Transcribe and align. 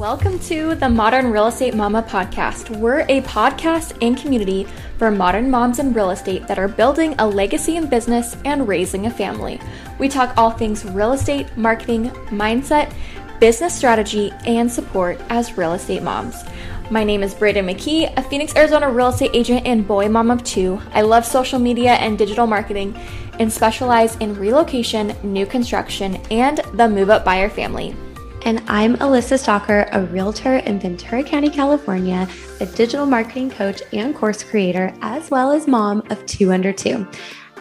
Welcome 0.00 0.38
to 0.44 0.76
the 0.76 0.88
Modern 0.88 1.30
Real 1.30 1.48
Estate 1.48 1.74
Mama 1.74 2.02
podcast. 2.02 2.74
We're 2.74 3.00
a 3.00 3.20
podcast 3.20 3.98
and 4.00 4.16
community 4.16 4.66
for 4.96 5.10
modern 5.10 5.50
moms 5.50 5.78
in 5.78 5.92
real 5.92 6.08
estate 6.08 6.46
that 6.46 6.58
are 6.58 6.68
building 6.68 7.14
a 7.18 7.28
legacy 7.28 7.76
in 7.76 7.86
business 7.86 8.34
and 8.46 8.66
raising 8.66 9.04
a 9.04 9.10
family. 9.10 9.60
We 9.98 10.08
talk 10.08 10.32
all 10.38 10.52
things 10.52 10.86
real 10.86 11.12
estate, 11.12 11.54
marketing, 11.54 12.08
mindset, 12.30 12.94
business 13.40 13.76
strategy, 13.76 14.32
and 14.46 14.72
support 14.72 15.20
as 15.28 15.58
real 15.58 15.74
estate 15.74 16.02
moms. 16.02 16.44
My 16.90 17.04
name 17.04 17.22
is 17.22 17.34
Braiden 17.34 17.70
McKee, 17.70 18.10
a 18.16 18.22
Phoenix, 18.22 18.56
Arizona 18.56 18.90
real 18.90 19.08
estate 19.08 19.32
agent 19.34 19.66
and 19.66 19.86
boy 19.86 20.08
mom 20.08 20.30
of 20.30 20.42
two. 20.44 20.80
I 20.94 21.02
love 21.02 21.26
social 21.26 21.58
media 21.58 21.90
and 21.96 22.16
digital 22.16 22.46
marketing 22.46 22.98
and 23.38 23.52
specialize 23.52 24.16
in 24.16 24.34
relocation, 24.38 25.14
new 25.22 25.44
construction, 25.44 26.16
and 26.30 26.56
the 26.72 26.88
move 26.88 27.10
up 27.10 27.22
buyer 27.22 27.50
family. 27.50 27.94
And 28.42 28.62
I'm 28.68 28.96
Alyssa 28.96 29.38
Stalker, 29.38 29.86
a 29.92 30.02
realtor 30.06 30.56
in 30.56 30.80
Ventura 30.80 31.22
County, 31.22 31.50
California, 31.50 32.26
a 32.60 32.66
digital 32.66 33.04
marketing 33.04 33.50
coach 33.50 33.82
and 33.92 34.14
course 34.14 34.42
creator, 34.42 34.94
as 35.02 35.30
well 35.30 35.52
as 35.52 35.68
mom 35.68 36.02
of 36.10 36.24
two 36.24 36.50
under 36.50 36.72
two. 36.72 37.06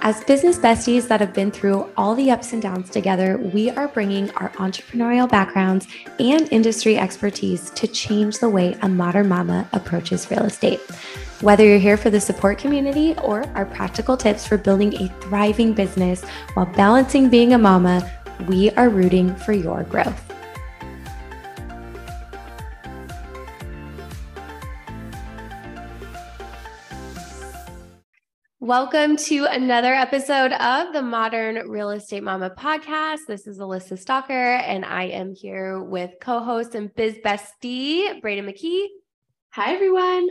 As 0.01 0.23
business 0.23 0.57
besties 0.57 1.09
that 1.09 1.19
have 1.19 1.33
been 1.33 1.51
through 1.51 1.91
all 1.97 2.15
the 2.15 2.31
ups 2.31 2.53
and 2.53 2.61
downs 2.61 2.89
together, 2.89 3.37
we 3.53 3.69
are 3.71 3.89
bringing 3.89 4.31
our 4.31 4.49
entrepreneurial 4.51 5.29
backgrounds 5.29 5.85
and 6.17 6.47
industry 6.53 6.97
expertise 6.97 7.71
to 7.71 7.85
change 7.85 8.39
the 8.39 8.47
way 8.47 8.77
a 8.81 8.87
modern 8.87 9.27
mama 9.27 9.67
approaches 9.73 10.31
real 10.31 10.45
estate. 10.45 10.79
Whether 11.41 11.65
you're 11.65 11.77
here 11.77 11.97
for 11.97 12.09
the 12.09 12.21
support 12.21 12.57
community 12.57 13.15
or 13.21 13.45
our 13.55 13.65
practical 13.65 14.15
tips 14.15 14.47
for 14.47 14.57
building 14.57 14.93
a 14.95 15.09
thriving 15.19 15.73
business 15.73 16.23
while 16.53 16.67
balancing 16.67 17.29
being 17.29 17.53
a 17.53 17.57
mama, 17.57 18.09
we 18.47 18.71
are 18.71 18.87
rooting 18.87 19.35
for 19.35 19.51
your 19.51 19.83
growth. 19.83 20.38
Welcome 28.69 29.17
to 29.17 29.45
another 29.45 29.95
episode 29.95 30.51
of 30.51 30.93
the 30.93 31.01
Modern 31.01 31.67
Real 31.67 31.89
Estate 31.89 32.21
Mama 32.21 32.51
podcast. 32.51 33.21
This 33.27 33.47
is 33.47 33.57
Alyssa 33.57 33.97
Stalker, 33.97 34.31
and 34.31 34.85
I 34.85 35.05
am 35.05 35.33
here 35.33 35.81
with 35.81 36.11
co 36.21 36.39
host 36.39 36.75
and 36.75 36.93
biz 36.93 37.15
bestie, 37.25 38.21
Braiden 38.21 38.45
McKee. 38.45 38.85
Hi, 39.53 39.73
everyone. 39.73 40.29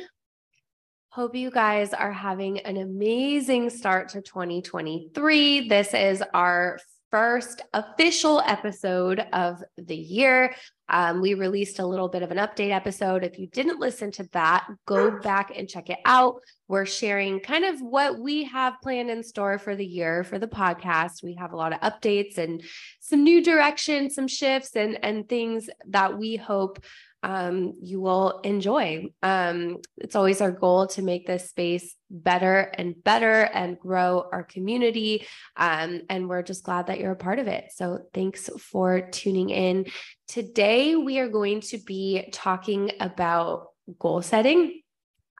Hope 1.08 1.34
you 1.34 1.50
guys 1.50 1.92
are 1.92 2.12
having 2.12 2.60
an 2.60 2.76
amazing 2.76 3.70
start 3.70 4.10
to 4.10 4.22
2023. 4.22 5.68
This 5.68 5.92
is 5.92 6.22
our 6.32 6.78
first 7.10 7.62
official 7.72 8.40
episode 8.46 9.24
of 9.32 9.62
the 9.76 9.96
year. 9.96 10.54
Um, 10.90 11.20
we 11.20 11.34
released 11.34 11.78
a 11.78 11.86
little 11.86 12.08
bit 12.08 12.22
of 12.22 12.30
an 12.30 12.38
update 12.38 12.70
episode. 12.70 13.22
If 13.22 13.38
you 13.38 13.46
didn't 13.46 13.80
listen 13.80 14.10
to 14.12 14.28
that, 14.32 14.66
go 14.86 15.18
back 15.20 15.52
and 15.54 15.68
check 15.68 15.90
it 15.90 15.98
out. 16.04 16.36
We're 16.66 16.86
sharing 16.86 17.40
kind 17.40 17.64
of 17.64 17.80
what 17.80 18.18
we 18.18 18.44
have 18.44 18.80
planned 18.82 19.10
in 19.10 19.22
store 19.22 19.58
for 19.58 19.76
the 19.76 19.86
year 19.86 20.24
for 20.24 20.38
the 20.38 20.46
podcast. 20.48 21.22
We 21.22 21.34
have 21.34 21.52
a 21.52 21.56
lot 21.56 21.72
of 21.72 21.80
updates 21.80 22.38
and 22.38 22.62
some 23.00 23.22
new 23.22 23.42
direction, 23.42 24.10
some 24.10 24.28
shifts, 24.28 24.76
and 24.76 25.02
and 25.02 25.28
things 25.28 25.68
that 25.88 26.18
we 26.18 26.36
hope 26.36 26.78
um, 27.22 27.74
you 27.82 28.00
will 28.00 28.40
enjoy. 28.40 29.06
Um, 29.22 29.78
it's 29.96 30.14
always 30.14 30.40
our 30.40 30.52
goal 30.52 30.86
to 30.88 31.02
make 31.02 31.26
this 31.26 31.50
space 31.50 31.94
better 32.10 32.72
and 32.74 33.02
better 33.02 33.42
and 33.42 33.78
grow 33.78 34.24
our 34.32 34.44
community. 34.44 35.26
Um, 35.56 36.02
and 36.08 36.28
we're 36.28 36.42
just 36.42 36.64
glad 36.64 36.86
that 36.86 37.00
you're 37.00 37.12
a 37.12 37.16
part 37.16 37.38
of 37.38 37.48
it. 37.48 37.72
So 37.74 38.00
thanks 38.14 38.48
for 38.60 39.00
tuning 39.00 39.50
in. 39.50 39.86
Today, 40.28 40.94
we 40.94 41.18
are 41.18 41.28
going 41.28 41.60
to 41.62 41.78
be 41.78 42.28
talking 42.32 42.92
about 43.00 43.68
goal 43.98 44.22
setting. 44.22 44.82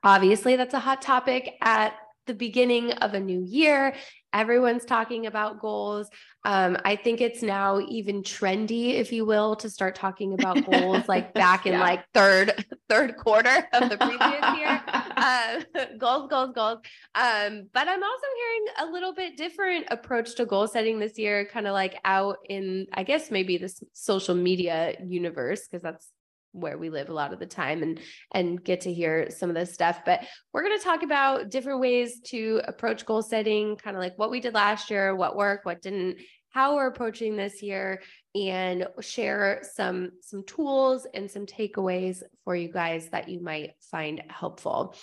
Obviously, 0.02 0.56
that's 0.56 0.74
a 0.74 0.80
hot 0.80 1.02
topic 1.02 1.54
at 1.60 1.94
the 2.28 2.34
beginning 2.34 2.92
of 2.92 3.14
a 3.14 3.20
new 3.20 3.42
year. 3.42 3.94
Everyone's 4.32 4.84
talking 4.84 5.26
about 5.26 5.58
goals. 5.58 6.08
Um, 6.44 6.76
I 6.84 6.94
think 6.96 7.20
it's 7.20 7.42
now 7.42 7.80
even 7.88 8.22
trendy, 8.22 8.94
if 8.94 9.10
you 9.10 9.24
will, 9.24 9.56
to 9.56 9.70
start 9.70 9.94
talking 9.94 10.34
about 10.34 10.64
goals 10.70 11.08
like 11.08 11.34
back 11.34 11.66
in 11.66 11.72
yeah. 11.72 11.80
like 11.80 12.04
third 12.14 12.64
third 12.88 13.16
quarter 13.16 13.66
of 13.72 13.88
the 13.88 13.96
previous 13.96 14.56
year. 14.58 14.80
Uh, 14.86 15.62
goals, 15.98 16.28
goals, 16.30 16.52
goals. 16.54 16.78
Um, 17.14 17.68
but 17.72 17.88
I'm 17.88 18.02
also 18.02 18.26
hearing 18.36 18.66
a 18.78 18.92
little 18.92 19.14
bit 19.14 19.36
different 19.36 19.86
approach 19.90 20.36
to 20.36 20.46
goal 20.46 20.68
setting 20.68 21.00
this 21.00 21.18
year, 21.18 21.46
kind 21.46 21.66
of 21.66 21.72
like 21.72 21.98
out 22.04 22.36
in, 22.48 22.86
I 22.92 23.02
guess 23.02 23.30
maybe 23.30 23.56
this 23.56 23.82
social 23.94 24.34
media 24.34 24.94
universe, 25.04 25.66
because 25.66 25.82
that's 25.82 26.12
where 26.52 26.78
we 26.78 26.90
live 26.90 27.08
a 27.08 27.14
lot 27.14 27.32
of 27.32 27.38
the 27.38 27.46
time 27.46 27.82
and 27.82 28.00
and 28.32 28.62
get 28.62 28.82
to 28.82 28.92
hear 28.92 29.30
some 29.30 29.48
of 29.48 29.54
this 29.54 29.74
stuff 29.74 30.00
but 30.04 30.20
we're 30.52 30.62
going 30.62 30.78
to 30.78 30.84
talk 30.84 31.02
about 31.02 31.50
different 31.50 31.80
ways 31.80 32.20
to 32.20 32.60
approach 32.66 33.04
goal 33.04 33.22
setting 33.22 33.76
kind 33.76 33.96
of 33.96 34.02
like 34.02 34.16
what 34.16 34.30
we 34.30 34.40
did 34.40 34.54
last 34.54 34.90
year 34.90 35.14
what 35.14 35.36
worked 35.36 35.66
what 35.66 35.82
didn't 35.82 36.18
how 36.50 36.76
we're 36.76 36.86
approaching 36.86 37.36
this 37.36 37.62
year 37.62 38.00
and 38.34 38.86
share 39.00 39.62
some 39.74 40.10
some 40.20 40.44
tools 40.44 41.06
and 41.14 41.30
some 41.30 41.46
takeaways 41.46 42.22
for 42.44 42.56
you 42.56 42.70
guys 42.72 43.08
that 43.10 43.28
you 43.28 43.40
might 43.40 43.72
find 43.90 44.22
helpful. 44.28 44.94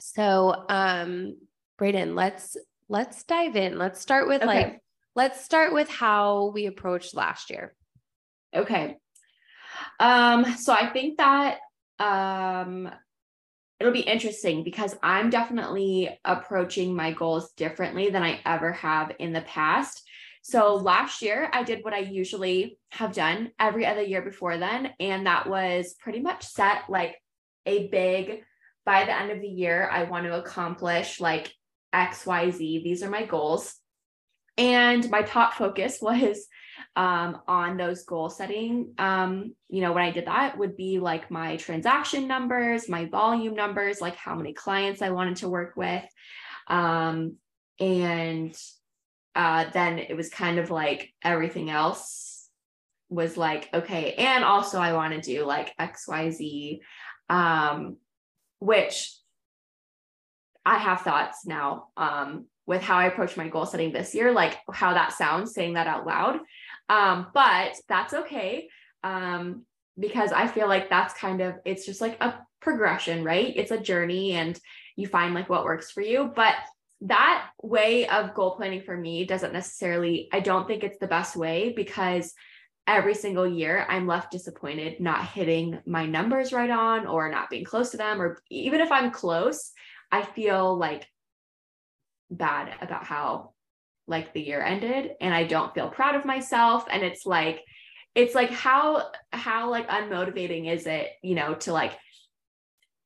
So 0.00 0.66
um 0.68 1.36
Braiden 1.80 2.14
let's 2.14 2.56
let's 2.88 3.24
dive 3.24 3.56
in. 3.56 3.78
Let's 3.78 4.00
start 4.00 4.28
with 4.28 4.42
okay. 4.42 4.46
like 4.46 4.82
let's 5.14 5.44
start 5.44 5.72
with 5.72 5.88
how 5.88 6.52
we 6.54 6.66
approached 6.66 7.14
last 7.14 7.50
year. 7.50 7.74
Okay 8.54 8.96
um, 9.98 10.56
so 10.56 10.72
I 10.72 10.86
think 10.86 11.18
that 11.18 11.58
um 11.98 12.90
it'll 13.80 13.92
be 13.92 14.00
interesting 14.00 14.64
because 14.64 14.96
I'm 15.02 15.30
definitely 15.30 16.18
approaching 16.24 16.94
my 16.94 17.12
goals 17.12 17.52
differently 17.52 18.10
than 18.10 18.22
I 18.22 18.40
ever 18.44 18.72
have 18.72 19.12
in 19.18 19.32
the 19.32 19.42
past. 19.42 20.02
So 20.42 20.74
last 20.74 21.22
year, 21.22 21.48
I 21.52 21.62
did 21.62 21.84
what 21.84 21.94
I 21.94 21.98
usually 21.98 22.78
have 22.90 23.12
done 23.12 23.52
every 23.58 23.86
other 23.86 24.02
year 24.02 24.22
before 24.22 24.56
then. 24.56 24.90
And 24.98 25.26
that 25.26 25.48
was 25.48 25.94
pretty 26.00 26.20
much 26.20 26.44
set 26.44 26.88
like 26.88 27.16
a 27.66 27.88
big, 27.88 28.42
by 28.84 29.04
the 29.04 29.14
end 29.14 29.30
of 29.30 29.40
the 29.40 29.48
year, 29.48 29.88
I 29.92 30.04
want 30.04 30.26
to 30.26 30.38
accomplish 30.38 31.20
like 31.20 31.52
XYZ. 31.94 32.58
These 32.58 33.02
are 33.02 33.10
my 33.10 33.26
goals. 33.26 33.74
And 34.56 35.08
my 35.10 35.22
top 35.22 35.54
focus 35.54 35.98
was 36.02 36.46
um, 36.96 37.40
on 37.46 37.76
those 37.76 38.04
goal 38.04 38.28
setting. 38.30 38.94
Um, 38.98 39.54
you 39.68 39.80
know, 39.80 39.92
when 39.92 40.04
I 40.04 40.10
did 40.10 40.26
that 40.26 40.58
would 40.58 40.76
be 40.76 40.98
like 40.98 41.30
my 41.30 41.56
transaction 41.56 42.26
numbers, 42.26 42.88
my 42.88 43.06
volume 43.06 43.54
numbers, 43.54 44.00
like 44.00 44.16
how 44.16 44.34
many 44.34 44.52
clients 44.52 45.02
I 45.02 45.10
wanted 45.10 45.36
to 45.36 45.48
work 45.48 45.74
with. 45.76 46.04
Um, 46.66 47.36
and 47.80 48.56
uh, 49.34 49.66
then 49.72 49.98
it 49.98 50.16
was 50.16 50.30
kind 50.30 50.58
of 50.58 50.70
like 50.70 51.12
everything 51.22 51.70
else 51.70 52.48
was 53.08 53.36
like, 53.36 53.68
okay. 53.72 54.14
And 54.14 54.44
also 54.44 54.78
I 54.78 54.92
want 54.92 55.14
to 55.14 55.20
do 55.20 55.44
like 55.44 55.74
XYZ, 55.78 56.80
um, 57.28 57.96
which 58.58 59.14
I 60.64 60.78
have 60.78 61.00
thoughts 61.00 61.46
now 61.46 61.88
um, 61.96 62.46
with 62.66 62.82
how 62.82 62.96
I 62.96 63.06
approach 63.06 63.36
my 63.36 63.48
goal 63.48 63.64
setting 63.64 63.92
this 63.92 64.14
year, 64.14 64.32
like 64.32 64.58
how 64.70 64.94
that 64.94 65.12
sounds 65.12 65.54
saying 65.54 65.74
that 65.74 65.86
out 65.86 66.06
loud. 66.06 66.40
Um, 66.88 67.28
but 67.34 67.74
that's 67.88 68.14
okay. 68.14 68.68
Um, 69.04 69.64
because 69.98 70.32
I 70.32 70.46
feel 70.46 70.68
like 70.68 70.88
that's 70.88 71.14
kind 71.14 71.40
of 71.40 71.56
it's 71.64 71.84
just 71.84 72.00
like 72.00 72.22
a 72.22 72.34
progression, 72.60 73.24
right? 73.24 73.52
It's 73.56 73.70
a 73.70 73.80
journey 73.80 74.32
and 74.32 74.58
you 74.96 75.06
find 75.06 75.34
like 75.34 75.48
what 75.48 75.64
works 75.64 75.90
for 75.90 76.02
you. 76.02 76.32
But 76.34 76.54
that 77.02 77.50
way 77.62 78.08
of 78.08 78.34
goal 78.34 78.56
planning 78.56 78.82
for 78.82 78.96
me 78.96 79.24
doesn't 79.24 79.52
necessarily, 79.52 80.28
I 80.32 80.40
don't 80.40 80.66
think 80.66 80.82
it's 80.82 80.98
the 80.98 81.06
best 81.06 81.36
way 81.36 81.72
because 81.74 82.34
every 82.86 83.14
single 83.14 83.46
year 83.46 83.86
I'm 83.88 84.06
left 84.06 84.32
disappointed 84.32 84.98
not 84.98 85.24
hitting 85.24 85.78
my 85.86 86.06
numbers 86.06 86.52
right 86.52 86.70
on 86.70 87.06
or 87.06 87.30
not 87.30 87.50
being 87.50 87.64
close 87.64 87.90
to 87.90 87.96
them. 87.96 88.20
Or 88.20 88.38
even 88.50 88.80
if 88.80 88.90
I'm 88.90 89.10
close, 89.10 89.72
I 90.10 90.22
feel 90.22 90.76
like 90.76 91.06
bad 92.30 92.74
about 92.80 93.04
how 93.04 93.52
like 94.08 94.32
the 94.32 94.40
year 94.40 94.62
ended 94.62 95.12
and 95.20 95.32
I 95.34 95.44
don't 95.44 95.74
feel 95.74 95.88
proud 95.88 96.14
of 96.14 96.24
myself 96.24 96.86
and 96.90 97.02
it's 97.02 97.26
like 97.26 97.62
it's 98.14 98.34
like 98.34 98.50
how 98.50 99.10
how 99.32 99.70
like 99.70 99.88
unmotivating 99.88 100.72
is 100.72 100.86
it, 100.86 101.10
you 101.22 101.34
know, 101.34 101.54
to 101.54 101.72
like 101.72 101.92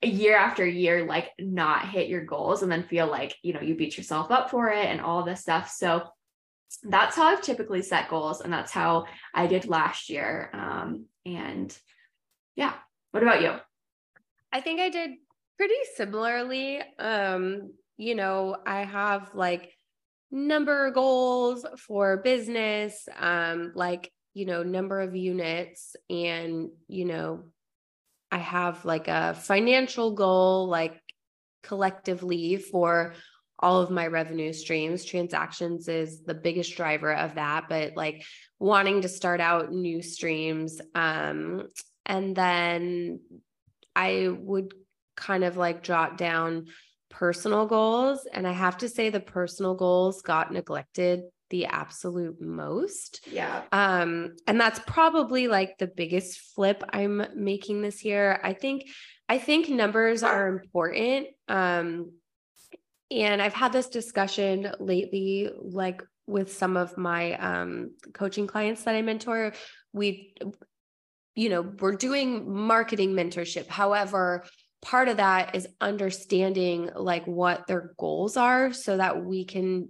year 0.01 0.37
after 0.37 0.67
year 0.67 1.05
like 1.05 1.31
not 1.39 1.89
hit 1.89 2.09
your 2.09 2.25
goals 2.25 2.63
and 2.63 2.73
then 2.73 2.85
feel 2.85 3.07
like, 3.07 3.37
you 3.43 3.53
know, 3.53 3.61
you 3.61 3.75
beat 3.75 3.97
yourself 3.97 4.31
up 4.31 4.51
for 4.51 4.71
it 4.71 4.87
and 4.87 5.01
all 5.01 5.25
this 5.25 5.41
stuff. 5.41 5.71
So 5.71 6.05
that's 6.85 7.17
how 7.17 7.27
I've 7.27 7.43
typically 7.43 7.83
set 7.83 8.09
goals 8.09 8.41
and 8.41 8.53
that's 8.53 8.73
how 8.73 9.07
I 9.35 9.47
did 9.47 9.67
last 9.67 10.09
year. 10.09 10.51
Um 10.55 11.07
and 11.27 11.77
yeah. 12.57 12.75
What 13.11 13.23
about 13.23 13.43
you? 13.43 13.55
I 14.53 14.61
think 14.61 14.81
I 14.81 14.89
did 14.89 15.11
pretty 15.57 15.75
similarly. 15.95 16.83
Um, 16.99 17.73
you 17.97 18.15
know, 18.15 18.57
I 18.67 18.85
have 18.85 19.31
like 19.35 19.73
number 20.32 20.90
goals 20.90 21.64
for 21.79 22.17
business, 22.17 23.06
um, 23.19 23.73
like, 23.75 24.11
you 24.34 24.46
know, 24.46 24.62
number 24.62 25.00
of 25.00 25.14
units 25.14 25.94
and, 26.08 26.70
you 26.88 27.05
know, 27.05 27.44
I 28.31 28.38
have 28.38 28.84
like 28.87 29.08
a 29.08 29.34
financial 29.34 30.12
goal, 30.12 30.69
like 30.69 30.99
collectively 31.62 32.56
for 32.56 33.12
all 33.58 33.82
of 33.82 33.90
my 33.90 34.06
revenue 34.06 34.55
streams. 34.55 35.05
Transactions 35.05 35.87
is 35.87 36.23
the 36.23 36.34
biggest 36.34 36.75
driver 36.76 37.14
of 37.14 37.34
that, 37.34 37.67
but 37.69 37.94
like 37.94 38.25
wanting 38.58 39.02
to 39.02 39.08
start 39.08 39.40
out 39.43 39.70
new 39.70 40.00
streams. 40.00 40.81
Um, 40.94 41.69
and 42.06 42.34
then 42.34 43.20
I 43.94 44.29
would 44.31 44.73
kind 45.14 45.44
of 45.44 45.58
like 45.58 45.82
jot 45.82 46.17
down 46.17 46.67
personal 47.12 47.67
goals. 47.67 48.26
And 48.32 48.49
I 48.49 48.53
have 48.53 48.79
to 48.79 48.88
say, 48.88 49.11
the 49.11 49.20
personal 49.20 49.75
goals 49.75 50.23
got 50.23 50.53
neglected 50.53 51.20
the 51.50 51.67
absolute 51.67 52.41
most. 52.41 53.20
Yeah. 53.31 53.62
Um, 53.70 54.35
and 54.47 54.59
that's 54.59 54.81
probably 54.87 55.47
like 55.47 55.79
the 55.79 55.87
biggest 55.87 56.41
flip 56.55 56.82
I'm 56.91 57.23
making 57.37 57.82
this 57.82 58.05
year. 58.05 58.41
I 58.43 58.55
think, 58.55 58.88
I 59.29 59.38
think 59.38 59.69
numbers 59.69 60.23
are 60.23 60.49
important. 60.49 61.29
Um, 61.49 62.12
and 63.11 63.43
I've 63.43 63.53
had 63.53 63.73
this 63.73 63.88
discussion 63.88 64.73
lately, 64.81 65.50
like 65.61 66.03
with 66.26 66.53
some 66.53 66.79
of 66.79 66.97
my 66.97 67.35
um, 67.35 67.91
coaching 68.15 68.47
clients 68.47 68.85
that 68.85 68.94
I 68.94 69.03
mentor. 69.03 69.53
We, 69.93 70.35
you 71.35 71.50
know, 71.50 71.61
we're 71.61 71.97
doing 71.97 72.50
marketing 72.50 73.12
mentorship. 73.12 73.69
However, 73.69 74.44
part 74.82 75.08
of 75.08 75.19
that 75.19 75.55
is 75.55 75.69
understanding 75.81 76.90
like 76.94 77.26
what 77.26 77.67
their 77.67 77.94
goals 77.96 78.37
are 78.37 78.73
so 78.73 78.96
that 78.96 79.25
we 79.25 79.44
can 79.44 79.88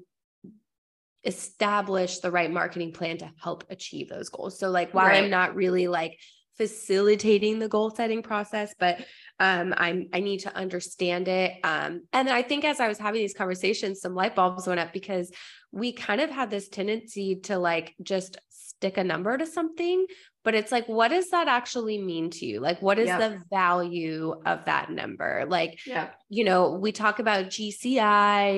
establish 1.24 2.18
the 2.18 2.30
right 2.30 2.50
marketing 2.50 2.92
plan 2.92 3.16
to 3.18 3.30
help 3.40 3.64
achieve 3.70 4.08
those 4.08 4.28
goals. 4.28 4.58
So 4.58 4.70
like 4.70 4.92
while 4.92 5.06
right. 5.06 5.24
I'm 5.24 5.30
not 5.30 5.54
really 5.54 5.88
like 5.88 6.18
facilitating 6.58 7.58
the 7.58 7.68
goal 7.68 7.90
setting 7.90 8.22
process, 8.22 8.74
but 8.78 8.98
um, 9.40 9.72
I'm 9.76 10.08
I 10.12 10.20
need 10.20 10.40
to 10.40 10.54
understand 10.54 11.26
it. 11.28 11.54
Um, 11.64 12.02
and 12.12 12.28
I 12.28 12.42
think 12.42 12.64
as 12.64 12.80
I 12.80 12.88
was 12.88 12.98
having 12.98 13.20
these 13.20 13.34
conversations, 13.34 14.00
some 14.00 14.14
light 14.14 14.34
bulbs 14.34 14.66
went 14.66 14.80
up 14.80 14.92
because 14.92 15.32
we 15.70 15.92
kind 15.92 16.20
of 16.20 16.28
had 16.28 16.50
this 16.50 16.68
tendency 16.68 17.36
to 17.44 17.58
like 17.58 17.94
just 18.02 18.36
stick 18.82 18.98
a 18.98 19.04
number 19.04 19.38
to 19.38 19.46
something 19.46 20.06
but 20.44 20.54
it's 20.54 20.72
like 20.72 20.88
what 20.88 21.08
does 21.08 21.30
that 21.30 21.46
actually 21.46 21.98
mean 21.98 22.30
to 22.30 22.46
you? 22.46 22.60
Like 22.60 22.82
what 22.82 22.98
is 22.98 23.06
yeah. 23.06 23.18
the 23.18 23.42
value 23.50 24.34
of 24.44 24.64
that 24.64 24.90
number? 24.90 25.44
Like 25.48 25.78
yeah. 25.86 26.10
you 26.28 26.44
know 26.44 26.72
we 26.72 26.90
talk 26.90 27.20
about 27.20 27.46
gci 27.46 27.96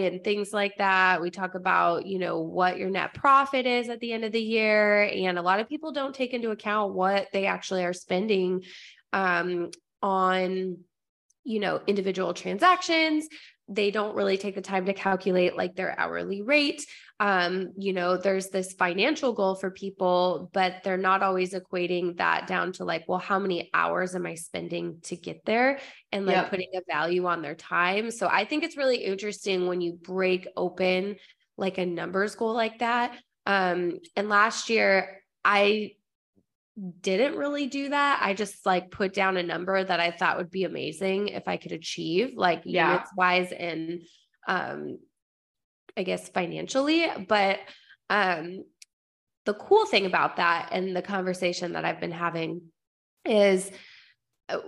and 0.06 0.24
things 0.24 0.52
like 0.52 0.78
that. 0.78 1.20
We 1.20 1.30
talk 1.30 1.54
about 1.54 2.06
you 2.06 2.18
know 2.18 2.40
what 2.40 2.78
your 2.78 2.90
net 2.90 3.12
profit 3.14 3.66
is 3.66 3.88
at 3.88 4.00
the 4.00 4.12
end 4.12 4.24
of 4.24 4.32
the 4.32 4.40
year. 4.40 5.02
And 5.02 5.38
a 5.38 5.42
lot 5.42 5.60
of 5.60 5.68
people 5.68 5.92
don't 5.92 6.14
take 6.14 6.32
into 6.32 6.50
account 6.50 6.94
what 6.94 7.28
they 7.32 7.46
actually 7.46 7.84
are 7.84 7.92
spending 7.92 8.62
um, 9.12 9.70
on 10.02 10.78
you 11.44 11.60
know 11.60 11.80
individual 11.86 12.32
transactions. 12.32 13.28
They 13.68 13.90
don't 13.90 14.16
really 14.16 14.38
take 14.38 14.54
the 14.54 14.62
time 14.62 14.86
to 14.86 14.94
calculate 14.94 15.56
like 15.56 15.74
their 15.74 15.98
hourly 15.98 16.42
rate 16.42 16.84
um 17.20 17.72
you 17.78 17.92
know 17.92 18.16
there's 18.16 18.48
this 18.48 18.72
financial 18.72 19.32
goal 19.32 19.54
for 19.54 19.70
people 19.70 20.50
but 20.52 20.82
they're 20.82 20.96
not 20.96 21.22
always 21.22 21.54
equating 21.54 22.16
that 22.16 22.46
down 22.48 22.72
to 22.72 22.84
like 22.84 23.04
well 23.06 23.20
how 23.20 23.38
many 23.38 23.70
hours 23.72 24.16
am 24.16 24.26
i 24.26 24.34
spending 24.34 24.98
to 25.00 25.14
get 25.14 25.44
there 25.44 25.78
and 26.10 26.26
like 26.26 26.36
yep. 26.36 26.50
putting 26.50 26.70
a 26.74 26.80
value 26.92 27.26
on 27.26 27.40
their 27.40 27.54
time 27.54 28.10
so 28.10 28.26
i 28.26 28.44
think 28.44 28.64
it's 28.64 28.76
really 28.76 28.96
interesting 28.96 29.68
when 29.68 29.80
you 29.80 29.92
break 29.92 30.48
open 30.56 31.14
like 31.56 31.78
a 31.78 31.86
numbers 31.86 32.34
goal 32.34 32.52
like 32.52 32.80
that 32.80 33.16
um 33.46 33.98
and 34.16 34.28
last 34.28 34.68
year 34.68 35.22
i 35.44 35.92
didn't 37.00 37.36
really 37.36 37.68
do 37.68 37.90
that. 37.90 38.20
I 38.20 38.34
just 38.34 38.66
like 38.66 38.90
put 38.90 39.14
down 39.14 39.36
a 39.36 39.44
number 39.44 39.84
that 39.84 40.00
I 40.00 40.10
thought 40.10 40.38
would 40.38 40.50
be 40.50 40.64
amazing 40.64 41.28
if 41.28 41.46
I 41.46 41.56
could 41.56 41.70
achieve, 41.70 42.32
like 42.34 42.62
yeah. 42.64 42.90
units 42.94 43.10
wise 43.16 43.52
and 43.52 44.02
um 44.48 44.98
I 45.96 46.02
guess 46.02 46.28
financially. 46.28 47.06
But 47.28 47.60
um 48.10 48.64
the 49.46 49.54
cool 49.54 49.86
thing 49.86 50.06
about 50.06 50.36
that 50.36 50.70
and 50.72 50.96
the 50.96 51.02
conversation 51.02 51.72
that 51.72 51.84
I've 51.84 52.00
been 52.00 52.12
having 52.12 52.62
is 53.24 53.70
uh, 54.48 54.58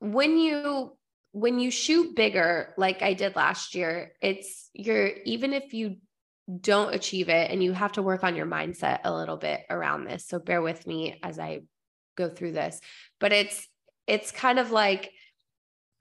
when 0.00 0.38
you 0.38 0.96
when 1.32 1.58
you 1.58 1.70
shoot 1.70 2.14
bigger 2.14 2.74
like 2.76 3.02
I 3.02 3.14
did 3.14 3.36
last 3.36 3.74
year, 3.74 4.12
it's 4.20 4.68
you're 4.74 5.08
even 5.24 5.52
if 5.52 5.72
you 5.72 5.96
don't 6.60 6.94
achieve 6.94 7.28
it 7.28 7.50
and 7.50 7.62
you 7.62 7.72
have 7.72 7.92
to 7.92 8.02
work 8.02 8.24
on 8.24 8.36
your 8.36 8.46
mindset 8.46 9.00
a 9.04 9.14
little 9.14 9.36
bit 9.36 9.60
around 9.70 10.04
this 10.04 10.26
so 10.26 10.38
bear 10.38 10.60
with 10.60 10.86
me 10.86 11.18
as 11.22 11.38
i 11.38 11.60
go 12.16 12.28
through 12.28 12.52
this 12.52 12.80
but 13.20 13.32
it's 13.32 13.68
it's 14.06 14.32
kind 14.32 14.58
of 14.58 14.70
like 14.70 15.12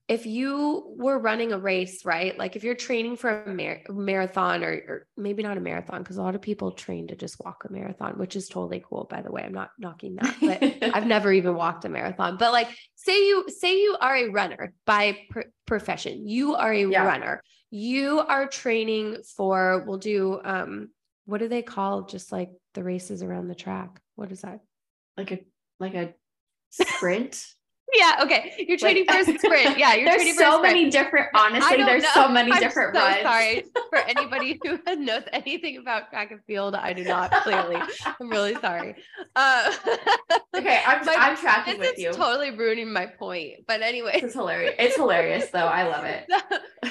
if 0.08 0.26
you 0.26 0.94
were 0.98 1.18
running 1.20 1.52
a 1.52 1.58
race 1.58 2.04
right 2.06 2.38
like 2.38 2.56
if 2.56 2.64
you're 2.64 2.76
training 2.76 3.16
for 3.16 3.44
a 3.44 3.54
mar- 3.54 3.82
marathon 3.90 4.64
or, 4.64 4.72
or, 4.88 5.08
maybe 5.16 5.44
not 5.44 5.58
a 5.58 5.62
marathon 5.62 6.02
because 6.02 6.18
a 6.18 6.22
lot 6.22 6.36
of 6.36 6.42
people 6.42 6.72
train 6.72 7.08
to 7.08 7.16
just 7.16 7.40
walk 7.44 7.64
a 7.68 7.72
marathon 7.72 8.18
which 8.18 8.36
is 8.36 8.48
totally 8.48 8.84
cool 8.88 9.08
by 9.10 9.22
the 9.22 9.32
way 9.32 9.44
i'm 9.44 9.54
not 9.54 9.70
knocking 9.80 10.16
that 10.16 10.36
but 10.42 10.94
i've 10.96 11.08
never 11.08 11.32
even 11.32 11.56
walked 11.56 11.86
a 11.86 11.90
marathon. 11.90 12.38
But 12.38 12.52
like 12.52 12.70
say 12.96 13.18
you 13.28 13.46
say 13.48 13.82
you 13.82 13.98
are 14.00 14.16
a 14.16 14.30
runner 14.30 14.74
by 14.86 15.18
pr- 15.30 15.42
profession 15.66 16.28
you 16.28 16.56
are 16.56 16.74
a 16.74 16.86
yeah. 16.86 17.06
runner 17.06 17.42
you 17.70 18.20
are 18.20 18.48
training 18.48 19.18
for 19.36 19.84
we'll 19.88 19.98
do 19.98 20.40
um 20.44 20.90
what 21.26 21.40
do 21.40 21.48
they 21.48 21.62
call 21.62 22.04
just 22.04 22.32
like 22.32 22.50
the 22.74 22.84
races 22.84 23.24
around 23.24 23.48
the 23.48 23.56
track? 23.56 24.02
What 24.16 24.32
is 24.32 24.42
that? 24.42 24.60
Like 25.18 25.32
a 25.32 25.40
like 25.80 25.94
a 25.94 26.14
sprint 26.70 27.46
yeah 27.94 28.20
okay. 28.22 28.66
You're 28.68 28.78
training 28.78 29.06
like, 29.08 29.26
for 29.26 29.32
a 29.32 29.38
sprint. 29.40 29.78
Yeah 29.78 29.96
you're 29.96 30.06
there's 30.06 30.38
so 30.38 30.62
many 30.62 30.90
different 30.90 31.28
honestly 31.36 31.78
there's 31.78 32.04
know. 32.04 32.10
so 32.14 32.28
many 32.30 32.52
I'm 32.52 32.60
different 32.60 32.96
so 32.96 33.02
runs. 33.02 33.22
sorry 33.22 33.64
for 33.90 33.98
anybody 33.98 34.60
who 34.64 34.80
knows 34.98 35.24
anything 35.34 35.78
about 35.78 36.10
track 36.10 36.32
and 36.32 36.42
field. 36.46 36.76
I 36.76 36.94
do 36.94 37.04
not 37.04 37.32
clearly. 37.44 37.78
I'm 38.20 38.30
really 38.30 38.56
sorry. 38.56 38.96
Uh, 39.36 39.74
okay 40.56 40.82
i'm, 40.86 41.06
my, 41.06 41.16
I'm 41.18 41.38
tracking 41.38 41.80
with 41.80 41.98
you. 41.98 42.12
totally 42.12 42.52
ruining 42.52 42.92
my 42.92 43.06
point 43.06 43.66
but 43.68 43.82
anyway. 43.82 44.20
It's 44.22 44.34
hilarious 44.34 44.76
it's 44.78 44.96
hilarious 44.96 45.50
though. 45.50 45.60
I 45.60 45.84
love 45.88 46.06
it. 46.06 46.26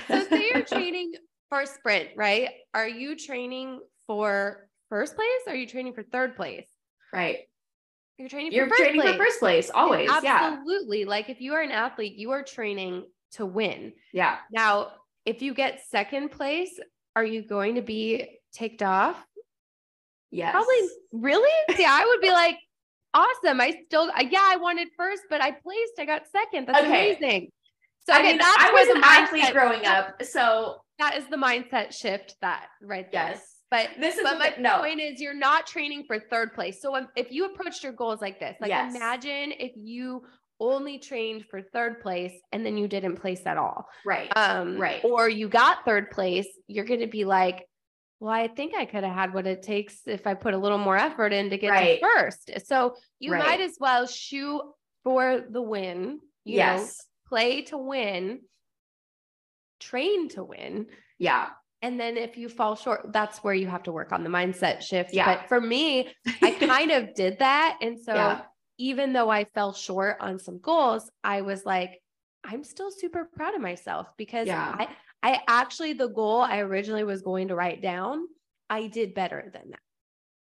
So 0.08 0.24
say 0.28 0.50
you're 0.52 0.64
training 0.64 1.12
for 1.48 1.60
a 1.62 1.66
sprint 1.66 2.10
right? 2.16 2.48
Are 2.74 2.88
you 2.88 3.16
training 3.16 3.80
for 4.06 4.68
first 4.88 5.14
place? 5.16 5.28
Or 5.46 5.52
are 5.52 5.56
you 5.56 5.66
training 5.66 5.94
for 5.94 6.02
third 6.02 6.36
place? 6.36 6.66
Right 7.12 7.38
you're 8.20 8.28
training 8.28 8.52
You're 8.52 8.68
for 8.68 8.76
training 8.76 9.00
place. 9.00 9.12
for 9.16 9.24
first 9.24 9.38
place 9.40 9.70
always. 9.74 10.10
Absolutely. 10.10 11.00
Yeah. 11.00 11.08
Like 11.08 11.30
if 11.30 11.40
you 11.40 11.54
are 11.54 11.62
an 11.62 11.72
athlete, 11.72 12.16
you 12.16 12.32
are 12.32 12.42
training 12.42 13.06
to 13.32 13.46
win. 13.46 13.94
Yeah. 14.12 14.36
Now, 14.52 14.92
if 15.24 15.40
you 15.40 15.54
get 15.54 15.80
second 15.88 16.30
place, 16.30 16.78
are 17.16 17.24
you 17.24 17.42
going 17.42 17.76
to 17.76 17.82
be 17.82 18.38
ticked 18.52 18.82
off? 18.82 19.16
Yes. 20.30 20.52
Probably 20.52 20.88
really? 21.12 21.50
Yeah, 21.78 21.90
I 21.90 22.04
would 22.06 22.20
be 22.20 22.30
like, 22.30 22.58
awesome. 23.14 23.60
I 23.60 23.82
still 23.86 24.10
yeah, 24.28 24.38
I 24.42 24.56
wanted 24.56 24.88
first, 24.96 25.22
but 25.30 25.42
I 25.42 25.52
placed. 25.52 25.94
I 25.98 26.04
got 26.04 26.22
second. 26.30 26.68
That's 26.68 26.80
okay. 26.80 27.16
amazing. 27.16 27.50
So 28.06 28.12
I 28.12 28.22
mean, 28.22 28.38
that's 28.38 28.56
I 28.58 28.70
was 28.70 28.88
an 28.96 29.02
athlete 29.02 29.52
growing 29.52 29.86
up. 29.86 30.22
So 30.24 30.76
that 30.98 31.16
is 31.16 31.26
the 31.28 31.36
mindset 31.36 31.94
shift 31.94 32.36
that 32.42 32.66
right 32.82 33.10
there. 33.10 33.30
Yes. 33.30 33.56
But 33.70 33.90
this 34.00 34.16
is 34.16 34.22
but 34.24 34.38
my 34.38 34.52
the, 34.56 34.62
no. 34.62 34.78
point 34.78 35.00
is 35.00 35.20
you're 35.20 35.32
not 35.32 35.66
training 35.66 36.04
for 36.06 36.18
third 36.18 36.54
place. 36.54 36.82
So 36.82 37.06
if 37.14 37.30
you 37.30 37.46
approached 37.46 37.84
your 37.84 37.92
goals 37.92 38.20
like 38.20 38.40
this, 38.40 38.56
like 38.60 38.70
yes. 38.70 38.94
imagine 38.94 39.52
if 39.58 39.72
you 39.76 40.24
only 40.58 40.98
trained 40.98 41.44
for 41.50 41.62
third 41.62 42.00
place 42.00 42.32
and 42.52 42.66
then 42.66 42.76
you 42.76 42.88
didn't 42.88 43.16
place 43.16 43.42
at 43.46 43.56
all. 43.56 43.86
Right. 44.04 44.28
Um, 44.36 44.76
right. 44.76 45.02
Or 45.04 45.28
you 45.28 45.48
got 45.48 45.84
third 45.84 46.10
place, 46.10 46.48
you're 46.66 46.84
going 46.84 47.00
to 47.00 47.06
be 47.06 47.24
like, 47.24 47.66
well, 48.18 48.32
I 48.32 48.48
think 48.48 48.74
I 48.74 48.84
could 48.84 49.04
have 49.04 49.14
had 49.14 49.32
what 49.32 49.46
it 49.46 49.62
takes 49.62 50.00
if 50.04 50.26
I 50.26 50.34
put 50.34 50.52
a 50.52 50.58
little 50.58 50.76
more 50.76 50.96
effort 50.96 51.32
in 51.32 51.48
to 51.50 51.56
get 51.56 51.70
right. 51.70 52.00
to 52.00 52.06
first. 52.06 52.50
So 52.66 52.96
you 53.18 53.32
right. 53.32 53.44
might 53.44 53.60
as 53.60 53.76
well 53.80 54.06
shoot 54.06 54.60
for 55.02 55.40
the 55.48 55.62
win. 55.62 56.20
You 56.44 56.56
yes. 56.56 56.80
Know, 56.80 56.92
play 57.28 57.62
to 57.62 57.78
win, 57.78 58.40
train 59.78 60.28
to 60.30 60.44
win. 60.44 60.86
Yeah. 61.18 61.48
And 61.82 61.98
then 61.98 62.16
if 62.16 62.36
you 62.36 62.48
fall 62.48 62.76
short, 62.76 63.12
that's 63.12 63.38
where 63.38 63.54
you 63.54 63.66
have 63.66 63.84
to 63.84 63.92
work 63.92 64.12
on 64.12 64.22
the 64.22 64.30
mindset 64.30 64.82
shift. 64.82 65.14
Yeah. 65.14 65.24
But 65.24 65.48
for 65.48 65.60
me, 65.60 66.12
I 66.42 66.50
kind 66.52 66.90
of 66.90 67.14
did 67.14 67.38
that. 67.38 67.78
And 67.80 67.98
so 67.98 68.14
yeah. 68.14 68.42
even 68.78 69.12
though 69.12 69.30
I 69.30 69.44
fell 69.44 69.72
short 69.72 70.18
on 70.20 70.38
some 70.38 70.58
goals, 70.58 71.10
I 71.24 71.40
was 71.40 71.64
like, 71.64 72.00
I'm 72.44 72.64
still 72.64 72.90
super 72.90 73.28
proud 73.34 73.54
of 73.54 73.62
myself 73.62 74.08
because 74.18 74.46
yeah. 74.46 74.76
I, 74.78 74.88
I 75.22 75.40
actually, 75.48 75.94
the 75.94 76.08
goal 76.08 76.40
I 76.40 76.58
originally 76.58 77.04
was 77.04 77.22
going 77.22 77.48
to 77.48 77.54
write 77.54 77.80
down, 77.80 78.26
I 78.68 78.86
did 78.86 79.14
better 79.14 79.50
than 79.52 79.70
that. 79.70 79.80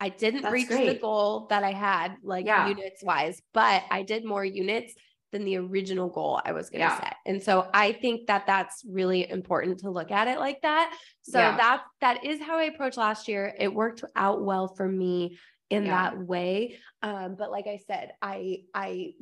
I 0.00 0.10
didn't 0.10 0.42
that's 0.42 0.52
reach 0.52 0.68
great. 0.68 0.86
the 0.86 0.94
goal 0.94 1.46
that 1.50 1.64
I 1.64 1.72
had, 1.72 2.16
like 2.22 2.46
yeah. 2.46 2.68
units 2.68 3.02
wise, 3.02 3.42
but 3.52 3.82
I 3.90 4.02
did 4.02 4.24
more 4.24 4.44
units 4.44 4.94
than 5.32 5.44
the 5.44 5.56
original 5.56 6.08
goal 6.08 6.40
I 6.44 6.52
was 6.52 6.70
going 6.70 6.80
to 6.80 6.86
yeah. 6.86 7.00
set. 7.00 7.16
And 7.26 7.42
so 7.42 7.68
I 7.74 7.92
think 7.92 8.26
that 8.26 8.46
that's 8.46 8.82
really 8.88 9.28
important 9.28 9.80
to 9.80 9.90
look 9.90 10.10
at 10.10 10.28
it 10.28 10.38
like 10.38 10.62
that. 10.62 10.96
So 11.22 11.38
yeah. 11.38 11.56
that 11.56 11.82
that 12.00 12.24
is 12.24 12.40
how 12.40 12.58
I 12.58 12.64
approached 12.64 12.96
last 12.96 13.28
year. 13.28 13.54
It 13.58 13.72
worked 13.72 14.04
out 14.16 14.42
well 14.42 14.68
for 14.68 14.88
me 14.88 15.38
in 15.70 15.84
yeah. 15.84 15.90
that 16.10 16.18
way. 16.18 16.78
Um, 17.02 17.36
but 17.38 17.50
like 17.50 17.66
I 17.66 17.80
said, 17.86 18.12
I 18.22 18.62
I 18.74 19.12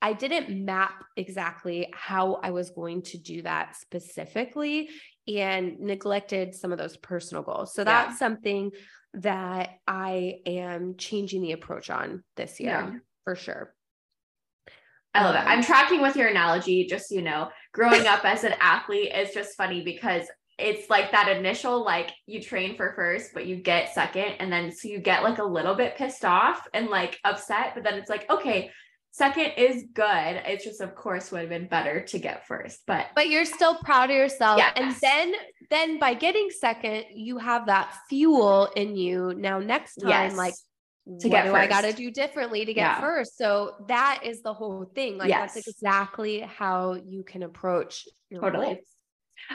I 0.00 0.14
didn't 0.14 0.64
map 0.64 1.04
exactly 1.16 1.88
how 1.92 2.40
I 2.42 2.50
was 2.50 2.70
going 2.70 3.02
to 3.02 3.18
do 3.18 3.42
that 3.42 3.76
specifically 3.76 4.90
and 5.28 5.78
neglected 5.78 6.54
some 6.56 6.72
of 6.72 6.78
those 6.78 6.96
personal 6.96 7.44
goals. 7.44 7.72
So 7.72 7.84
that's 7.84 8.18
something 8.18 8.72
that 9.14 9.78
I 9.86 10.38
am 10.44 10.96
changing 10.96 11.42
the 11.42 11.52
approach 11.52 11.90
on 11.90 12.24
this 12.36 12.58
year 12.58 13.02
for 13.24 13.36
sure. 13.36 13.74
I 15.14 15.24
love 15.24 15.34
it. 15.34 15.46
I'm 15.46 15.58
um, 15.58 15.64
tracking 15.64 16.00
with 16.00 16.16
your 16.16 16.28
analogy, 16.28 16.86
just 16.86 17.08
so 17.08 17.14
you 17.14 17.22
know. 17.22 17.50
Growing 17.72 18.06
up 18.06 18.24
as 18.24 18.44
an 18.44 18.54
athlete 18.60 19.12
is 19.14 19.34
just 19.34 19.56
funny 19.56 19.82
because 19.82 20.26
it's 20.58 20.88
like 20.90 21.10
that 21.12 21.28
initial 21.28 21.84
like 21.84 22.12
you 22.26 22.40
train 22.40 22.76
for 22.76 22.92
first 22.94 23.32
but 23.34 23.46
you 23.46 23.56
get 23.56 23.92
second 23.94 24.34
and 24.38 24.52
then 24.52 24.70
so 24.70 24.86
you 24.86 24.98
get 24.98 25.22
like 25.22 25.38
a 25.38 25.44
little 25.44 25.74
bit 25.74 25.96
pissed 25.96 26.24
off 26.24 26.68
and 26.74 26.88
like 26.88 27.18
upset 27.24 27.72
but 27.74 27.82
then 27.82 27.94
it's 27.94 28.10
like 28.10 28.28
okay 28.30 28.70
second 29.12 29.52
is 29.56 29.84
good 29.94 30.42
it's 30.46 30.64
just 30.64 30.80
of 30.80 30.94
course 30.94 31.32
would 31.32 31.40
have 31.40 31.48
been 31.48 31.66
better 31.68 32.02
to 32.02 32.18
get 32.18 32.46
first 32.46 32.80
but 32.86 33.06
but 33.14 33.28
you're 33.28 33.44
still 33.44 33.76
proud 33.76 34.10
of 34.10 34.16
yourself 34.16 34.58
yes. 34.58 34.72
and 34.76 34.94
then 35.00 35.32
then 35.70 35.98
by 35.98 36.14
getting 36.14 36.48
second 36.50 37.04
you 37.14 37.38
have 37.38 37.66
that 37.66 37.92
fuel 38.08 38.66
in 38.76 38.96
you 38.96 39.34
now 39.36 39.58
next 39.58 39.96
time 39.96 40.10
yes. 40.10 40.36
like 40.36 40.54
to 41.06 41.28
what 41.28 41.30
get 41.30 41.44
do 41.44 41.50
first. 41.50 41.62
I 41.62 41.66
got 41.66 41.80
to 41.82 41.92
do 41.92 42.10
differently 42.10 42.64
to 42.64 42.74
get 42.74 42.82
yeah. 42.82 43.00
first? 43.00 43.36
So 43.36 43.74
that 43.88 44.20
is 44.24 44.42
the 44.42 44.54
whole 44.54 44.90
thing. 44.94 45.18
Like 45.18 45.28
yes. 45.28 45.54
that's 45.54 45.68
exactly 45.68 46.40
how 46.40 46.94
you 47.04 47.24
can 47.24 47.42
approach 47.42 48.06
your 48.30 48.40
totally. 48.40 48.66
Goals. 48.66 48.78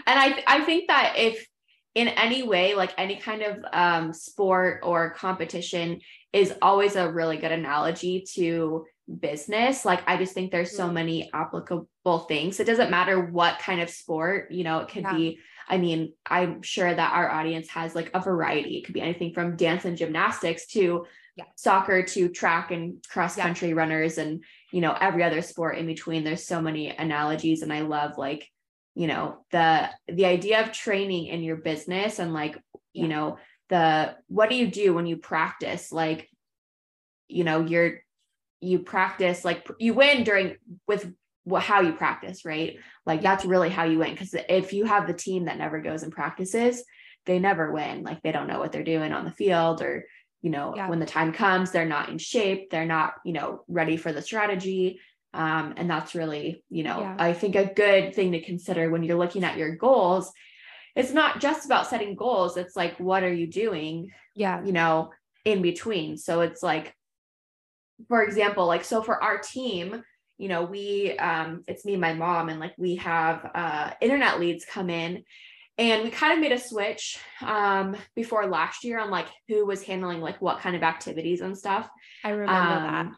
And 0.06 0.20
I 0.20 0.44
I 0.48 0.62
think 0.62 0.88
that 0.88 1.14
if 1.18 1.48
in 1.96 2.10
any 2.10 2.44
way, 2.44 2.76
like 2.76 2.94
any 2.98 3.16
kind 3.16 3.42
of 3.42 3.58
um, 3.74 4.14
sport 4.14 4.82
or 4.84 5.12
competition 5.12 6.00
is 6.32 6.54
always 6.62 6.96
a 6.96 7.12
really 7.12 7.38
good 7.38 7.52
analogy 7.52 8.24
to 8.36 8.86
business. 9.20 9.86
Like 9.86 10.04
I 10.06 10.18
just 10.18 10.34
think 10.34 10.52
there's 10.52 10.76
so 10.76 10.86
mm-hmm. 10.86 10.94
many 10.94 11.30
applicable 11.34 12.20
things. 12.28 12.60
It 12.60 12.68
doesn't 12.68 12.92
matter 12.92 13.20
what 13.20 13.60
kind 13.60 13.82
of 13.82 13.90
sport, 13.90 14.52
you 14.52 14.64
know, 14.64 14.80
it 14.80 14.90
could 14.90 15.04
yeah. 15.04 15.14
be 15.14 15.40
I 15.70 15.78
mean, 15.78 16.14
I'm 16.26 16.62
sure 16.62 16.94
that 16.94 17.14
our 17.14 17.30
audience 17.30 17.68
has 17.70 17.94
like 17.94 18.12
a 18.14 18.22
variety. 18.22 18.78
It 18.78 18.86
could 18.86 18.94
be 18.94 19.02
anything 19.02 19.34
from 19.34 19.58
dance 19.58 19.84
and 19.84 19.98
gymnastics 19.98 20.66
to 20.68 21.06
yeah. 21.38 21.46
soccer 21.56 22.04
to 22.04 22.30
track 22.30 22.72
and 22.72 23.04
cross 23.08 23.36
country 23.36 23.70
yeah. 23.70 23.76
runners 23.76 24.18
and, 24.18 24.44
you 24.74 24.82
know, 24.82 24.96
every 25.00 25.24
other 25.24 25.42
sport 25.42 25.78
in 25.78 25.86
between. 25.86 26.24
There's 26.24 26.46
so 26.46 26.62
many 26.62 26.90
analogies. 26.90 27.62
And 27.62 27.72
I 27.72 27.82
love 27.82 28.18
like 28.18 28.50
you 28.98 29.06
know 29.06 29.38
the 29.52 29.88
the 30.08 30.26
idea 30.26 30.60
of 30.60 30.72
training 30.72 31.28
in 31.28 31.44
your 31.44 31.56
business 31.56 32.18
and 32.18 32.34
like 32.34 32.56
yeah. 32.94 33.04
you 33.04 33.08
know 33.08 33.38
the 33.70 34.16
what 34.28 34.50
do 34.50 34.56
you 34.56 34.66
do 34.66 34.92
when 34.92 35.06
you 35.06 35.18
practice 35.18 35.92
like 35.92 36.28
you 37.28 37.44
know 37.44 37.62
you're 37.62 38.00
you 38.60 38.80
practice 38.80 39.46
like 39.46 39.70
you 39.78 39.94
win 39.94 40.24
during 40.24 40.56
with 40.88 41.14
what 41.44 41.62
how 41.62 41.82
you 41.82 41.94
practice 41.94 42.44
right 42.44 42.78
like 43.06 43.22
that's 43.22 43.46
really 43.46 43.70
how 43.70 43.84
you 43.84 44.00
win 44.00 44.12
because 44.12 44.34
if 44.50 44.74
you 44.74 44.86
have 44.86 45.06
the 45.06 45.14
team 45.14 45.46
that 45.46 45.60
never 45.60 45.80
goes 45.80 46.02
and 46.02 46.12
practices 46.12 46.84
they 47.28 47.38
never 47.38 47.72
win 47.72 48.04
like 48.04 48.24
they 48.24 48.32
don't 48.32 48.48
know 48.48 48.58
what 48.58 48.72
they're 48.72 48.84
doing 48.84 49.14
on 49.14 49.26
the 49.26 49.32
field 49.32 49.84
or 49.84 50.06
you 50.48 50.52
know 50.52 50.74
yeah. 50.76 50.90
when 50.90 51.00
the 51.00 51.06
time 51.06 51.32
comes 51.32 51.72
they're 51.72 51.94
not 51.96 52.10
in 52.10 52.18
shape 52.18 52.70
they're 52.70 52.86
not 52.98 53.16
you 53.26 53.34
know 53.34 53.64
ready 53.68 53.98
for 53.98 54.12
the 54.14 54.22
strategy 54.22 55.00
um, 55.38 55.76
and 55.78 55.90
that's 55.90 56.16
really, 56.16 56.64
you 56.70 56.84
know, 56.84 57.00
yeah. 57.00 57.16
I 57.20 57.34
think 57.34 57.56
a 57.56 57.72
good 57.72 58.16
thing 58.16 58.32
to 58.32 58.42
consider 58.42 58.90
when 58.90 59.04
you're 59.04 59.18
looking 59.18 59.44
at 59.44 59.58
your 59.58 59.76
goals. 59.76 60.32
It's 60.96 61.12
not 61.12 61.40
just 61.40 61.66
about 61.66 61.88
setting 61.88 62.16
goals. 62.16 62.58
It's 62.58 62.76
like, 62.76 63.00
what 63.00 63.24
are 63.24 63.34
you 63.34 63.46
doing? 63.46 64.12
Yeah. 64.36 64.64
You 64.66 64.72
know, 64.72 65.12
in 65.46 65.62
between. 65.62 66.18
So 66.18 66.42
it's 66.42 66.64
like, 66.64 66.96
for 68.08 68.24
example, 68.24 68.66
like, 68.66 68.84
so 68.84 69.04
for 69.04 69.22
our 69.22 69.38
team, 69.38 70.02
you 70.40 70.48
know, 70.48 70.64
we, 70.64 71.16
um, 71.20 71.64
it's 71.68 71.86
me 71.86 71.94
and 71.94 72.02
my 72.02 72.14
mom, 72.14 72.50
and 72.50 72.60
like 72.60 72.74
we 72.78 72.96
have 72.96 73.50
uh, 73.54 73.92
internet 74.02 74.40
leads 74.40 74.66
come 74.66 74.90
in 74.90 75.24
and 75.78 76.04
we 76.04 76.10
kind 76.10 76.34
of 76.34 76.40
made 76.40 76.52
a 76.52 76.60
switch 76.60 77.20
um, 77.42 77.96
before 78.16 78.48
last 78.48 78.84
year 78.84 79.00
on 79.00 79.12
like 79.12 79.28
who 79.48 79.66
was 79.66 79.84
handling 79.84 80.22
like 80.22 80.42
what 80.42 80.60
kind 80.60 80.76
of 80.76 80.84
activities 80.84 81.42
and 81.42 81.58
stuff. 81.58 81.88
I 82.24 82.30
remember 82.30 82.54
um, 82.54 82.84
that. 82.84 83.12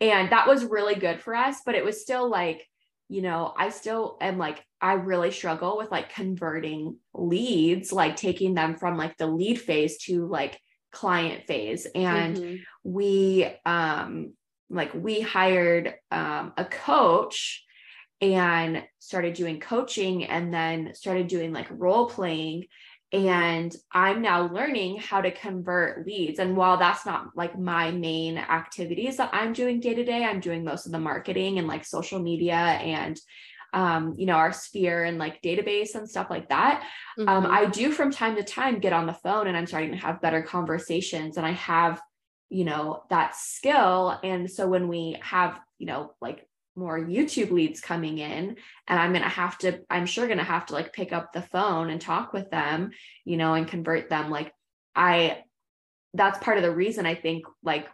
And 0.00 0.30
that 0.30 0.46
was 0.46 0.64
really 0.64 0.94
good 0.94 1.20
for 1.20 1.34
us, 1.34 1.62
but 1.66 1.74
it 1.74 1.84
was 1.84 2.00
still 2.00 2.28
like, 2.28 2.64
you 3.08 3.20
know, 3.20 3.52
I 3.56 3.70
still 3.70 4.16
am 4.20 4.38
like, 4.38 4.64
I 4.80 4.92
really 4.92 5.32
struggle 5.32 5.76
with 5.76 5.90
like 5.90 6.14
converting 6.14 6.98
leads, 7.14 7.92
like 7.92 8.14
taking 8.14 8.54
them 8.54 8.76
from 8.76 8.96
like 8.96 9.16
the 9.16 9.26
lead 9.26 9.60
phase 9.60 9.98
to 10.04 10.26
like 10.26 10.60
client 10.92 11.46
phase. 11.48 11.86
And 11.94 12.36
mm-hmm. 12.36 12.56
we, 12.84 13.50
um, 13.66 14.34
like 14.70 14.94
we 14.94 15.20
hired 15.20 15.94
um, 16.12 16.52
a 16.56 16.64
coach 16.64 17.64
and 18.20 18.82
started 18.98 19.34
doing 19.34 19.60
coaching 19.60 20.24
and 20.24 20.52
then 20.52 20.94
started 20.94 21.28
doing 21.28 21.52
like 21.52 21.68
role 21.70 22.06
playing. 22.06 22.66
And 23.10 23.74
i'm 23.90 24.20
now 24.20 24.52
learning 24.52 24.98
how 24.98 25.22
to 25.22 25.30
convert 25.30 26.06
leads. 26.06 26.38
And 26.38 26.56
while 26.56 26.76
that's 26.76 27.06
not 27.06 27.28
like 27.34 27.58
my 27.58 27.90
main 27.90 28.36
activities 28.36 29.16
that 29.16 29.30
i'm 29.32 29.54
doing 29.54 29.80
day 29.80 29.94
to 29.94 30.04
day 30.04 30.24
i'm 30.24 30.40
doing 30.40 30.62
most 30.62 30.84
of 30.84 30.92
the 30.92 30.98
marketing 30.98 31.58
and 31.58 31.66
like 31.66 31.86
social 31.86 32.18
media 32.18 32.54
and 32.54 33.18
um, 33.72 34.14
you 34.18 34.26
know 34.26 34.34
our 34.34 34.52
sphere 34.52 35.04
and 35.04 35.18
like 35.18 35.42
database 35.42 35.94
and 35.94 36.08
stuff 36.08 36.28
like 36.30 36.48
that. 36.48 36.84
Um, 37.18 37.26
mm-hmm. 37.26 37.46
um, 37.46 37.50
i 37.50 37.64
do 37.64 37.92
from 37.92 38.10
time 38.10 38.36
to 38.36 38.42
time 38.42 38.78
get 38.78 38.92
on 38.92 39.06
the 39.06 39.12
phone 39.14 39.46
and 39.46 39.56
i'm 39.56 39.66
starting 39.66 39.92
to 39.92 39.96
have 39.96 40.20
better 40.20 40.42
conversations 40.42 41.38
and 41.38 41.46
i 41.46 41.52
have 41.52 42.00
you 42.50 42.64
know 42.64 43.02
that 43.10 43.36
skill. 43.36 44.18
And 44.22 44.50
so 44.50 44.68
when 44.68 44.88
we 44.88 45.18
have 45.20 45.58
you 45.78 45.86
know 45.86 46.14
like 46.20 46.47
more 46.78 46.98
YouTube 46.98 47.50
leads 47.50 47.80
coming 47.80 48.18
in 48.18 48.56
and 48.86 48.98
I'm 48.98 49.12
going 49.12 49.22
to 49.22 49.28
have 49.28 49.58
to 49.58 49.80
I'm 49.90 50.06
sure 50.06 50.26
going 50.26 50.38
to 50.38 50.44
have 50.44 50.66
to 50.66 50.74
like 50.74 50.92
pick 50.92 51.12
up 51.12 51.32
the 51.32 51.42
phone 51.42 51.90
and 51.90 52.00
talk 52.00 52.32
with 52.32 52.50
them, 52.50 52.90
you 53.24 53.36
know, 53.36 53.54
and 53.54 53.66
convert 53.66 54.08
them 54.08 54.30
like 54.30 54.52
I 54.94 55.42
that's 56.14 56.38
part 56.38 56.56
of 56.56 56.62
the 56.62 56.74
reason 56.74 57.06
I 57.06 57.14
think 57.14 57.44
like 57.62 57.86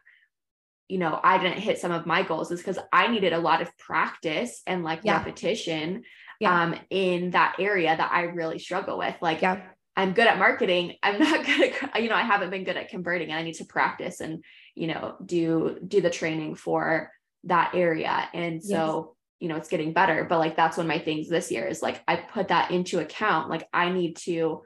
you 0.87 0.99
know, 0.99 1.19
I 1.25 1.39
didn't 1.39 1.61
hit 1.61 1.79
some 1.79 1.93
of 1.93 2.05
my 2.05 2.23
goals 2.23 2.51
is 2.51 2.63
cuz 2.63 2.79
I 2.93 3.09
needed 3.09 3.33
a 3.33 3.39
lot 3.39 3.63
of 3.63 3.77
practice 3.79 4.63
and 4.67 4.85
like 4.85 5.01
yeah. 5.03 5.17
repetition 5.17 6.05
yeah. 6.39 6.63
um 6.63 6.79
in 6.91 7.31
that 7.31 7.57
area 7.59 7.97
that 7.97 8.13
I 8.13 8.25
really 8.25 8.59
struggle 8.59 8.99
with. 8.99 9.17
Like 9.21 9.43
yeah. 9.43 9.63
I'm 9.97 10.13
good 10.13 10.27
at 10.27 10.39
marketing. 10.39 10.97
I'm 11.03 11.19
not 11.19 11.45
good 11.47 11.73
at, 11.83 12.03
you 12.03 12.09
know, 12.09 12.17
I 12.17 12.23
haven't 12.23 12.51
been 12.51 12.65
good 12.65 12.77
at 12.77 12.89
converting 12.89 13.31
and 13.31 13.39
I 13.39 13.43
need 13.43 13.55
to 13.55 13.65
practice 13.65 14.21
and, 14.21 14.45
you 14.75 14.89
know, 14.89 15.17
do, 15.25 15.79
do 15.87 16.01
the 16.01 16.11
training 16.11 16.57
for 16.57 17.11
that 17.47 17.75
area. 17.75 18.29
And 18.33 18.63
so, 18.63 18.69
yes. 18.71 19.41
you 19.41 19.49
know, 19.49 19.57
it's 19.57 19.69
getting 19.69 19.93
better. 19.93 20.25
But 20.25 20.39
like 20.39 20.57
that's 20.57 20.77
one 20.77 20.87
of 20.87 20.89
my 20.89 20.99
things 20.99 21.29
this 21.29 21.51
year 21.51 21.67
is 21.67 21.83
like 21.83 22.03
I 22.09 22.17
put 22.17 22.49
that 22.49 22.71
into 22.71 23.01
account. 23.01 23.51
Like 23.51 23.69
I 23.73 23.91
need 23.91 24.17
to 24.19 24.63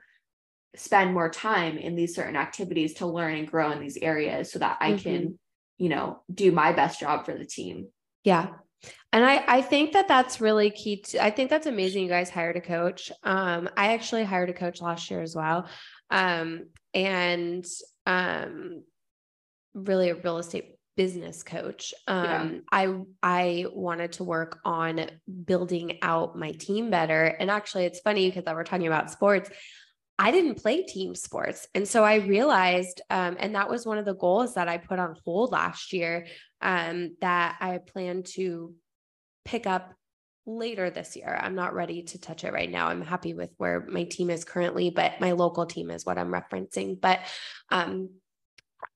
spend 0.77 1.15
more 1.15 1.31
time 1.31 1.79
in 1.79 1.97
these 1.97 2.15
certain 2.15 2.37
activities 2.37 2.95
to 2.95 3.07
learn 3.07 3.35
and 3.35 3.49
grow 3.49 3.73
in 3.73 3.81
these 3.81 3.97
areas 3.97 4.53
so 4.53 4.59
that 4.59 4.79
I 4.81 4.93
mm-hmm. 4.93 5.03
can, 5.03 5.39
you 5.79 5.89
know, 5.89 6.23
do 6.33 6.53
my 6.53 6.73
best 6.73 7.01
job 7.01 7.25
for 7.25 7.37
the 7.37 7.47
team. 7.47 7.89
Yeah. 8.25 8.49
And 9.13 9.25
I, 9.25 9.43
I 9.49 9.63
think 9.63 9.93
that 9.95 10.07
that's 10.07 10.41
really 10.41 10.71
key. 10.71 11.01
To, 11.01 11.25
I 11.25 11.31
think 11.31 11.51
that's 11.51 11.67
amazing. 11.67 12.05
You 12.05 12.09
guys 12.09 12.31
hired 12.31 12.57
a 12.57 12.61
coach. 12.61 13.11
Um, 13.25 13.69
I 13.77 13.95
actually 13.95 14.25
hired 14.25 14.51
a 14.51 14.53
coach 14.53 14.81
last 14.81 15.11
year 15.11 15.23
as 15.23 15.35
well. 15.35 15.67
Um, 16.11 16.67
and, 16.95 17.65
um, 18.07 18.85
really 19.75 20.11
a 20.11 20.15
real 20.15 20.39
estate 20.39 20.78
business 20.99 21.45
coach. 21.45 21.95
Um, 22.09 22.25
yeah. 22.25 22.61
I 22.73 22.95
I 23.23 23.67
wanted 23.73 24.13
to 24.15 24.25
work 24.25 24.59
on 24.65 25.07
building 25.45 25.99
out 26.03 26.37
my 26.37 26.51
team 26.51 26.91
better. 26.91 27.25
And 27.25 27.51
actually, 27.51 27.85
it's 27.85 28.01
funny 28.01 28.29
because 28.29 28.45
we're 28.53 28.65
talking 28.65 28.89
about 28.89 29.13
sports. 29.13 29.49
I 30.19 30.33
didn't 30.33 30.57
play 30.57 30.83
team 30.83 31.15
sports, 31.15 31.69
and 31.73 31.87
so 31.87 32.03
I 32.03 32.17
realized, 32.17 33.01
um, 33.09 33.37
and 33.39 33.55
that 33.55 33.71
was 33.71 33.87
one 33.87 33.99
of 33.99 34.05
the 34.05 34.17
goals 34.17 34.55
that 34.55 34.69
I 34.69 34.77
put 34.77 34.99
on 34.99 35.15
hold 35.25 35.53
last 35.53 35.93
year. 35.93 36.27
Um, 36.61 37.17
that 37.21 37.57
I 37.61 37.79
plan 37.79 38.25
to 38.35 38.75
pick 39.45 39.69
up 39.69 39.95
later 40.45 40.91
this 40.91 41.15
year. 41.15 41.39
I'm 41.41 41.55
not 41.55 41.75
ready 41.75 42.03
to 42.03 42.19
touch 42.19 42.43
it 42.43 42.53
right 42.53 42.69
now. 42.69 42.89
I'm 42.89 43.03
happy 43.03 43.35
with 43.35 43.51
where 43.59 43.87
my 43.87 44.03
team 44.03 44.31
is 44.31 44.45
currently, 44.45 44.91
but 44.91 45.21
my 45.21 45.33
local 45.33 45.67
team 45.67 45.91
is 45.93 46.05
what 46.05 46.19
I'm 46.19 46.33
referencing. 46.33 47.01
But 47.01 47.21
um, 47.71 48.11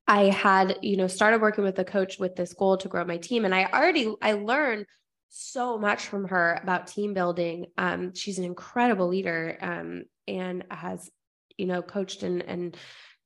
I 0.07 0.25
had, 0.25 0.79
you 0.83 0.97
know, 0.97 1.07
started 1.07 1.41
working 1.41 1.65
with 1.65 1.79
a 1.79 1.85
coach 1.85 2.19
with 2.19 2.35
this 2.37 2.53
goal 2.55 2.77
to 2.79 2.89
grow 2.89 3.05
my 3.05 3.19
team. 3.19 3.45
And 3.45 3.55
I 3.55 3.65
already, 3.65 4.13
I 4.21 4.33
learned 4.33 4.87
so 5.29 5.79
much 5.79 6.07
from 6.07 6.29
her 6.29 6.59
about 6.63 6.89
team 6.89 7.15
building. 7.15 7.67
Um, 7.79 8.15
she's 8.15 8.39
an 8.39 8.45
incredible 8.45 9.09
leader 9.09 9.57
um, 9.61 10.03
and 10.29 10.65
has, 10.71 11.11
you 11.57 11.67
know, 11.67 11.83
coached 11.83 12.23
and, 12.23 12.43
and 12.43 12.77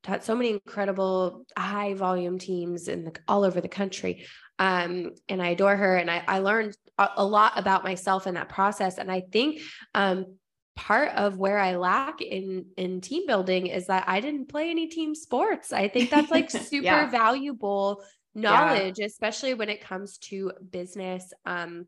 taught 0.02 0.25
so 0.25 0.37
many 0.37 0.50
incredible 0.50 1.47
high 1.59 1.95
volume 1.95 2.38
teams 2.38 2.88
in 2.88 3.04
the, 3.04 3.12
all 3.26 3.45
over 3.45 3.61
the 3.61 3.68
country. 3.68 4.26
Um, 4.59 5.12
and 5.28 5.42
I 5.42 5.49
adore 5.49 5.76
her. 5.76 5.97
And 5.97 6.11
I, 6.11 6.23
I 6.28 6.38
learned 6.38 6.76
a, 6.99 7.09
a, 7.16 7.25
lot 7.25 7.52
about 7.56 7.85
myself 7.85 8.26
in 8.26 8.35
that 8.35 8.49
process. 8.49 8.99
And 8.99 9.11
I 9.11 9.23
think 9.33 9.61
um, 9.95 10.37
part 10.76 11.09
of 11.14 11.38
where 11.38 11.59
I 11.59 11.76
lack 11.76 12.21
in 12.21 12.66
in 12.76 13.00
team 13.00 13.26
building 13.26 13.66
is 13.66 13.87
that 13.87 14.04
I 14.06 14.21
didn't 14.21 14.49
play 14.49 14.71
any 14.71 14.87
team 14.87 15.14
sports. 15.14 15.73
I 15.73 15.88
think 15.88 16.11
that's 16.11 16.30
like 16.30 16.50
super 16.50 16.85
yeah. 16.85 17.11
valuable 17.11 18.02
knowledge, 18.35 18.99
yeah. 18.99 19.06
especially 19.06 19.54
when 19.54 19.68
it 19.68 19.80
comes 19.80 20.18
to 20.18 20.52
business. 20.71 21.33
Um, 21.45 21.87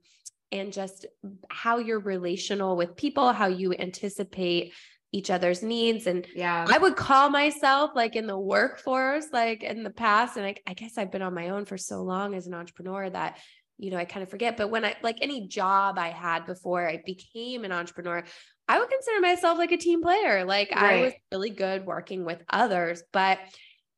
and 0.50 0.72
just 0.72 1.04
how 1.50 1.78
you're 1.78 2.00
relational 2.00 2.76
with 2.76 2.96
people, 2.96 3.32
how 3.32 3.48
you 3.48 3.74
anticipate 3.78 4.72
each 5.12 5.30
other's 5.30 5.62
needs. 5.62 6.06
And 6.06 6.26
yeah, 6.34 6.66
I 6.68 6.78
would 6.78 6.96
call 6.96 7.30
myself 7.30 7.92
like 7.94 8.16
in 8.16 8.26
the 8.26 8.38
workforce, 8.38 9.26
like 9.32 9.62
in 9.62 9.82
the 9.82 9.90
past. 9.90 10.36
And 10.36 10.46
I, 10.46 10.56
I 10.66 10.74
guess 10.74 10.98
I've 10.98 11.12
been 11.12 11.22
on 11.22 11.34
my 11.34 11.50
own 11.50 11.64
for 11.64 11.78
so 11.78 12.02
long 12.02 12.34
as 12.34 12.46
an 12.46 12.54
entrepreneur 12.54 13.08
that, 13.08 13.38
you 13.78 13.90
know, 13.90 13.96
I 13.96 14.04
kind 14.04 14.22
of 14.22 14.30
forget. 14.30 14.56
But 14.56 14.70
when 14.70 14.84
I 14.84 14.96
like 15.02 15.18
any 15.22 15.48
job 15.48 15.98
I 15.98 16.08
had 16.08 16.46
before 16.46 16.86
I 16.86 17.02
became 17.04 17.64
an 17.64 17.72
entrepreneur, 17.72 18.24
I 18.68 18.78
would 18.78 18.90
consider 18.90 19.20
myself 19.20 19.58
like 19.58 19.72
a 19.72 19.76
team 19.76 20.02
player. 20.02 20.44
Like 20.44 20.70
right. 20.70 21.00
I 21.00 21.02
was 21.02 21.12
really 21.32 21.50
good 21.50 21.86
working 21.86 22.24
with 22.24 22.42
others, 22.50 23.02
but 23.12 23.38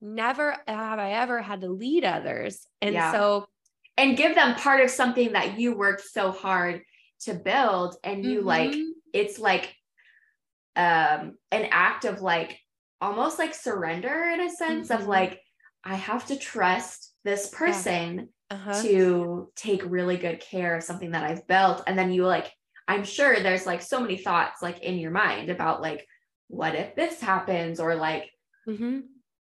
never 0.01 0.57
have 0.67 0.99
I 0.99 1.13
ever 1.13 1.43
had 1.43 1.63
to 1.63 1.69
lead 1.69 2.05
others. 2.05 2.67
And 2.81 2.95
yeah. 2.95 3.13
so, 3.13 3.49
and 3.97 4.17
give 4.17 4.35
them 4.35 4.55
part 4.55 4.81
of 4.81 4.91
something 4.91 5.33
that 5.33 5.59
you 5.59 5.77
worked 5.77 6.03
so 6.03 6.31
hard 6.31 6.83
to 7.23 7.35
build. 7.35 7.97
And 8.05 8.25
you 8.25 8.39
mm-hmm. 8.39 8.47
like, 8.47 8.75
it's 9.13 9.39
like 9.39 9.75
um 10.77 11.35
an 11.51 11.67
act 11.73 12.05
of 12.05 12.23
like 12.23 12.59
almost 13.01 13.39
like 13.39 13.55
surrender 13.55 14.31
in 14.33 14.41
a 14.41 14.51
sense 14.51 14.89
mm-hmm. 14.89 15.03
of 15.03 15.09
like 15.09 15.41
I 15.83 15.97
have 15.97 16.27
to 16.27 16.37
trust 16.37 17.13
this 17.25 17.51
person 17.51 18.29
yeah. 18.51 18.57
uh-huh. 18.57 18.83
to 18.83 19.49
take 19.57 19.83
really 19.85 20.17
good 20.17 20.41
care 20.41 20.77
of 20.77 20.85
something 20.85 21.11
that 21.11 21.25
I've 21.25 21.47
built 21.47 21.83
and 21.87 21.99
then 21.99 22.13
you 22.13 22.25
like 22.25 22.53
I'm 22.91 23.05
sure 23.05 23.39
there's 23.39 23.67
like 23.67 23.83
so 23.83 24.01
many 24.01 24.17
thoughts 24.17 24.63
like 24.63 24.81
in 24.81 24.99
your 24.99 25.13
mind 25.13 25.49
about 25.49 25.81
like 25.81 26.09
what 26.49 26.75
if 26.75 26.97
this 26.97 27.21
happens 27.21 27.79
or 27.79 27.95
like 27.95 28.29
mm-hmm. 28.69 29.01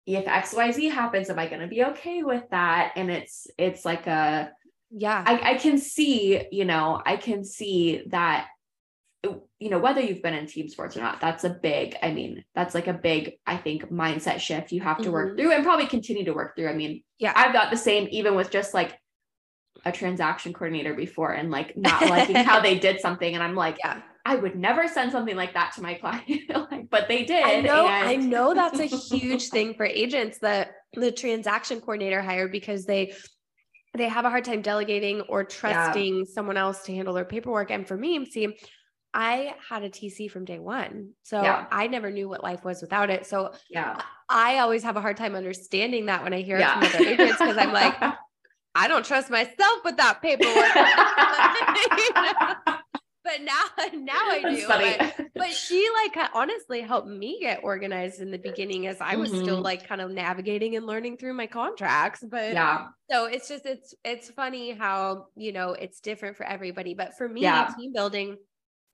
if 0.06 0.24
xyz 0.24 0.92
happens 0.92 1.28
am 1.28 1.40
I 1.40 1.48
going 1.48 1.60
to 1.60 1.66
be 1.66 1.82
okay 1.86 2.22
with 2.22 2.44
that 2.50 2.92
and 2.94 3.10
it's 3.10 3.48
it's 3.58 3.84
like 3.84 4.06
a 4.06 4.52
yeah 4.92 5.24
I, 5.26 5.54
I 5.54 5.54
can 5.56 5.76
see 5.78 6.46
you 6.52 6.64
know 6.64 7.02
I 7.04 7.16
can 7.16 7.42
see 7.42 8.04
that 8.10 8.46
you 9.24 9.70
know 9.70 9.80
whether 9.80 10.00
you've 10.00 10.22
been 10.22 10.34
in 10.34 10.46
team 10.46 10.68
sports 10.68 10.96
or 10.96 11.00
not 11.00 11.20
that's 11.20 11.44
a 11.44 11.50
big 11.50 11.96
i 12.02 12.10
mean 12.10 12.44
that's 12.56 12.74
like 12.74 12.88
a 12.88 12.92
big 12.92 13.34
i 13.46 13.56
think 13.56 13.88
mindset 13.88 14.40
shift 14.40 14.72
you 14.72 14.80
have 14.80 14.96
to 14.96 15.04
mm-hmm. 15.04 15.12
work 15.12 15.38
through 15.38 15.52
and 15.52 15.62
probably 15.62 15.86
continue 15.86 16.24
to 16.24 16.32
work 16.32 16.56
through 16.56 16.68
i 16.68 16.74
mean 16.74 17.04
yeah 17.18 17.32
i've 17.36 17.52
got 17.52 17.70
the 17.70 17.76
same 17.76 18.08
even 18.10 18.34
with 18.34 18.50
just 18.50 18.74
like 18.74 18.98
a 19.84 19.92
transaction 19.92 20.52
coordinator 20.52 20.94
before 20.94 21.32
and 21.32 21.50
like 21.50 21.76
not 21.76 22.02
liking 22.08 22.36
how 22.36 22.60
they 22.60 22.78
did 22.78 23.00
something 23.00 23.34
and 23.34 23.42
i'm 23.42 23.54
like 23.54 23.78
yeah 23.82 24.00
I 24.24 24.36
would 24.36 24.54
never 24.54 24.86
send 24.86 25.10
something 25.10 25.34
like 25.34 25.54
that 25.54 25.72
to 25.74 25.82
my 25.82 25.94
client, 25.94 26.42
like, 26.70 26.88
but 26.90 27.08
they 27.08 27.24
did. 27.24 27.42
I 27.42 27.60
know, 27.60 27.86
and- 27.86 28.08
I 28.08 28.16
know 28.16 28.54
that's 28.54 28.78
a 28.78 28.86
huge 29.16 29.48
thing 29.48 29.74
for 29.74 29.84
agents 29.84 30.38
that 30.38 30.74
the 30.94 31.10
transaction 31.10 31.80
coordinator 31.80 32.22
hire 32.22 32.48
because 32.48 32.84
they 32.84 33.14
they 33.94 34.08
have 34.08 34.24
a 34.24 34.30
hard 34.30 34.44
time 34.44 34.62
delegating 34.62 35.20
or 35.22 35.44
trusting 35.44 36.18
yeah. 36.18 36.24
someone 36.32 36.56
else 36.56 36.82
to 36.84 36.94
handle 36.94 37.12
their 37.12 37.26
paperwork. 37.26 37.70
And 37.70 37.86
for 37.86 37.96
me, 37.96 38.24
see, 38.24 38.56
I 39.12 39.54
had 39.68 39.82
a 39.82 39.90
TC 39.90 40.30
from 40.30 40.46
day 40.46 40.58
one. 40.58 41.10
So 41.22 41.42
yeah. 41.42 41.66
I 41.70 41.88
never 41.88 42.10
knew 42.10 42.26
what 42.26 42.42
life 42.42 42.64
was 42.64 42.80
without 42.80 43.10
it. 43.10 43.26
So 43.26 43.52
yeah, 43.68 44.00
I 44.30 44.60
always 44.60 44.82
have 44.84 44.96
a 44.96 45.02
hard 45.02 45.18
time 45.18 45.34
understanding 45.34 46.06
that 46.06 46.22
when 46.22 46.32
I 46.32 46.40
hear 46.40 46.58
yeah. 46.58 46.80
it 46.80 46.86
from 46.86 47.02
other 47.02 47.10
agents 47.10 47.38
because 47.38 47.58
I'm 47.58 47.72
like, 47.72 47.96
I 48.74 48.88
don't 48.88 49.04
trust 49.04 49.30
myself 49.30 49.80
with 49.84 49.96
that 49.98 50.22
paperwork. 50.22 50.72
But 53.24 53.42
now, 53.42 53.62
now 53.94 54.14
I 54.14 54.42
do. 54.42 54.66
But, 54.66 55.28
but, 55.34 55.52
she 55.52 55.88
like 56.04 56.30
honestly 56.34 56.80
helped 56.80 57.06
me 57.06 57.38
get 57.40 57.60
organized 57.62 58.20
in 58.20 58.32
the 58.32 58.38
beginning 58.38 58.88
as 58.88 59.00
I 59.00 59.14
was 59.14 59.30
mm-hmm. 59.30 59.42
still 59.42 59.60
like 59.60 59.86
kind 59.86 60.00
of 60.00 60.10
navigating 60.10 60.74
and 60.74 60.86
learning 60.86 61.18
through 61.18 61.34
my 61.34 61.46
contracts. 61.46 62.24
But 62.28 62.52
yeah, 62.52 62.88
so 63.08 63.26
it's 63.26 63.48
just 63.48 63.64
it's 63.64 63.94
it's 64.04 64.28
funny 64.30 64.72
how 64.72 65.26
you 65.36 65.52
know 65.52 65.74
it's 65.74 66.00
different 66.00 66.36
for 66.36 66.44
everybody. 66.44 66.94
But 66.94 67.16
for 67.16 67.28
me, 67.28 67.42
yeah. 67.42 67.72
team 67.78 67.92
building 67.92 68.38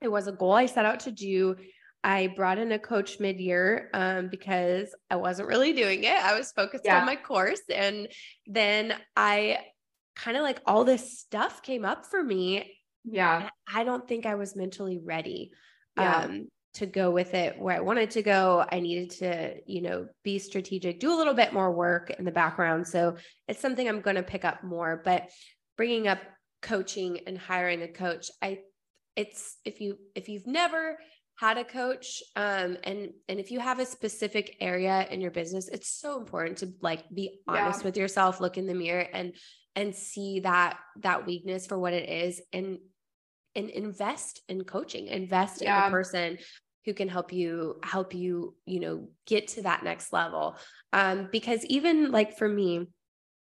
it 0.01 0.09
was 0.09 0.27
a 0.27 0.31
goal 0.31 0.53
I 0.53 0.67
set 0.67 0.85
out 0.85 1.01
to 1.01 1.11
do. 1.11 1.55
I 2.03 2.27
brought 2.27 2.57
in 2.57 2.71
a 2.71 2.79
coach 2.79 3.19
mid 3.19 3.39
year 3.39 3.89
um, 3.93 4.29
because 4.29 4.95
I 5.09 5.17
wasn't 5.17 5.49
really 5.49 5.73
doing 5.73 6.03
it. 6.03 6.15
I 6.15 6.37
was 6.37 6.51
focused 6.51 6.85
yeah. 6.85 6.99
on 6.99 7.05
my 7.05 7.15
course. 7.15 7.61
And 7.73 8.07
then 8.47 8.93
I 9.15 9.59
kind 10.15 10.37
of 10.37 10.43
like 10.43 10.61
all 10.65 10.83
this 10.83 11.19
stuff 11.19 11.61
came 11.61 11.83
up 11.83 12.05
for 12.05 12.23
me. 12.23 12.77
Yeah. 13.03 13.49
I 13.71 13.83
don't 13.83 14.07
think 14.07 14.25
I 14.25 14.35
was 14.35 14.55
mentally 14.55 14.99
ready 15.03 15.51
yeah. 15.97 16.23
um, 16.23 16.47
to 16.75 16.85
go 16.85 17.11
with 17.11 17.33
it 17.33 17.59
where 17.59 17.75
I 17.75 17.81
wanted 17.81 18.11
to 18.11 18.21
go. 18.21 18.65
I 18.71 18.79
needed 18.79 19.09
to, 19.19 19.55
you 19.65 19.81
know, 19.81 20.07
be 20.23 20.39
strategic, 20.39 20.99
do 20.99 21.13
a 21.13 21.17
little 21.17 21.33
bit 21.33 21.53
more 21.53 21.71
work 21.71 22.11
in 22.11 22.23
the 22.23 22.31
background. 22.31 22.87
So 22.87 23.17
it's 23.47 23.59
something 23.59 23.87
I'm 23.87 24.01
going 24.01 24.15
to 24.15 24.23
pick 24.23 24.45
up 24.45 24.63
more. 24.63 25.01
But 25.03 25.29
bringing 25.75 26.07
up 26.07 26.19
coaching 26.61 27.19
and 27.27 27.37
hiring 27.37 27.81
a 27.81 27.87
coach, 27.87 28.29
I 28.41 28.59
it's 29.15 29.57
if 29.65 29.81
you 29.81 29.97
if 30.15 30.29
you've 30.29 30.47
never 30.47 30.97
had 31.39 31.57
a 31.57 31.63
coach 31.63 32.21
um 32.35 32.75
and 32.83 33.11
and 33.29 33.39
if 33.39 33.49
you 33.49 33.59
have 33.59 33.79
a 33.79 33.85
specific 33.85 34.57
area 34.59 35.07
in 35.09 35.21
your 35.21 35.31
business 35.31 35.69
it's 35.69 35.89
so 35.89 36.19
important 36.19 36.57
to 36.57 36.73
like 36.81 37.03
be 37.13 37.39
honest 37.47 37.79
yeah. 37.79 37.85
with 37.85 37.95
yourself 37.97 38.41
look 38.41 38.57
in 38.57 38.67
the 38.67 38.73
mirror 38.73 39.07
and 39.13 39.33
and 39.75 39.95
see 39.95 40.41
that 40.41 40.77
that 40.97 41.25
weakness 41.25 41.65
for 41.65 41.79
what 41.79 41.93
it 41.93 42.09
is 42.09 42.41
and 42.51 42.77
and 43.55 43.69
invest 43.69 44.41
in 44.49 44.63
coaching 44.63 45.07
invest 45.07 45.61
yeah. 45.61 45.83
in 45.83 45.87
a 45.87 45.91
person 45.91 46.37
who 46.85 46.93
can 46.93 47.07
help 47.07 47.31
you 47.31 47.79
help 47.83 48.13
you 48.13 48.55
you 48.65 48.81
know 48.81 49.07
get 49.25 49.47
to 49.47 49.61
that 49.61 49.83
next 49.83 50.11
level 50.11 50.57
um 50.91 51.29
because 51.31 51.63
even 51.65 52.11
like 52.11 52.37
for 52.37 52.49
me 52.49 52.85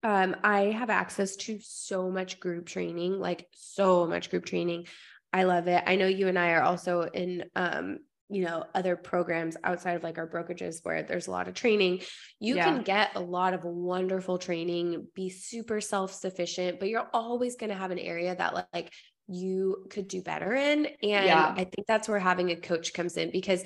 um 0.03 0.35
i 0.43 0.61
have 0.65 0.89
access 0.89 1.35
to 1.35 1.59
so 1.61 2.09
much 2.09 2.39
group 2.39 2.65
training 2.65 3.19
like 3.19 3.45
so 3.53 4.07
much 4.07 4.29
group 4.29 4.45
training 4.45 4.85
I 5.33 5.43
love 5.43 5.67
it. 5.67 5.83
I 5.85 5.95
know 5.95 6.07
you 6.07 6.27
and 6.27 6.37
I 6.37 6.51
are 6.51 6.61
also 6.61 7.01
in 7.01 7.45
um, 7.55 7.99
you 8.33 8.43
know, 8.43 8.65
other 8.73 8.95
programs 8.95 9.55
outside 9.63 9.95
of 9.95 10.03
like 10.03 10.17
our 10.17 10.27
brokerages 10.27 10.83
where 10.83 11.03
there's 11.03 11.27
a 11.27 11.31
lot 11.31 11.47
of 11.47 11.53
training. 11.53 12.01
You 12.39 12.55
yeah. 12.55 12.65
can 12.65 12.81
get 12.81 13.11
a 13.15 13.19
lot 13.19 13.53
of 13.53 13.63
wonderful 13.63 14.39
training, 14.39 15.07
be 15.13 15.29
super 15.29 15.79
self-sufficient, 15.79 16.79
but 16.79 16.89
you're 16.89 17.07
always 17.13 17.55
going 17.55 17.69
to 17.69 17.75
have 17.75 17.91
an 17.91 17.99
area 17.99 18.35
that 18.35 18.67
like 18.73 18.91
you 19.27 19.85
could 19.89 20.07
do 20.07 20.21
better 20.21 20.53
in. 20.53 20.85
And 20.85 21.25
yeah. 21.25 21.53
I 21.55 21.65
think 21.65 21.85
that's 21.87 22.07
where 22.07 22.19
having 22.19 22.49
a 22.49 22.55
coach 22.55 22.93
comes 22.93 23.17
in 23.17 23.29
because 23.31 23.63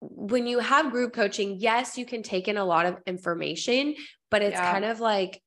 when 0.00 0.46
you 0.46 0.58
have 0.58 0.90
group 0.90 1.14
coaching, 1.14 1.56
yes, 1.58 1.96
you 1.96 2.04
can 2.04 2.22
take 2.22 2.46
in 2.46 2.58
a 2.58 2.64
lot 2.64 2.84
of 2.84 2.98
information, 3.06 3.94
but 4.30 4.42
it's 4.42 4.52
yeah. 4.54 4.70
kind 4.70 4.84
of 4.84 5.00
like 5.00 5.40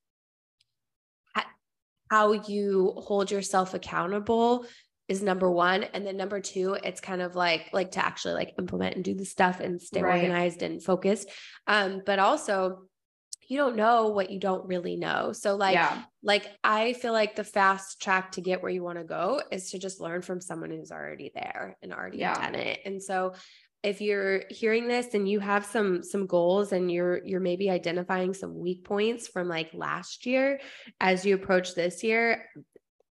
how 2.10 2.32
you 2.32 2.94
hold 2.98 3.30
yourself 3.30 3.74
accountable 3.74 4.66
is 5.08 5.22
number 5.22 5.50
one 5.50 5.84
and 5.84 6.06
then 6.06 6.18
number 6.18 6.40
two 6.40 6.78
it's 6.84 7.00
kind 7.00 7.22
of 7.22 7.36
like 7.36 7.70
like 7.74 7.92
to 7.92 8.06
actually 8.06 8.34
like 8.34 8.54
implement 8.60 8.96
and 8.96 9.06
do 9.06 9.16
the 9.16 9.26
stuff 9.26 9.60
and 9.60 9.82
stay 9.82 10.02
right. 10.02 10.16
organized 10.16 10.62
and 10.62 10.84
focused 10.84 11.30
um 11.68 12.02
but 12.06 12.20
also 12.20 12.84
you 13.48 13.58
don't 13.58 13.78
know 13.78 14.08
what 14.08 14.30
you 14.30 14.40
don't 14.40 14.68
really 14.68 14.98
know 14.98 15.32
so 15.32 15.56
like 15.56 15.76
yeah. 15.76 16.04
like 16.22 16.46
i 16.64 16.94
feel 16.94 17.14
like 17.14 17.36
the 17.36 17.44
fast 17.44 18.02
track 18.02 18.32
to 18.32 18.42
get 18.42 18.62
where 18.62 18.72
you 18.72 18.84
want 18.84 18.98
to 18.98 19.06
go 19.06 19.42
is 19.52 19.72
to 19.72 19.80
just 19.80 20.02
learn 20.02 20.22
from 20.22 20.42
someone 20.42 20.70
who's 20.70 20.92
already 20.92 21.32
there 21.34 21.78
and 21.82 21.94
already 21.94 22.18
yeah. 22.18 22.34
done 22.34 22.56
it 22.56 22.80
and 22.86 23.02
so 23.02 23.34
if 23.84 24.02
you're 24.02 24.44
hearing 24.50 24.88
this 24.88 25.14
and 25.14 25.30
you 25.30 25.40
have 25.40 25.66
some 25.66 26.04
some 26.04 26.26
goals 26.26 26.74
and 26.74 26.92
you're 26.92 27.24
you're 27.26 27.40
maybe 27.40 27.70
identifying 27.70 28.34
some 28.34 28.58
weak 28.58 28.84
points 28.84 29.28
from 29.28 29.48
like 29.48 29.70
last 29.74 30.26
year 30.26 30.60
as 31.00 31.26
you 31.26 31.36
approach 31.36 31.74
this 31.76 32.04
year 32.04 32.50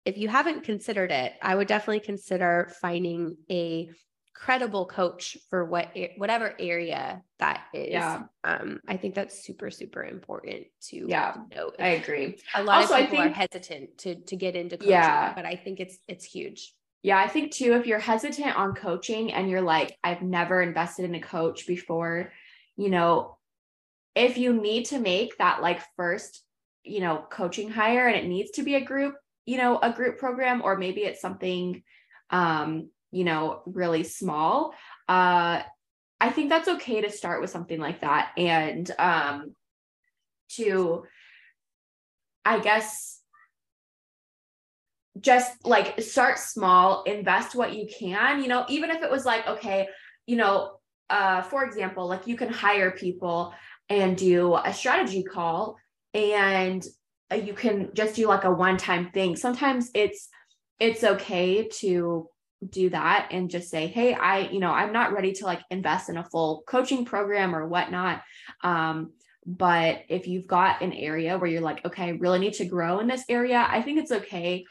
if 0.10 0.18
you 0.18 0.28
haven't 0.28 0.64
considered 0.64 1.12
it, 1.12 1.34
I 1.42 1.56
would 1.56 1.68
definitely 1.68 2.02
consider 2.02 2.72
finding 2.82 3.38
a 3.50 3.90
credible 4.34 4.86
coach 4.86 5.38
for 5.50 5.66
what 5.66 5.96
whatever 6.18 6.56
area 6.60 7.22
that 7.40 7.64
is. 7.74 7.92
Yeah. 7.92 8.24
Um, 8.44 8.80
I 8.88 8.98
think 8.98 9.14
that's 9.14 9.44
super, 9.44 9.70
super 9.70 10.04
important 10.04 10.68
to 10.90 11.06
yeah, 11.08 11.36
know. 11.54 11.72
I 11.78 11.90
agree. 11.90 12.38
A 12.56 12.64
lot 12.64 12.82
also, 12.82 12.96
of 12.96 13.02
people 13.02 13.18
think, 13.18 13.32
are 13.32 13.34
hesitant 13.34 13.98
to 14.00 14.16
to 14.16 14.36
get 14.36 14.56
into 14.56 14.78
coaching, 14.78 14.92
yeah. 14.92 15.34
but 15.34 15.46
I 15.46 15.56
think 15.56 15.80
it's 15.80 15.98
it's 16.08 16.26
huge. 16.26 16.74
Yeah, 17.04 17.18
I 17.18 17.28
think 17.28 17.52
too, 17.52 17.74
if 17.74 17.86
you're 17.86 18.00
hesitant 18.00 18.58
on 18.58 18.76
coaching 18.76 19.32
and 19.32 19.50
you're 19.50 19.62
like, 19.62 19.98
I've 20.04 20.22
never 20.22 20.62
invested 20.62 21.06
in 21.06 21.16
a 21.16 21.22
coach 21.22 21.66
before, 21.66 22.34
you 22.76 22.90
know, 22.90 23.38
if 24.16 24.38
you 24.38 24.54
need 24.54 24.86
to 24.88 25.00
make 25.00 25.38
that 25.38 25.62
like 25.62 25.82
first, 25.96 26.44
you 26.84 27.00
know, 27.00 27.26
coaching 27.30 27.70
hire 27.70 28.08
and 28.08 28.18
it 28.18 28.28
needs 28.28 28.52
to 28.52 28.64
be 28.64 28.76
a 28.76 28.84
group, 28.84 29.16
you 29.50 29.58
know, 29.58 29.80
a 29.82 29.92
group 29.92 30.20
program, 30.20 30.62
or 30.62 30.78
maybe 30.78 31.02
it's 31.02 31.20
something, 31.20 31.82
um, 32.30 32.92
you 33.10 33.24
know, 33.24 33.64
really 33.66 34.04
small. 34.04 34.76
Uh, 35.08 35.64
I 36.22 36.30
think 36.30 36.50
that's 36.50 36.68
okay 36.68 37.02
to 37.02 37.10
start 37.10 37.42
with 37.42 37.50
something 37.50 37.80
like 37.80 38.02
that 38.02 38.32
and 38.38 38.92
um, 39.00 39.56
to, 40.50 41.04
I 42.46 42.60
guess, 42.60 43.20
just 45.20 45.66
like 45.66 46.00
start 46.00 46.38
small, 46.38 47.02
invest 47.04 47.56
what 47.56 47.74
you 47.74 47.88
can, 47.88 48.44
you 48.44 48.50
know, 48.50 48.66
even 48.70 48.92
if 48.92 49.02
it 49.02 49.10
was 49.10 49.26
like, 49.26 49.48
okay, 49.48 49.88
you 50.28 50.36
know, 50.36 50.74
uh, 51.10 51.42
for 51.42 51.64
example, 51.64 52.08
like 52.08 52.28
you 52.28 52.38
can 52.38 52.50
hire 52.50 52.92
people 52.92 53.52
and 53.90 54.16
do 54.16 54.54
a 54.54 54.72
strategy 54.72 55.24
call 55.24 55.78
and 56.14 56.86
you 57.36 57.54
can 57.54 57.90
just 57.94 58.16
do 58.16 58.28
like 58.28 58.44
a 58.44 58.52
one 58.52 58.78
time 58.78 59.12
thing. 59.12 59.36
Sometimes 59.36 59.90
it's 59.94 60.30
it's 60.80 61.04
okay 61.04 61.68
to 61.68 62.28
do 62.68 62.90
that 62.90 63.30
and 63.32 63.50
just 63.50 63.70
say, 63.70 63.88
hey, 63.88 64.14
I, 64.14 64.50
you 64.50 64.60
know, 64.60 64.72
I'm 64.72 64.92
not 64.92 65.14
ready 65.14 65.34
to 65.34 65.46
like 65.46 65.62
invest 65.70 66.10
in 66.10 66.18
a 66.18 66.26
full 66.26 66.64
coaching 66.68 67.06
program 67.06 67.56
or 67.56 67.68
whatnot. 67.68 68.22
Um, 68.64 69.14
but 69.46 70.04
if 70.10 70.28
you've 70.28 70.48
got 70.48 70.82
an 70.82 70.94
area 70.94 71.38
where 71.38 71.50
you're 71.50 71.62
like, 71.62 71.86
okay, 71.86 72.04
I 72.04 72.10
really 72.10 72.40
need 72.40 72.54
to 72.54 72.66
grow 72.66 73.00
in 73.00 73.08
this 73.08 73.24
area, 73.30 73.66
I 73.70 73.82
think 73.82 74.00
it's 74.00 74.12
okay 74.12 74.66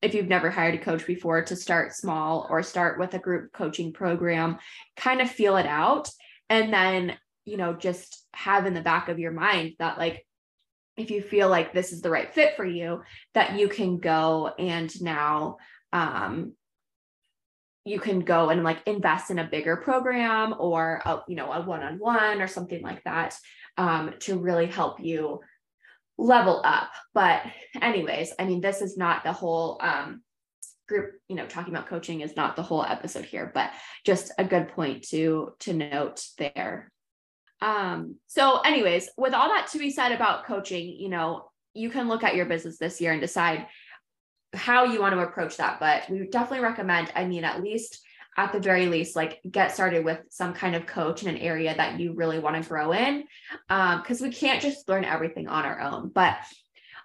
if 0.00 0.14
you've 0.14 0.28
never 0.28 0.50
hired 0.50 0.74
a 0.74 0.78
coach 0.78 1.06
before 1.06 1.42
to 1.42 1.56
start 1.56 1.94
small 1.94 2.46
or 2.50 2.62
start 2.62 2.98
with 2.98 3.14
a 3.14 3.18
group 3.18 3.52
coaching 3.52 3.92
program, 3.92 4.58
kind 4.96 5.20
of 5.20 5.30
feel 5.30 5.56
it 5.56 5.66
out. 5.66 6.10
And 6.48 6.72
then, 6.72 7.16
you 7.44 7.56
know, 7.56 7.72
just 7.72 8.26
have 8.34 8.66
in 8.66 8.74
the 8.74 8.80
back 8.80 9.08
of 9.08 9.20
your 9.20 9.30
mind 9.30 9.74
that, 9.78 9.98
like, 9.98 10.26
if 10.96 11.10
you 11.10 11.22
feel 11.22 11.48
like 11.48 11.72
this 11.72 11.92
is 11.92 12.02
the 12.02 12.10
right 12.10 12.32
fit 12.32 12.56
for 12.56 12.64
you, 12.64 13.02
that 13.34 13.58
you 13.58 13.68
can 13.68 13.98
go 13.98 14.52
and 14.58 15.00
now, 15.00 15.56
um, 15.92 16.52
you 17.84 17.98
can 17.98 18.20
go 18.20 18.50
and 18.50 18.62
like 18.62 18.78
invest 18.86 19.30
in 19.30 19.38
a 19.38 19.48
bigger 19.48 19.76
program 19.76 20.54
or 20.58 21.02
a, 21.04 21.20
you 21.26 21.34
know 21.34 21.50
a 21.50 21.62
one-on-one 21.62 22.40
or 22.40 22.46
something 22.46 22.80
like 22.82 23.02
that 23.04 23.36
um, 23.76 24.14
to 24.20 24.38
really 24.38 24.66
help 24.66 25.00
you 25.00 25.40
level 26.18 26.62
up. 26.64 26.90
But 27.14 27.42
anyways, 27.80 28.32
I 28.38 28.44
mean, 28.44 28.60
this 28.60 28.82
is 28.82 28.96
not 28.96 29.24
the 29.24 29.32
whole 29.32 29.78
um, 29.80 30.22
group, 30.88 31.14
you 31.28 31.36
know, 31.36 31.46
talking 31.46 31.74
about 31.74 31.88
coaching 31.88 32.20
is 32.20 32.36
not 32.36 32.54
the 32.54 32.62
whole 32.62 32.84
episode 32.84 33.24
here, 33.24 33.50
but 33.52 33.70
just 34.04 34.32
a 34.38 34.44
good 34.44 34.68
point 34.68 35.08
to 35.08 35.52
to 35.60 35.72
note 35.72 36.24
there. 36.38 36.90
Um, 37.62 38.16
so 38.26 38.58
anyways, 38.60 39.08
with 39.16 39.34
all 39.34 39.48
that 39.48 39.68
to 39.68 39.78
be 39.78 39.90
said 39.90 40.10
about 40.10 40.46
coaching, 40.46 40.96
you 40.98 41.08
know, 41.08 41.48
you 41.74 41.90
can 41.90 42.08
look 42.08 42.24
at 42.24 42.34
your 42.34 42.44
business 42.44 42.76
this 42.76 43.00
year 43.00 43.12
and 43.12 43.20
decide 43.20 43.66
how 44.52 44.84
you 44.84 45.00
want 45.00 45.14
to 45.14 45.20
approach 45.20 45.56
that. 45.56 45.78
But 45.78 46.10
we 46.10 46.26
definitely 46.26 46.64
recommend, 46.64 47.12
I 47.14 47.24
mean, 47.24 47.44
at 47.44 47.62
least 47.62 48.02
at 48.36 48.52
the 48.52 48.60
very 48.60 48.86
least, 48.86 49.14
like 49.14 49.40
get 49.48 49.72
started 49.72 50.04
with 50.04 50.18
some 50.30 50.54
kind 50.54 50.74
of 50.74 50.86
coach 50.86 51.22
in 51.22 51.28
an 51.28 51.36
area 51.36 51.74
that 51.74 52.00
you 52.00 52.14
really 52.14 52.40
want 52.40 52.60
to 52.60 52.68
grow 52.68 52.92
in. 52.92 53.24
Because 53.68 54.20
um, 54.20 54.28
we 54.28 54.34
can't 54.34 54.60
just 54.60 54.88
learn 54.88 55.04
everything 55.04 55.48
on 55.48 55.64
our 55.64 55.80
own. 55.80 56.10
But 56.12 56.36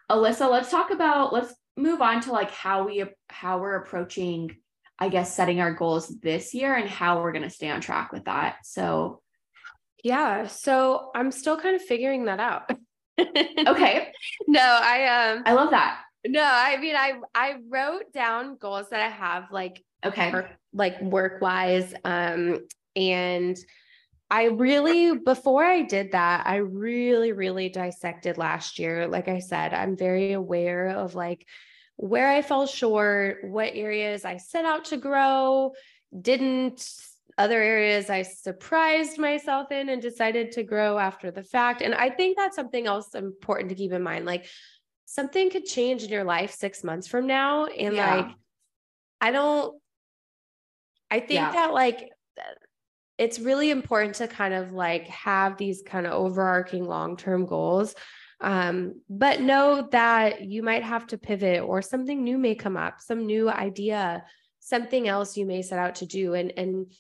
Alyssa, 0.10 0.50
let's 0.50 0.72
talk 0.72 0.89
about, 0.89 1.34
let's 1.34 1.54
move 1.76 2.02
on 2.02 2.22
to 2.22 2.32
like 2.32 2.50
how 2.50 2.88
we, 2.88 3.06
how 3.30 3.60
we're 3.60 3.76
approaching, 3.76 4.56
I 4.98 5.10
guess, 5.10 5.36
setting 5.36 5.62
our 5.62 5.74
goals 5.74 6.08
this 6.08 6.56
year 6.56 6.74
and 6.74 6.89
how 6.89 7.22
we're 7.22 7.34
going 7.34 7.43
to 7.43 7.50
stay 7.52 7.70
on 7.70 7.80
track 7.80 8.12
with 8.12 8.26
that. 8.26 8.65
So, 8.65 9.22
yeah. 10.04 10.48
So 10.48 11.12
I'm 11.16 11.32
still 11.32 11.58
kind 11.58 11.76
of 11.76 11.82
figuring 11.82 12.26
that 12.26 12.40
out. 12.40 12.72
okay. 13.20 14.12
No, 14.48 14.62
I, 14.62 15.32
um, 15.32 15.44
I 15.46 15.54
love 15.54 15.72
that. 15.72 16.02
No, 16.26 16.44
I 16.44 16.78
mean, 16.78 16.96
I, 16.96 17.14
I 17.36 17.56
wrote 17.70 18.14
down 18.14 18.58
goals 18.58 18.90
that 18.90 19.02
I 19.02 19.10
have 19.10 19.52
like 19.52 19.84
okay 20.06 20.32
work, 20.32 20.50
like 20.74 21.02
work 21.02 21.42
wise 21.42 21.94
um 22.06 22.60
and 22.96 23.58
I 24.30 24.46
really, 24.46 25.18
before 25.18 25.64
I 25.64 25.84
did 25.84 26.12
that, 26.12 26.46
I 26.46 26.58
really, 26.58 27.32
really 27.32 27.70
dissected 27.70 28.38
last 28.38 28.78
year. 28.78 29.08
Like 29.08 29.30
I 29.30 29.40
said, 29.40 29.74
I'm 29.74 29.96
very 29.96 30.34
aware 30.34 30.90
of 30.90 31.16
like 31.16 31.46
where 31.96 32.28
I 32.28 32.42
fell 32.42 32.68
short, 32.68 33.46
what 33.46 33.72
areas 33.74 34.26
I 34.26 34.38
set 34.38 34.66
out 34.66 34.86
to 34.86 34.98
grow, 34.98 35.72
didn't, 36.20 36.86
other 37.38 37.62
areas 37.62 38.10
I 38.10 38.23
surprised 38.23 39.19
myself 39.19 39.71
in 39.71 39.89
and 39.89 40.02
decided 40.02 40.52
to 40.54 40.63
grow 40.63 40.97
after 40.97 41.30
the 41.30 41.43
fact. 41.43 41.82
And 41.82 41.93
I 41.93 42.10
think 42.10 42.36
that's 42.36 42.56
something 42.56 42.88
else 42.88 43.13
important 43.13 43.69
to 43.69 43.76
keep 43.76 43.91
in 43.91 44.02
mind. 44.02 44.26
Like 44.26 44.47
something 45.06 45.50
could 45.50 45.65
change 45.65 46.04
in 46.04 46.10
your 46.10 46.23
life 46.23 46.52
six 46.52 46.84
months 46.84 47.08
from 47.08 47.28
now. 47.28 47.65
And 47.65 47.95
yeah. 47.95 48.15
like, 48.15 48.28
I 49.21 49.32
don't, 49.32 49.80
I 51.12 51.19
think 51.19 51.41
yeah. 51.41 51.52
that 51.52 51.73
like 51.73 52.10
it's 53.17 53.39
really 53.39 53.69
important 53.69 54.15
to 54.15 54.28
kind 54.28 54.54
of 54.54 54.73
like 54.73 55.08
have 55.08 55.58
these 55.58 55.84
kind 55.86 56.06
of 56.06 56.13
overarching 56.13 56.86
long-term 56.86 57.45
goals. 57.45 57.95
Um, 58.41 59.02
but 59.10 59.41
know 59.41 59.88
that 59.91 60.41
you 60.41 60.62
might 60.62 60.84
have 60.84 61.08
to 61.08 61.17
pivot 61.17 61.62
or 61.62 61.82
something 61.82 62.23
new 62.23 62.38
may 62.38 62.54
come 62.54 62.78
up, 62.78 63.00
some 63.00 63.26
new 63.26 63.50
idea, 63.50 64.23
something 64.60 65.08
else 65.08 65.38
you 65.38 65.45
may 65.45 65.62
set 65.63 65.80
out 65.80 65.95
to 65.95 66.06
do. 66.06 66.36
And 66.36 66.54
and 66.56 66.91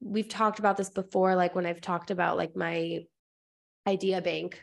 we've 0.00 0.28
talked 0.28 0.58
about 0.58 0.76
this 0.76 0.90
before, 0.90 1.34
like 1.34 1.54
when 1.54 1.66
I've 1.66 1.80
talked 1.80 2.10
about 2.10 2.36
like 2.36 2.56
my 2.56 3.00
idea 3.86 4.20
bank 4.20 4.60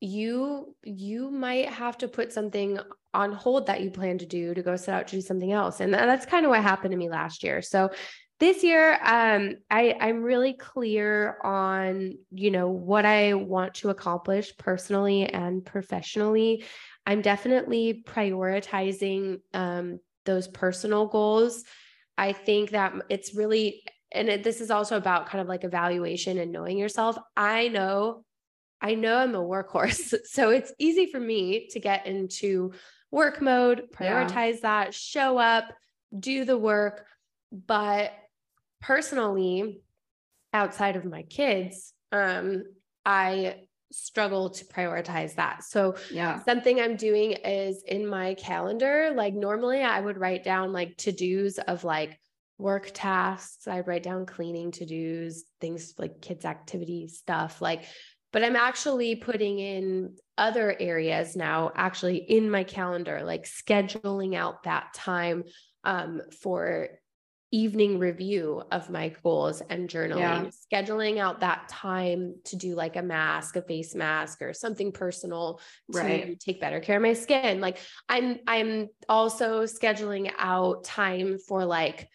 you 0.00 0.74
you 0.82 1.30
might 1.30 1.68
have 1.68 1.98
to 1.98 2.08
put 2.08 2.32
something 2.32 2.78
on 3.12 3.32
hold 3.32 3.66
that 3.66 3.82
you 3.82 3.90
plan 3.90 4.16
to 4.18 4.26
do 4.26 4.54
to 4.54 4.62
go 4.62 4.74
set 4.76 4.94
out 4.94 5.08
to 5.08 5.16
do 5.16 5.20
something 5.20 5.52
else. 5.52 5.80
And 5.80 5.92
that's 5.92 6.26
kind 6.26 6.46
of 6.46 6.50
what 6.50 6.62
happened 6.62 6.92
to 6.92 6.96
me 6.96 7.10
last 7.10 7.42
year. 7.42 7.60
So 7.60 7.90
this 8.38 8.64
year 8.64 8.94
um, 9.04 9.56
I, 9.70 9.94
i'm 10.00 10.22
really 10.22 10.54
clear 10.54 11.36
on 11.44 12.16
you 12.30 12.50
know 12.50 12.70
what 12.70 13.04
i 13.04 13.34
want 13.34 13.74
to 13.74 13.90
accomplish 13.90 14.56
personally 14.56 15.26
and 15.26 15.64
professionally. 15.64 16.64
I'm 17.06 17.22
definitely 17.22 18.02
prioritizing 18.06 19.40
um, 19.52 20.00
those 20.26 20.48
personal 20.48 21.06
goals. 21.06 21.64
I 22.16 22.32
think 22.32 22.70
that 22.70 22.94
it's 23.08 23.34
really 23.34 23.82
and 24.12 24.28
it, 24.28 24.42
this 24.42 24.60
is 24.60 24.70
also 24.70 24.96
about 24.96 25.26
kind 25.26 25.40
of 25.40 25.48
like 25.48 25.64
evaluation 25.64 26.38
and 26.38 26.52
knowing 26.52 26.78
yourself 26.78 27.16
i 27.36 27.68
know 27.68 28.24
I 28.80 28.94
know 28.94 29.18
I'm 29.18 29.34
a 29.34 29.38
workhorse. 29.38 30.14
So 30.24 30.50
it's 30.50 30.72
easy 30.78 31.06
for 31.06 31.20
me 31.20 31.68
to 31.68 31.80
get 31.80 32.06
into 32.06 32.72
work 33.10 33.40
mode, 33.40 33.88
prioritize 33.92 34.54
yeah. 34.54 34.84
that, 34.84 34.94
show 34.94 35.38
up, 35.38 35.64
do 36.18 36.44
the 36.44 36.56
work. 36.56 37.06
But 37.52 38.12
personally, 38.80 39.82
outside 40.52 40.96
of 40.96 41.04
my 41.04 41.22
kids, 41.22 41.92
um, 42.12 42.64
I 43.04 43.56
struggle 43.92 44.50
to 44.50 44.64
prioritize 44.66 45.34
that. 45.34 45.64
So 45.64 45.96
yeah. 46.12 46.42
something 46.44 46.80
I'm 46.80 46.96
doing 46.96 47.32
is 47.32 47.82
in 47.82 48.06
my 48.06 48.34
calendar, 48.34 49.12
like 49.14 49.34
normally 49.34 49.82
I 49.82 50.00
would 50.00 50.16
write 50.16 50.44
down 50.44 50.72
like 50.72 50.96
to-dos 50.98 51.58
of 51.58 51.82
like 51.82 52.18
work 52.60 52.90
tasks. 52.92 53.66
I'd 53.66 53.86
write 53.86 54.02
down 54.02 54.26
cleaning 54.26 54.70
to-dos, 54.72 55.44
things 55.60 55.94
like 55.98 56.20
kids 56.20 56.44
activity 56.44 57.08
stuff, 57.08 57.60
like 57.60 57.84
but 58.32 58.44
I'm 58.44 58.56
actually 58.56 59.16
putting 59.16 59.58
in 59.58 60.16
other 60.38 60.76
areas 60.78 61.34
now, 61.34 61.72
actually 61.74 62.18
in 62.18 62.48
my 62.48 62.62
calendar, 62.62 63.22
like 63.24 63.44
scheduling 63.44 64.36
out 64.36 64.62
that 64.62 64.94
time 64.94 65.44
um, 65.84 66.22
for 66.40 66.90
evening 67.52 67.98
review 67.98 68.62
of 68.70 68.88
my 68.90 69.08
goals 69.24 69.60
and 69.68 69.88
journaling, 69.88 70.18
yeah. 70.18 70.50
scheduling 70.72 71.18
out 71.18 71.40
that 71.40 71.68
time 71.68 72.36
to 72.44 72.54
do 72.54 72.76
like 72.76 72.94
a 72.94 73.02
mask, 73.02 73.56
a 73.56 73.62
face 73.62 73.94
mask 73.94 74.40
or 74.40 74.52
something 74.52 74.92
personal 74.92 75.60
to 75.92 75.98
right. 75.98 76.38
take 76.38 76.60
better 76.60 76.78
care 76.78 76.96
of 76.96 77.02
my 77.02 77.12
skin. 77.12 77.60
Like 77.60 77.78
I'm 78.08 78.38
I'm 78.46 78.88
also 79.08 79.64
scheduling 79.64 80.30
out 80.38 80.84
time 80.84 81.38
for 81.48 81.64
like 81.64 82.08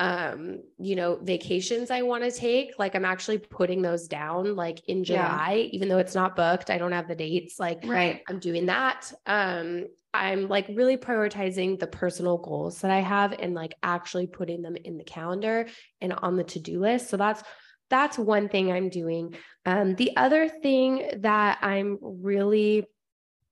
um 0.00 0.60
you 0.78 0.94
know 0.94 1.18
vacations 1.22 1.90
i 1.90 2.02
want 2.02 2.22
to 2.22 2.30
take 2.30 2.72
like 2.78 2.94
i'm 2.94 3.04
actually 3.04 3.38
putting 3.38 3.82
those 3.82 4.06
down 4.06 4.54
like 4.54 4.80
in 4.86 5.02
july 5.02 5.64
yeah. 5.64 5.70
even 5.72 5.88
though 5.88 5.98
it's 5.98 6.14
not 6.14 6.36
booked 6.36 6.70
i 6.70 6.78
don't 6.78 6.92
have 6.92 7.08
the 7.08 7.16
dates 7.16 7.58
like 7.58 7.80
right. 7.84 8.22
I'm 8.28 8.38
doing 8.38 8.66
that. 8.66 9.12
Um 9.26 9.86
i'm 10.14 10.48
like 10.48 10.66
really 10.68 10.96
prioritizing 10.96 11.78
the 11.78 11.86
personal 11.86 12.38
goals 12.38 12.80
that 12.80 12.90
i 12.90 13.00
have 13.00 13.32
and 13.38 13.54
like 13.54 13.74
actually 13.82 14.26
putting 14.26 14.62
them 14.62 14.76
in 14.76 14.96
the 14.98 15.04
calendar 15.04 15.66
and 16.00 16.12
on 16.12 16.36
the 16.36 16.44
to-do 16.44 16.80
list. 16.80 17.10
So 17.10 17.16
that's 17.16 17.42
that's 17.90 18.18
one 18.18 18.48
thing 18.48 18.70
i'm 18.70 18.90
doing. 18.90 19.34
Um 19.66 19.96
the 19.96 20.16
other 20.16 20.48
thing 20.48 21.10
that 21.18 21.58
i'm 21.60 21.98
really 22.00 22.86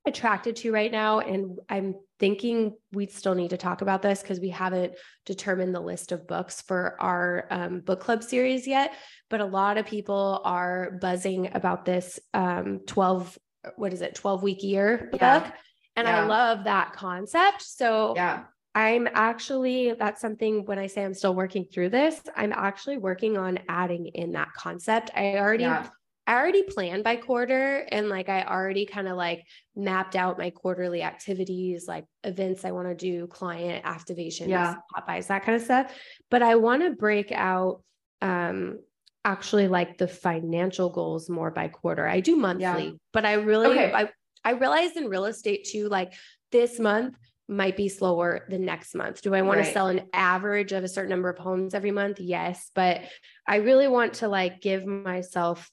attracted 0.07 0.57
to 0.57 0.73
right 0.73 0.92
now 0.92 1.21
and 1.21 1.59
i'm 1.69 1.95
thinking 2.19 2.75
we 2.92 3.07
still 3.07 3.35
need 3.35 3.51
to 3.51 3.57
talk 3.57 3.83
about 3.83 4.03
this 4.03 4.23
because 4.23 4.40
we 4.40 4.49
haven't 4.49 4.95
determined 5.25 5.75
the 5.75 5.81
list 5.81 6.12
of 6.12 6.27
books 6.27 6.62
for 6.62 6.97
our 7.01 7.47
um, 7.51 7.81
book 7.81 8.01
club 8.01 8.23
series 8.23 8.66
yet. 8.66 8.95
But 9.29 9.40
a 9.40 9.45
lot 9.45 9.77
of 9.77 9.87
people 9.87 10.40
are 10.45 10.99
buzzing 11.01 11.51
about 11.55 11.85
this 11.85 12.19
um, 12.33 12.81
12, 12.87 13.38
what 13.77 13.92
is 13.92 14.01
it, 14.01 14.14
12 14.14 14.42
week 14.42 14.62
year 14.62 15.11
yeah. 15.12 15.40
book. 15.40 15.53
And 15.97 16.07
yeah. 16.07 16.23
I 16.23 16.27
love 16.27 16.64
that 16.64 16.92
concept. 16.92 17.62
So 17.62 18.14
yeah. 18.16 18.45
I'm 18.75 19.09
actually, 19.12 19.95
that's 19.99 20.21
something 20.21 20.64
when 20.64 20.79
I 20.79 20.87
say 20.87 21.05
I'm 21.05 21.14
still 21.14 21.35
working 21.35 21.66
through 21.73 21.90
this, 21.90 22.21
I'm 22.37 22.53
actually 22.53 22.99
working 22.99 23.37
on 23.37 23.59
adding 23.69 24.07
in 24.07 24.33
that 24.33 24.53
concept. 24.55 25.11
I 25.14 25.37
already 25.37 25.64
yeah. 25.64 25.88
I 26.27 26.35
already 26.35 26.65
planned 26.65 27.05
by 27.05 27.17
quarter 27.17 27.87
and 27.91 28.09
like 28.09 28.29
I 28.29 28.43
already 28.43 28.85
kind 28.85 29.07
of 29.07 29.17
like 29.17 29.45
mapped 29.77 30.17
out 30.17 30.39
my 30.39 30.51
quarterly 30.51 31.03
activities, 31.03 31.87
like 31.87 32.05
events 32.25 32.65
I 32.65 32.73
want 32.73 32.89
to 32.89 32.95
do, 32.95 33.27
client 33.29 33.85
activations, 33.85 34.49
yeah. 34.49 34.75
pop-bys, 34.95 35.29
that 35.29 35.45
kind 35.45 35.57
of 35.57 35.62
stuff. 35.62 35.95
But 36.31 36.43
I 36.43 36.57
want 36.57 36.83
to 36.83 36.91
break 36.91 37.31
out 37.33 37.83
um 38.23 38.79
actually 39.25 39.69
like 39.69 39.99
the 39.99 40.09
financial 40.09 40.89
goals 40.89 41.29
more 41.29 41.51
by 41.51 41.69
quarter. 41.69 42.07
I 42.07 42.21
do 42.21 42.37
monthly, 42.37 42.65
yeah. 42.65 42.91
but 43.12 43.25
I 43.25 43.35
really 43.35 43.67
okay. 43.69 43.93
I 43.93 44.09
I 44.45 44.53
realized 44.53 44.97
in 44.97 45.09
real 45.09 45.27
estate 45.27 45.69
too, 45.71 45.89
like 45.89 46.12
this 46.53 46.79
month 46.79 47.17
might 47.49 47.77
be 47.77 47.89
slower 47.89 48.45
than 48.49 48.65
next 48.65 48.95
month. 48.95 49.23
Do 49.23 49.35
I 49.35 49.43
want 49.43 49.59
right. 49.59 49.67
to 49.67 49.73
sell 49.73 49.89
an 49.89 50.09
average 50.12 50.73
of 50.73 50.83
a 50.83 50.89
certain 50.89 51.11
number 51.11 51.29
of 51.29 51.39
homes 51.39 51.75
every 51.75 51.93
month? 51.93 52.19
Yes. 52.19 52.71
But 52.75 53.03
I 53.47 53.57
really 53.57 53.87
want 53.87 54.15
to 54.15 54.29
like 54.29 54.61
give 54.61 54.85
myself 54.85 55.71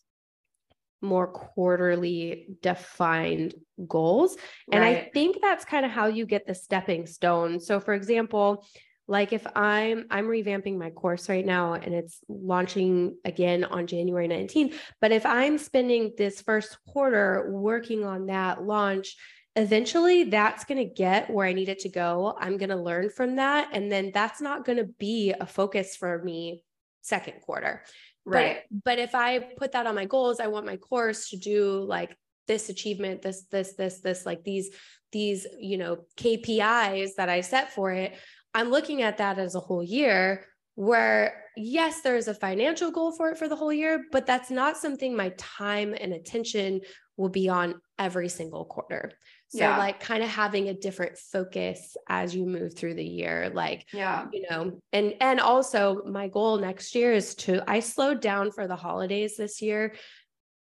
more 1.04 1.28
quarterly 1.28 2.48
defined 2.62 3.54
goals. 3.88 4.38
And 4.72 4.82
right. 4.82 4.98
I 4.98 5.10
think 5.14 5.38
that's 5.42 5.66
kind 5.66 5.86
of 5.86 5.92
how 5.92 6.08
you 6.08 6.26
get 6.26 6.48
the 6.48 6.56
stepping 6.56 7.06
stone. 7.06 7.60
So 7.60 7.80
for 7.80 7.94
example, 7.94 8.66
like 9.08 9.34
if 9.34 9.46
I'm 9.56 10.06
I'm 10.10 10.28
revamping 10.28 10.78
my 10.78 10.90
course 10.90 11.28
right 11.28 11.46
now 11.46 11.74
and 11.74 11.94
it's 11.94 12.20
launching 12.30 13.18
again 13.26 13.66
on 13.66 13.86
January 13.86 14.28
19th, 14.28 14.76
but 15.02 15.12
if 15.12 15.26
I'm 15.26 15.58
spending 15.58 16.14
this 16.18 16.42
first 16.42 16.78
quarter 16.88 17.52
working 17.52 18.06
on 18.06 18.28
that 18.28 18.64
launch, 18.64 19.18
eventually 19.56 20.24
that's 20.24 20.64
going 20.64 20.78
to 20.78 20.94
get 20.94 21.30
where 21.30 21.46
I 21.46 21.54
need 21.54 21.70
it 21.70 21.80
to 21.80 21.90
go. 21.90 22.36
I'm 22.40 22.58
going 22.58 22.70
to 22.70 22.78
learn 22.78 23.10
from 23.10 23.36
that 23.36 23.70
and 23.74 23.92
then 23.92 24.12
that's 24.14 24.40
not 24.40 24.66
going 24.66 24.78
to 24.78 24.86
be 24.86 25.34
a 25.38 25.46
focus 25.46 25.98
for 25.98 26.24
me 26.24 26.64
second 27.02 27.42
quarter. 27.42 27.84
Right. 28.26 28.60
But, 28.70 28.84
but 28.84 29.00
if 29.00 29.16
I 29.16 29.40
put 29.40 29.74
that 29.74 29.88
on 29.88 29.96
my 29.96 30.06
goals, 30.06 30.40
I 30.40 30.48
want 30.48 30.66
my 30.66 30.78
course 30.78 31.30
to 31.30 31.38
do 31.38 31.84
like 31.88 32.16
this 32.48 32.70
achievement, 32.70 33.22
this, 33.22 33.44
this, 33.52 33.74
this, 33.74 34.00
this, 34.02 34.26
like 34.26 34.44
these, 34.44 34.72
these, 35.12 35.46
you 35.60 35.78
know, 35.78 36.06
KPIs 36.18 37.16
that 37.18 37.30
I 37.30 37.42
set 37.42 37.74
for 37.74 37.92
it. 37.92 38.14
I'm 38.54 38.70
looking 38.70 39.02
at 39.02 39.18
that 39.18 39.40
as 39.40 39.56
a 39.56 39.60
whole 39.60 39.84
year 39.84 40.46
where 40.76 41.44
yes, 41.56 42.02
there's 42.02 42.28
a 42.28 42.34
financial 42.34 42.92
goal 42.92 43.12
for 43.12 43.30
it 43.30 43.38
for 43.38 43.48
the 43.48 43.56
whole 43.56 43.74
year, 43.74 44.06
but 44.12 44.26
that's 44.26 44.50
not 44.50 44.78
something 44.78 45.16
my 45.16 45.30
time 45.38 45.96
and 46.00 46.14
attention 46.14 46.82
will 47.18 47.30
be 47.30 47.48
on 47.48 47.76
every 48.00 48.30
single 48.30 48.66
quarter. 48.66 49.12
So 49.54 49.60
yeah. 49.60 49.78
like 49.78 50.00
kind 50.00 50.24
of 50.24 50.30
having 50.30 50.70
a 50.70 50.74
different 50.74 51.16
focus 51.16 51.96
as 52.10 52.36
you 52.36 52.48
move 52.48 52.74
through 52.74 52.96
the 52.96 53.06
year 53.06 53.52
like 53.54 53.86
yeah 53.94 54.26
you 54.34 54.48
know 54.50 54.80
and 54.92 55.14
and 55.22 55.40
also 55.40 56.02
my 56.06 56.28
goal 56.28 56.58
next 56.58 56.96
year 56.96 57.14
is 57.14 57.36
to 57.36 57.62
I 57.70 57.80
slowed 57.80 58.20
down 58.20 58.50
for 58.50 58.66
the 58.68 58.76
holidays 58.76 59.38
this 59.38 59.62
year 59.62 59.94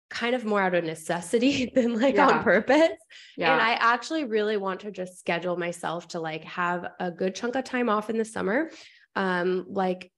kind 0.09 0.35
of 0.35 0.47
more 0.47 0.63
out 0.63 0.75
of 0.75 0.85
necessity 0.85 1.71
than 1.75 2.01
like 2.01 2.15
yeah. 2.15 2.29
on 2.29 2.43
purpose. 2.43 2.97
Yeah. 3.37 3.53
And 3.53 3.61
I 3.61 3.73
actually 3.75 4.25
really 4.25 4.57
want 4.57 4.81
to 4.81 4.91
just 4.91 5.19
schedule 5.19 5.59
myself 5.59 6.09
to 6.09 6.21
like 6.21 6.45
have 6.45 6.89
a 6.99 7.11
good 7.11 7.35
chunk 7.35 7.57
of 7.57 7.65
time 7.65 7.91
off 7.91 8.09
in 8.09 8.17
the 8.17 8.25
summer. 8.25 8.71
Um 9.17 9.67
like 9.69 10.11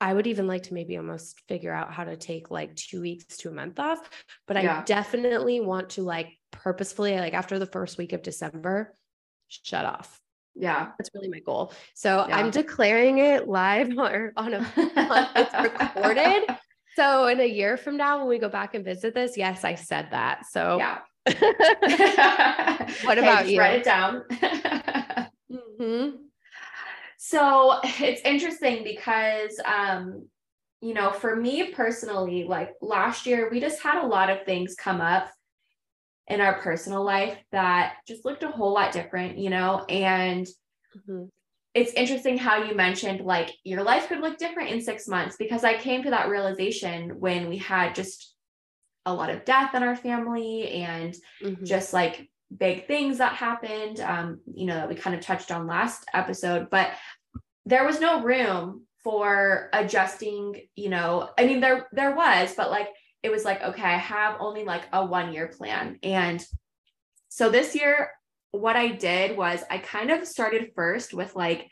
I 0.00 0.12
would 0.12 0.26
even 0.26 0.46
like 0.46 0.64
to 0.64 0.74
maybe 0.74 0.96
almost 0.96 1.40
figure 1.48 1.72
out 1.72 1.92
how 1.92 2.04
to 2.04 2.16
take 2.16 2.50
like 2.50 2.74
2 2.76 3.00
weeks 3.00 3.38
to 3.38 3.48
a 3.48 3.52
month 3.52 3.78
off, 3.78 4.08
but 4.46 4.62
yeah. 4.62 4.80
I 4.80 4.82
definitely 4.84 5.60
want 5.60 5.90
to 5.90 6.02
like 6.02 6.36
purposefully 6.50 7.16
like 7.16 7.34
after 7.34 7.58
the 7.58 7.66
first 7.66 7.98
week 7.98 8.12
of 8.12 8.22
December 8.22 8.94
shut 9.48 9.84
off. 9.84 10.20
Yeah. 10.54 10.90
That's 10.98 11.10
really 11.14 11.28
my 11.28 11.40
goal. 11.40 11.72
So 11.94 12.26
yeah. 12.28 12.36
I'm 12.36 12.50
declaring 12.50 13.18
it 13.18 13.46
live 13.46 13.96
or 13.98 14.32
on 14.36 14.54
a 14.54 14.66
it's 14.76 15.54
recorded. 15.54 16.44
So 16.96 17.26
in 17.26 17.40
a 17.40 17.46
year 17.46 17.76
from 17.76 17.98
now, 17.98 18.16
when 18.16 18.26
we 18.26 18.38
go 18.38 18.48
back 18.48 18.74
and 18.74 18.82
visit 18.82 19.12
this, 19.12 19.36
yes, 19.36 19.64
I 19.64 19.74
said 19.74 20.08
that. 20.12 20.46
So 20.46 20.78
yeah. 20.78 21.00
what 23.04 23.18
about 23.18 23.42
okay, 23.42 23.52
you? 23.52 23.60
Write 23.60 23.80
it 23.80 23.84
down. 23.84 24.22
mm-hmm. 25.52 26.16
So 27.28 27.80
it's 27.84 28.22
interesting 28.22 28.84
because 28.84 29.60
um, 29.64 30.28
you 30.80 30.94
know, 30.94 31.10
for 31.10 31.34
me 31.34 31.72
personally, 31.72 32.44
like 32.44 32.74
last 32.80 33.26
year, 33.26 33.48
we 33.50 33.60
just 33.60 33.82
had 33.82 34.02
a 34.02 34.06
lot 34.06 34.30
of 34.30 34.44
things 34.44 34.76
come 34.78 35.00
up 35.00 35.28
in 36.28 36.40
our 36.40 36.60
personal 36.60 37.04
life 37.04 37.36
that 37.52 37.96
just 38.06 38.24
looked 38.24 38.42
a 38.42 38.50
whole 38.50 38.72
lot 38.72 38.92
different, 38.92 39.38
you 39.38 39.48
know, 39.48 39.84
and 39.88 40.46
mm-hmm. 40.96 41.24
it's 41.74 41.92
interesting 41.92 42.36
how 42.36 42.62
you 42.62 42.74
mentioned 42.74 43.20
like 43.20 43.52
your 43.64 43.82
life 43.82 44.08
could 44.08 44.20
look 44.20 44.36
different 44.36 44.70
in 44.70 44.80
six 44.80 45.08
months 45.08 45.36
because 45.38 45.64
I 45.64 45.78
came 45.78 46.02
to 46.02 46.10
that 46.10 46.28
realization 46.28 47.20
when 47.20 47.48
we 47.48 47.56
had 47.58 47.94
just 47.94 48.34
a 49.06 49.14
lot 49.14 49.30
of 49.30 49.44
death 49.44 49.74
in 49.74 49.82
our 49.82 49.96
family 49.96 50.68
and 50.70 51.14
mm-hmm. 51.42 51.64
just 51.64 51.92
like 51.92 52.28
big 52.54 52.86
things 52.86 53.18
that 53.18 53.34
happened, 53.34 54.00
um, 54.00 54.40
you 54.52 54.66
know, 54.66 54.74
that 54.74 54.88
we 54.88 54.94
kind 54.94 55.16
of 55.16 55.22
touched 55.22 55.50
on 55.50 55.66
last 55.66 56.04
episode, 56.14 56.68
but 56.70 56.90
there 57.66 57.84
was 57.84 58.00
no 58.00 58.22
room 58.22 58.86
for 59.02 59.68
adjusting, 59.72 60.62
you 60.74 60.88
know, 60.88 61.28
I 61.38 61.46
mean, 61.46 61.60
there, 61.60 61.86
there 61.92 62.14
was, 62.14 62.54
but 62.56 62.70
like, 62.70 62.88
it 63.22 63.30
was 63.30 63.44
like, 63.44 63.62
okay, 63.62 63.82
I 63.82 63.96
have 63.96 64.36
only 64.40 64.64
like 64.64 64.84
a 64.92 65.04
one 65.04 65.32
year 65.32 65.48
plan. 65.48 65.98
And 66.02 66.44
so 67.28 67.50
this 67.50 67.74
year, 67.74 68.10
what 68.52 68.76
I 68.76 68.88
did 68.88 69.36
was 69.36 69.62
I 69.70 69.78
kind 69.78 70.10
of 70.10 70.26
started 70.26 70.72
first 70.74 71.12
with 71.12 71.36
like, 71.36 71.68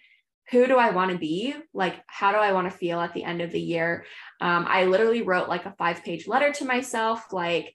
who 0.50 0.66
do 0.66 0.76
I 0.76 0.90
want 0.90 1.10
to 1.12 1.18
be? 1.18 1.54
Like, 1.72 1.94
how 2.06 2.32
do 2.32 2.38
I 2.38 2.52
want 2.52 2.70
to 2.70 2.76
feel 2.76 3.00
at 3.00 3.14
the 3.14 3.24
end 3.24 3.40
of 3.40 3.50
the 3.50 3.60
year? 3.60 4.04
Um, 4.40 4.66
I 4.68 4.84
literally 4.84 5.22
wrote 5.22 5.48
like 5.48 5.64
a 5.64 5.74
five 5.78 6.04
page 6.04 6.28
letter 6.28 6.52
to 6.52 6.64
myself, 6.64 7.32
like, 7.32 7.74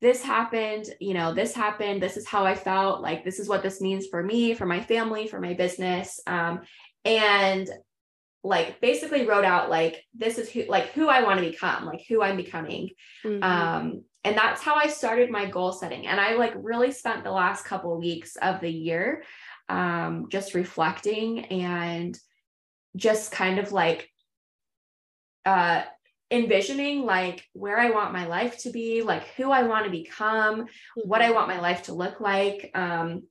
this 0.00 0.22
happened, 0.22 0.86
you 1.00 1.12
know, 1.12 1.34
this 1.34 1.54
happened. 1.54 2.00
This 2.00 2.16
is 2.16 2.26
how 2.26 2.46
I 2.46 2.54
felt. 2.54 3.02
Like, 3.02 3.24
this 3.24 3.40
is 3.40 3.48
what 3.48 3.64
this 3.64 3.80
means 3.80 4.06
for 4.06 4.22
me, 4.22 4.54
for 4.54 4.64
my 4.64 4.80
family, 4.80 5.26
for 5.26 5.40
my 5.40 5.54
business. 5.54 6.20
Um, 6.26 6.60
and 7.08 7.68
like 8.44 8.80
basically 8.80 9.26
wrote 9.26 9.44
out 9.44 9.70
like 9.70 10.04
this 10.14 10.38
is 10.38 10.48
who 10.50 10.64
like 10.68 10.92
who 10.92 11.08
I 11.08 11.22
want 11.22 11.40
to 11.40 11.50
become, 11.50 11.86
like 11.86 12.04
who 12.08 12.22
I'm 12.22 12.36
becoming. 12.36 12.90
Mm-hmm. 13.24 13.42
Um, 13.42 14.04
and 14.24 14.36
that's 14.36 14.62
how 14.62 14.74
I 14.74 14.88
started 14.88 15.30
my 15.30 15.46
goal 15.46 15.72
setting. 15.72 16.06
And 16.06 16.20
I 16.20 16.34
like 16.34 16.52
really 16.56 16.92
spent 16.92 17.24
the 17.24 17.32
last 17.32 17.64
couple 17.64 17.94
of 17.94 17.98
weeks 18.00 18.36
of 18.36 18.60
the 18.60 18.70
year 18.70 19.24
um, 19.68 20.26
just 20.28 20.54
reflecting 20.54 21.46
and 21.46 22.16
just 22.96 23.32
kind 23.32 23.58
of 23.58 23.72
like 23.72 24.08
uh 25.44 25.82
envisioning 26.30 27.04
like 27.04 27.44
where 27.54 27.78
I 27.78 27.90
want 27.90 28.12
my 28.12 28.26
life 28.26 28.58
to 28.58 28.70
be, 28.70 29.02
like 29.02 29.26
who 29.36 29.50
I 29.50 29.62
want 29.62 29.86
to 29.86 29.90
become, 29.90 30.62
mm-hmm. 30.62 31.08
what 31.08 31.22
I 31.22 31.30
want 31.30 31.48
my 31.48 31.58
life 31.58 31.84
to 31.84 31.94
look 31.94 32.20
like. 32.20 32.70
Um, 32.74 33.22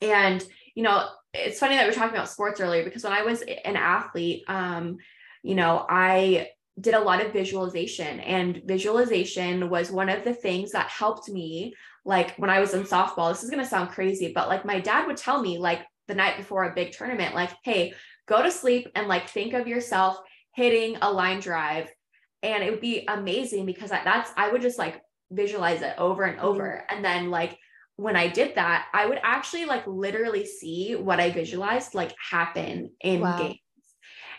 and 0.00 0.44
you 0.74 0.82
know, 0.82 1.08
it's 1.36 1.58
funny 1.58 1.76
that 1.76 1.84
we 1.84 1.90
are 1.90 1.94
talking 1.94 2.16
about 2.16 2.28
sports 2.28 2.60
earlier 2.60 2.84
because 2.84 3.04
when 3.04 3.12
I 3.12 3.22
was 3.22 3.42
an 3.42 3.76
athlete, 3.76 4.44
um, 4.48 4.98
you 5.42 5.54
know, 5.54 5.86
I 5.88 6.48
did 6.78 6.94
a 6.94 7.00
lot 7.00 7.24
of 7.24 7.32
visualization 7.32 8.20
and 8.20 8.62
visualization 8.64 9.70
was 9.70 9.90
one 9.90 10.08
of 10.08 10.24
the 10.24 10.34
things 10.34 10.72
that 10.72 10.88
helped 10.88 11.28
me 11.28 11.74
like 12.04 12.36
when 12.36 12.50
I 12.50 12.60
was 12.60 12.74
in 12.74 12.82
softball. 12.82 13.30
This 13.30 13.42
is 13.42 13.50
going 13.50 13.62
to 13.62 13.68
sound 13.68 13.90
crazy, 13.90 14.32
but 14.34 14.48
like 14.48 14.64
my 14.64 14.80
dad 14.80 15.06
would 15.06 15.16
tell 15.16 15.40
me 15.40 15.58
like 15.58 15.82
the 16.08 16.14
night 16.14 16.36
before 16.36 16.64
a 16.64 16.74
big 16.74 16.92
tournament 16.92 17.34
like, 17.34 17.50
"Hey, 17.64 17.94
go 18.26 18.42
to 18.42 18.50
sleep 18.50 18.88
and 18.94 19.08
like 19.08 19.28
think 19.28 19.54
of 19.54 19.66
yourself 19.66 20.18
hitting 20.54 20.96
a 21.02 21.12
line 21.12 21.40
drive." 21.40 21.90
And 22.42 22.62
it 22.62 22.70
would 22.70 22.80
be 22.80 23.04
amazing 23.08 23.66
because 23.66 23.90
that's 23.90 24.30
I 24.36 24.50
would 24.50 24.62
just 24.62 24.78
like 24.78 25.00
visualize 25.30 25.82
it 25.82 25.94
over 25.98 26.24
and 26.24 26.38
over 26.40 26.62
mm-hmm. 26.62 26.96
and 26.96 27.04
then 27.04 27.30
like 27.30 27.58
when 27.96 28.14
I 28.14 28.28
did 28.28 28.54
that, 28.56 28.86
I 28.92 29.06
would 29.06 29.18
actually 29.22 29.64
like 29.64 29.86
literally 29.86 30.44
see 30.44 30.94
what 30.94 31.18
I 31.18 31.30
visualized 31.30 31.94
like 31.94 32.14
happen 32.30 32.90
in 33.00 33.20
wow. 33.20 33.38
games. 33.38 33.58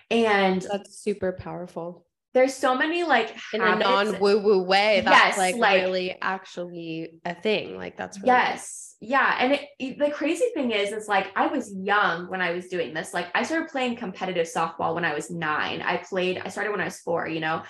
And 0.10 0.62
that's 0.62 1.00
super 1.00 1.34
powerful. 1.34 2.06
There's 2.34 2.54
so 2.54 2.76
many 2.76 3.04
like 3.04 3.36
in 3.52 3.62
a 3.62 3.76
non 3.76 4.20
woo 4.20 4.40
woo 4.40 4.62
way. 4.62 5.02
That's 5.04 5.38
yes, 5.38 5.38
like, 5.38 5.56
like, 5.56 5.82
really 5.82 6.16
actually 6.22 7.10
a 7.26 7.34
thing. 7.34 7.78
Like 7.78 7.98
that's 7.98 8.18
really 8.20 8.28
yes, 8.28 8.96
cool. 9.00 9.10
yeah. 9.10 9.38
And 9.40 9.60
it, 9.80 9.98
the 9.98 10.12
crazy 10.12 10.46
thing 10.54 10.72
is, 10.72 10.92
is 10.92 11.08
like 11.08 11.32
I 11.36 11.48
was 11.48 11.74
young 11.74 12.30
when 12.30 12.42
I 12.42 12.52
was 12.52 12.68
doing 12.68 12.94
this. 12.94 13.14
Like 13.14 13.28
I 13.34 13.42
started 13.42 13.70
playing 13.70 13.96
competitive 13.96 14.46
softball 14.46 14.94
when 14.94 15.04
I 15.04 15.16
was 15.16 15.32
nine. 15.32 15.82
I 15.82 15.98
played. 15.98 16.38
I 16.38 16.50
started 16.50 16.72
when 16.72 16.82
I 16.82 16.86
was 16.86 17.00
four. 17.00 17.28
You 17.28 17.40
know, 17.40 17.64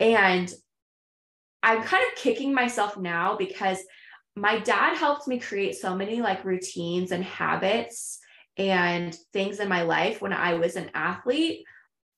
and 0.00 0.50
I'm 1.62 1.82
kind 1.82 2.04
of 2.10 2.16
kicking 2.16 2.54
myself 2.54 2.96
now 2.96 3.36
because 3.36 3.80
my 4.36 4.58
dad 4.58 4.96
helped 4.96 5.26
me 5.26 5.38
create 5.38 5.76
so 5.76 5.96
many 5.96 6.20
like 6.20 6.44
routines 6.44 7.10
and 7.10 7.24
habits 7.24 8.18
and 8.58 9.14
things 9.32 9.60
in 9.60 9.68
my 9.68 9.82
life 9.82 10.20
when 10.20 10.32
I 10.32 10.54
was 10.54 10.76
an 10.76 10.90
athlete 10.94 11.64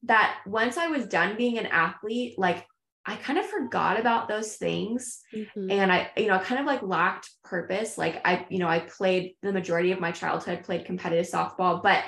that 0.04 0.38
once 0.46 0.76
I 0.76 0.88
was 0.88 1.06
done 1.06 1.36
being 1.36 1.58
an 1.58 1.66
athlete, 1.66 2.38
like 2.38 2.66
I 3.06 3.16
kind 3.16 3.38
of 3.38 3.46
forgot 3.46 3.98
about 3.98 4.28
those 4.28 4.56
things. 4.56 5.20
Mm-hmm. 5.34 5.70
And 5.70 5.92
I, 5.92 6.10
you 6.16 6.26
know, 6.26 6.38
kind 6.38 6.60
of 6.60 6.66
like 6.66 6.82
lacked 6.82 7.30
purpose. 7.42 7.96
Like 7.96 8.20
I, 8.24 8.46
you 8.50 8.58
know, 8.58 8.68
I 8.68 8.80
played 8.80 9.34
the 9.42 9.52
majority 9.52 9.92
of 9.92 10.00
my 10.00 10.12
childhood, 10.12 10.64
played 10.64 10.84
competitive 10.84 11.26
softball, 11.26 11.82
but 11.82 12.04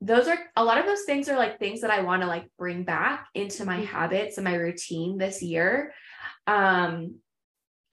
those 0.00 0.28
are 0.28 0.38
a 0.56 0.64
lot 0.64 0.78
of 0.78 0.84
those 0.84 1.04
things 1.04 1.28
are 1.28 1.38
like 1.38 1.58
things 1.58 1.80
that 1.80 1.90
I 1.90 2.02
want 2.02 2.22
to 2.22 2.28
like 2.28 2.44
bring 2.58 2.84
back 2.84 3.28
into 3.34 3.64
my 3.64 3.76
mm-hmm. 3.76 3.86
habits 3.86 4.36
and 4.36 4.44
my 4.44 4.54
routine 4.54 5.16
this 5.16 5.42
year. 5.42 5.94
Um, 6.46 7.20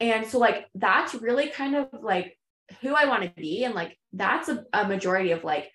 and 0.01 0.25
so 0.25 0.39
like 0.39 0.65
that's 0.73 1.13
really 1.13 1.49
kind 1.49 1.75
of 1.75 1.87
like 2.01 2.37
who 2.81 2.95
I 2.95 3.05
want 3.05 3.23
to 3.23 3.29
be. 3.29 3.63
And 3.63 3.75
like 3.75 3.97
that's 4.13 4.49
a, 4.49 4.65
a 4.73 4.87
majority 4.87 5.31
of 5.31 5.43
like 5.43 5.69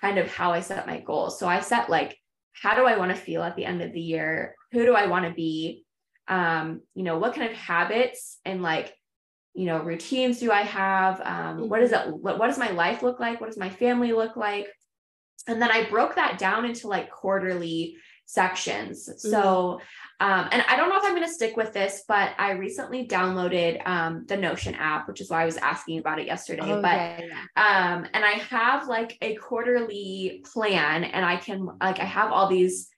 kind 0.00 0.18
of 0.18 0.28
how 0.28 0.52
I 0.52 0.60
set 0.60 0.86
my 0.86 1.00
goals. 1.00 1.38
So 1.38 1.48
I 1.48 1.60
set 1.60 1.88
like, 1.88 2.16
how 2.52 2.74
do 2.74 2.84
I 2.84 2.98
want 2.98 3.10
to 3.10 3.20
feel 3.20 3.42
at 3.42 3.56
the 3.56 3.64
end 3.64 3.80
of 3.80 3.92
the 3.92 4.00
year? 4.00 4.54
Who 4.72 4.84
do 4.84 4.94
I 4.94 5.06
want 5.06 5.24
to 5.24 5.32
be? 5.32 5.84
Um, 6.28 6.82
you 6.94 7.02
know, 7.02 7.18
what 7.18 7.34
kind 7.34 7.50
of 7.50 7.56
habits 7.56 8.38
and 8.44 8.62
like, 8.62 8.94
you 9.54 9.64
know, 9.64 9.82
routines 9.82 10.38
do 10.38 10.52
I 10.52 10.62
have? 10.62 11.20
Um, 11.22 11.68
what 11.68 11.82
is 11.82 11.92
it? 11.92 12.06
What, 12.06 12.38
what 12.38 12.48
does 12.48 12.58
my 12.58 12.70
life 12.70 13.02
look 13.02 13.18
like? 13.18 13.40
What 13.40 13.48
does 13.48 13.58
my 13.58 13.70
family 13.70 14.12
look 14.12 14.36
like? 14.36 14.68
And 15.48 15.60
then 15.60 15.70
I 15.70 15.88
broke 15.88 16.16
that 16.16 16.38
down 16.38 16.66
into 16.66 16.86
like 16.86 17.10
quarterly 17.10 17.96
sections. 18.30 19.08
Mm-hmm. 19.08 19.28
So, 19.28 19.80
um, 20.20 20.48
and 20.52 20.62
I 20.68 20.76
don't 20.76 20.88
know 20.88 20.96
if 20.96 21.04
I'm 21.04 21.14
going 21.14 21.26
to 21.26 21.32
stick 21.32 21.56
with 21.56 21.72
this, 21.72 22.04
but 22.06 22.32
I 22.38 22.52
recently 22.52 23.06
downloaded 23.06 23.86
um, 23.86 24.24
the 24.26 24.36
Notion 24.36 24.74
app, 24.74 25.08
which 25.08 25.20
is 25.20 25.30
why 25.30 25.42
I 25.42 25.46
was 25.46 25.56
asking 25.56 25.98
about 25.98 26.20
it 26.20 26.26
yesterday. 26.26 26.62
Oh, 26.62 26.80
but, 26.80 26.92
yeah, 26.92 27.20
yeah. 27.56 27.94
um, 27.94 28.06
and 28.14 28.24
I 28.24 28.32
have 28.50 28.86
like 28.86 29.18
a 29.20 29.34
quarterly 29.36 30.44
plan, 30.52 31.04
and 31.04 31.24
I 31.24 31.36
can 31.36 31.68
like 31.80 31.98
I 31.98 32.04
have 32.04 32.30
all 32.30 32.46
these 32.46 32.88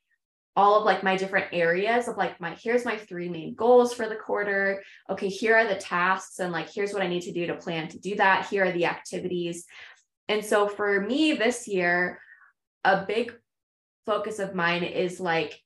all 0.55 0.79
of 0.79 0.85
like 0.85 1.03
my 1.03 1.17
different 1.17 1.47
areas 1.53 2.09
of 2.09 2.19
like 2.19 2.39
my 2.39 2.55
here's 2.63 2.85
my 2.85 2.97
three 2.97 3.31
main 3.31 3.55
goals 3.55 3.95
for 3.95 4.07
the 4.07 4.15
quarter 4.15 4.83
okay 5.09 5.29
here 5.29 5.57
are 5.57 5.67
the 5.67 5.77
tasks 5.77 6.41
and 6.41 6.53
like 6.53 6.71
here's 6.71 6.93
what 6.93 7.01
i 7.01 7.07
need 7.07 7.23
to 7.23 7.33
do 7.33 7.47
to 7.47 7.55
plan 7.55 7.89
to 7.89 7.99
do 7.99 8.15
that 8.17 8.47
here 8.49 8.67
are 8.67 8.73
the 8.73 8.85
activities 8.85 9.65
and 10.29 10.45
so 10.45 10.69
for 10.69 11.01
me 11.01 11.33
this 11.33 11.67
year 11.67 12.21
a 12.85 13.07
big 13.07 13.33
focus 14.07 14.39
of 14.39 14.55
mine 14.55 14.83
is 14.83 15.21
like 15.21 15.59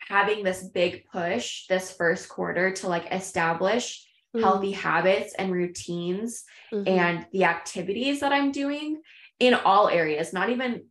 having 0.00 0.42
this 0.42 0.62
big 0.62 1.04
push 1.12 1.66
this 1.66 1.92
first 1.92 2.28
quarter 2.28 2.72
to 2.72 2.88
like 2.88 3.12
establish 3.12 4.06
mm-hmm. 4.34 4.44
healthy 4.44 4.72
habits 4.72 5.34
and 5.34 5.52
routines 5.52 6.44
mm-hmm. 6.72 6.88
and 6.88 7.26
the 7.32 7.44
activities 7.44 8.20
that 8.20 8.32
I'm 8.32 8.52
doing 8.52 9.02
in 9.38 9.54
all 9.54 9.88
areas, 9.88 10.32
not 10.32 10.50
even 10.50 10.84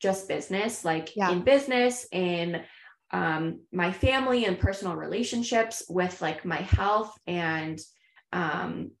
just 0.00 0.28
business, 0.28 0.84
like 0.84 1.14
yeah. 1.14 1.30
in 1.30 1.42
business, 1.42 2.06
in 2.10 2.62
um, 3.12 3.60
my 3.72 3.92
family 3.92 4.46
and 4.46 4.58
personal 4.58 4.96
relationships 4.96 5.84
with 5.88 6.20
like 6.20 6.44
my 6.44 6.56
health 6.56 7.12
and 7.26 7.78
um, 8.32 8.92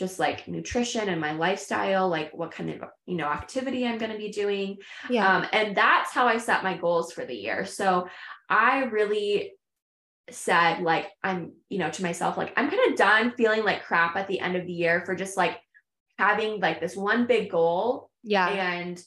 just 0.00 0.18
like 0.18 0.48
nutrition 0.48 1.10
and 1.10 1.20
my 1.20 1.32
lifestyle, 1.32 2.08
like 2.08 2.32
what 2.32 2.50
kind 2.50 2.70
of, 2.70 2.88
you 3.04 3.18
know, 3.18 3.26
activity 3.26 3.86
I'm 3.86 3.98
going 3.98 4.10
to 4.10 4.16
be 4.16 4.30
doing. 4.30 4.78
Yeah. 5.10 5.36
Um, 5.36 5.46
and 5.52 5.76
that's 5.76 6.10
how 6.10 6.26
I 6.26 6.38
set 6.38 6.64
my 6.64 6.74
goals 6.78 7.12
for 7.12 7.26
the 7.26 7.36
year. 7.36 7.66
So 7.66 8.08
I 8.48 8.84
really 8.84 9.52
said, 10.30 10.80
like, 10.80 11.08
I'm, 11.22 11.52
you 11.68 11.78
know, 11.78 11.90
to 11.90 12.02
myself, 12.02 12.38
like, 12.38 12.54
I'm 12.56 12.70
kind 12.70 12.90
of 12.90 12.96
done 12.96 13.34
feeling 13.36 13.62
like 13.62 13.84
crap 13.84 14.16
at 14.16 14.26
the 14.26 14.40
end 14.40 14.56
of 14.56 14.66
the 14.66 14.72
year 14.72 15.02
for 15.04 15.14
just 15.14 15.36
like 15.36 15.58
having 16.18 16.60
like 16.60 16.80
this 16.80 16.96
one 16.96 17.26
big 17.26 17.50
goal. 17.50 18.08
Yeah. 18.22 18.48
And 18.48 18.98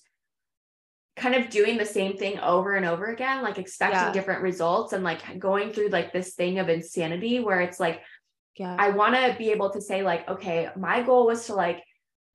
kind 1.15 1.33
of 1.33 1.49
doing 1.49 1.77
the 1.77 1.85
same 1.85 2.17
thing 2.17 2.39
over 2.39 2.75
and 2.75 2.85
over 2.85 3.05
again, 3.07 3.41
like 3.41 3.57
expecting 3.57 3.99
yeah. 3.99 4.11
different 4.11 4.43
results 4.43 4.93
and 4.93 5.03
like 5.03 5.39
going 5.39 5.73
through 5.73 5.89
like 5.89 6.13
this 6.13 6.35
thing 6.35 6.59
of 6.59 6.69
insanity 6.69 7.39
where 7.39 7.61
it's 7.61 7.79
like, 7.79 8.01
yeah 8.57 8.75
i 8.79 8.89
want 8.89 9.15
to 9.15 9.35
be 9.37 9.51
able 9.51 9.69
to 9.69 9.81
say 9.81 10.03
like 10.03 10.27
okay 10.29 10.69
my 10.77 11.01
goal 11.01 11.25
was 11.25 11.47
to 11.47 11.53
like 11.55 11.83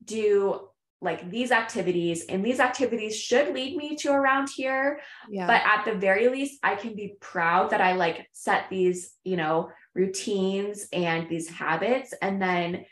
do 0.05 0.61
like 1.01 1.31
these 1.31 1.53
activities 1.53 2.25
and 2.29 2.45
these 2.45 2.59
activities 2.59 3.17
should 3.17 3.55
lead 3.55 3.77
me 3.77 3.95
to 3.95 4.11
around 4.11 4.49
here 4.55 5.01
yeah. 5.31 5.47
but 5.47 5.63
at 5.65 5.85
the 5.85 5.99
very 5.99 6.29
least 6.29 6.59
i 6.63 6.75
can 6.75 6.95
be 6.95 7.15
proud 7.21 7.71
that 7.71 7.81
i 7.81 7.93
like 7.93 8.27
set 8.33 8.69
these 8.69 9.13
you 9.25 9.37
know 9.37 9.71
routines 9.95 10.89
and 10.93 11.29
these 11.29 11.49
habits 11.49 12.13
and 12.21 12.43
then 12.43 12.85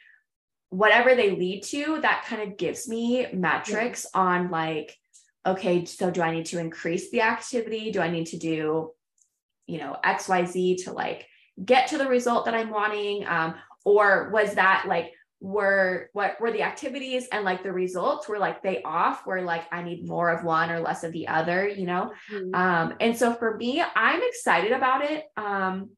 whatever 0.71 1.15
they 1.15 1.31
lead 1.31 1.63
to 1.63 2.01
that 2.03 2.25
kind 2.27 2.43
of 2.43 2.57
gives 2.57 2.89
me 2.89 3.27
metrics 3.33 4.07
yeah. 4.15 4.21
on 4.21 4.51
like 4.51 4.95
okay 5.45 5.85
so 5.85 6.11
do 6.11 6.23
i 6.23 6.33
need 6.33 6.47
to 6.47 6.59
increase 6.59 7.11
the 7.11 7.23
activity 7.23 7.91
do 7.91 8.01
i 8.01 8.11
need 8.11 8.27
to 8.27 8.39
do 8.39 8.91
you 9.67 9.79
know 9.79 9.97
xyz 10.05 10.85
to 10.85 10.93
like 10.93 11.27
get 11.65 11.89
to 11.89 11.99
the 11.99 12.09
result 12.09 12.45
that 12.45 12.55
I'm 12.55 12.71
wanting? 12.71 13.27
Um, 13.27 13.55
or 13.85 14.31
was 14.33 14.55
that 14.55 14.85
like 14.89 15.13
were 15.41 16.09
what 16.13 16.41
were 16.41 16.51
the 16.51 16.63
activities 16.63 17.29
and 17.31 17.45
like 17.45 17.63
the 17.63 17.73
results 17.73 18.29
were 18.29 18.39
like 18.39 18.63
they 18.63 18.83
off 18.83 19.27
where 19.27 19.43
like 19.43 19.65
I 19.71 19.83
need 19.83 20.09
more 20.09 20.31
of 20.31 20.45
one 20.45 20.71
or 20.71 20.81
less 20.81 21.05
of 21.05 21.13
the 21.13 21.29
other, 21.29 21.69
you 21.69 21.87
know? 21.87 22.13
Mm-hmm. 22.33 22.55
Um, 22.55 22.95
and 23.01 23.17
so 23.17 23.35
for 23.35 23.57
me, 23.57 23.83
I'm 23.95 24.23
excited 24.23 24.73
about 24.73 25.05
it. 25.05 25.25
Um, 25.37 25.91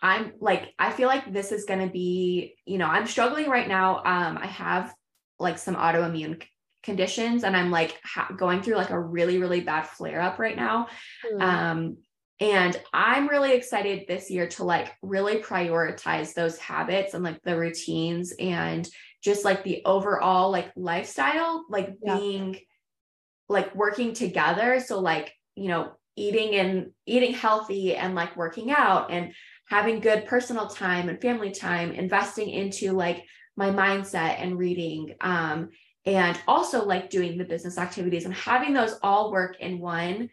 I'm 0.00 0.32
like, 0.38 0.74
I 0.78 0.90
feel 0.90 1.08
like 1.08 1.32
this 1.32 1.50
is 1.50 1.64
going 1.64 1.80
to 1.80 1.92
be, 1.92 2.56
you 2.66 2.78
know, 2.78 2.86
I'm 2.86 3.06
struggling 3.06 3.48
right 3.48 3.66
now. 3.66 3.98
Um, 3.98 4.38
I 4.38 4.46
have 4.46 4.94
like 5.38 5.58
some 5.58 5.76
autoimmune 5.76 6.42
conditions 6.82 7.42
and 7.42 7.56
I'm 7.56 7.70
like 7.70 7.98
ha- 8.04 8.32
going 8.36 8.62
through 8.62 8.76
like 8.76 8.90
a 8.90 9.00
really, 9.00 9.38
really 9.38 9.60
bad 9.60 9.86
flare 9.86 10.20
up 10.20 10.38
right 10.38 10.56
now. 10.56 10.88
Mm-hmm. 11.26 11.42
Um, 11.42 11.96
and 12.40 12.80
I'm 12.92 13.28
really 13.28 13.52
excited 13.54 14.06
this 14.06 14.30
year 14.30 14.48
to 14.50 14.64
like 14.64 14.92
really 15.02 15.36
prioritize 15.36 16.34
those 16.34 16.58
habits 16.58 17.14
and 17.14 17.22
like 17.22 17.40
the 17.42 17.56
routines 17.56 18.32
and 18.38 18.88
just 19.22 19.44
like 19.44 19.62
the 19.62 19.82
overall 19.84 20.50
like 20.50 20.72
lifestyle, 20.74 21.64
like 21.70 21.94
yeah. 22.02 22.16
being 22.16 22.58
like 23.48 23.74
working 23.74 24.14
together. 24.14 24.80
So, 24.80 25.00
like, 25.00 25.32
you 25.54 25.68
know, 25.68 25.92
eating 26.16 26.56
and 26.56 26.90
eating 27.06 27.34
healthy 27.34 27.94
and 27.94 28.14
like 28.14 28.36
working 28.36 28.72
out 28.72 29.12
and 29.12 29.32
having 29.66 30.00
good 30.00 30.26
personal 30.26 30.66
time 30.66 31.08
and 31.08 31.20
family 31.20 31.52
time, 31.52 31.92
investing 31.92 32.50
into 32.50 32.92
like 32.92 33.24
my 33.56 33.70
mindset 33.70 34.40
and 34.40 34.58
reading. 34.58 35.14
Um, 35.20 35.70
and 36.04 36.38
also 36.46 36.84
like 36.84 37.10
doing 37.10 37.38
the 37.38 37.44
business 37.44 37.78
activities 37.78 38.24
and 38.24 38.34
having 38.34 38.74
those 38.74 38.98
all 39.02 39.30
work 39.30 39.56
in 39.60 39.78
one 39.78 40.28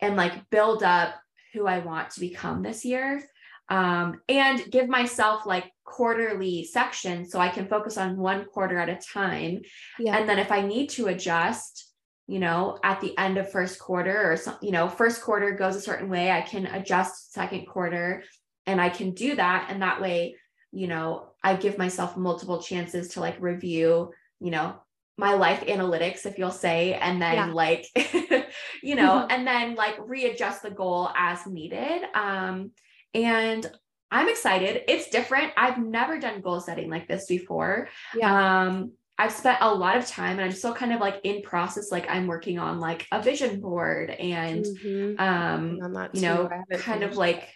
and 0.00 0.16
like 0.16 0.50
build 0.50 0.82
up 0.82 1.14
who 1.52 1.66
I 1.66 1.78
want 1.78 2.10
to 2.10 2.20
become 2.20 2.62
this 2.62 2.84
year. 2.84 3.22
Um, 3.70 4.20
and 4.28 4.70
give 4.70 4.88
myself 4.88 5.44
like 5.44 5.70
quarterly 5.84 6.64
sections 6.64 7.30
so 7.30 7.38
I 7.38 7.50
can 7.50 7.68
focus 7.68 7.98
on 7.98 8.16
one 8.16 8.46
quarter 8.46 8.78
at 8.78 8.88
a 8.88 8.96
time. 8.96 9.60
Yeah. 9.98 10.16
And 10.16 10.28
then 10.28 10.38
if 10.38 10.50
I 10.50 10.62
need 10.62 10.88
to 10.90 11.08
adjust, 11.08 11.92
you 12.26 12.38
know, 12.38 12.78
at 12.82 13.00
the 13.00 13.16
end 13.18 13.36
of 13.36 13.50
first 13.50 13.78
quarter 13.78 14.30
or 14.30 14.36
some, 14.36 14.56
you 14.62 14.70
know, 14.70 14.88
first 14.88 15.20
quarter 15.22 15.52
goes 15.52 15.76
a 15.76 15.80
certain 15.80 16.08
way, 16.08 16.30
I 16.30 16.40
can 16.40 16.66
adjust 16.66 17.32
second 17.32 17.66
quarter 17.66 18.22
and 18.66 18.80
I 18.80 18.88
can 18.88 19.12
do 19.12 19.36
that. 19.36 19.66
And 19.70 19.82
that 19.82 20.00
way, 20.00 20.36
you 20.72 20.86
know, 20.86 21.30
I 21.42 21.54
give 21.56 21.78
myself 21.78 22.16
multiple 22.16 22.62
chances 22.62 23.08
to 23.08 23.20
like 23.20 23.40
review, 23.40 24.12
you 24.40 24.50
know, 24.50 24.76
my 25.16 25.34
life 25.34 25.66
analytics, 25.66 26.26
if 26.26 26.38
you'll 26.38 26.50
say, 26.50 26.94
and 26.94 27.20
then 27.20 27.34
yeah. 27.34 27.46
like, 27.46 27.86
you 28.82 28.94
know, 28.94 29.26
and 29.30 29.46
then 29.46 29.74
like 29.74 29.96
readjust 29.98 30.62
the 30.62 30.70
goal 30.70 31.10
as 31.16 31.46
needed. 31.46 32.02
Um, 32.14 32.72
and 33.14 33.70
I'm 34.10 34.28
excited. 34.28 34.82
It's 34.88 35.10
different. 35.10 35.52
I've 35.56 35.78
never 35.78 36.18
done 36.18 36.40
goal 36.40 36.60
setting 36.60 36.88
like 36.88 37.08
this 37.08 37.26
before. 37.26 37.88
Yeah. 38.14 38.62
Um, 38.62 38.92
I've 39.18 39.32
spent 39.32 39.58
a 39.60 39.74
lot 39.74 39.96
of 39.96 40.06
time 40.06 40.38
and 40.38 40.42
I'm 40.42 40.52
still 40.52 40.72
kind 40.72 40.92
of 40.92 41.00
like 41.00 41.20
in 41.24 41.42
process, 41.42 41.90
like 41.90 42.08
I'm 42.08 42.28
working 42.28 42.58
on 42.60 42.78
like 42.78 43.06
a 43.10 43.20
vision 43.20 43.60
board 43.60 44.10
and 44.10 44.64
mm-hmm. 44.64 45.20
um, 45.20 46.08
you 46.12 46.22
know, 46.22 46.48
kind 46.78 47.02
of 47.02 47.16
like 47.16 47.48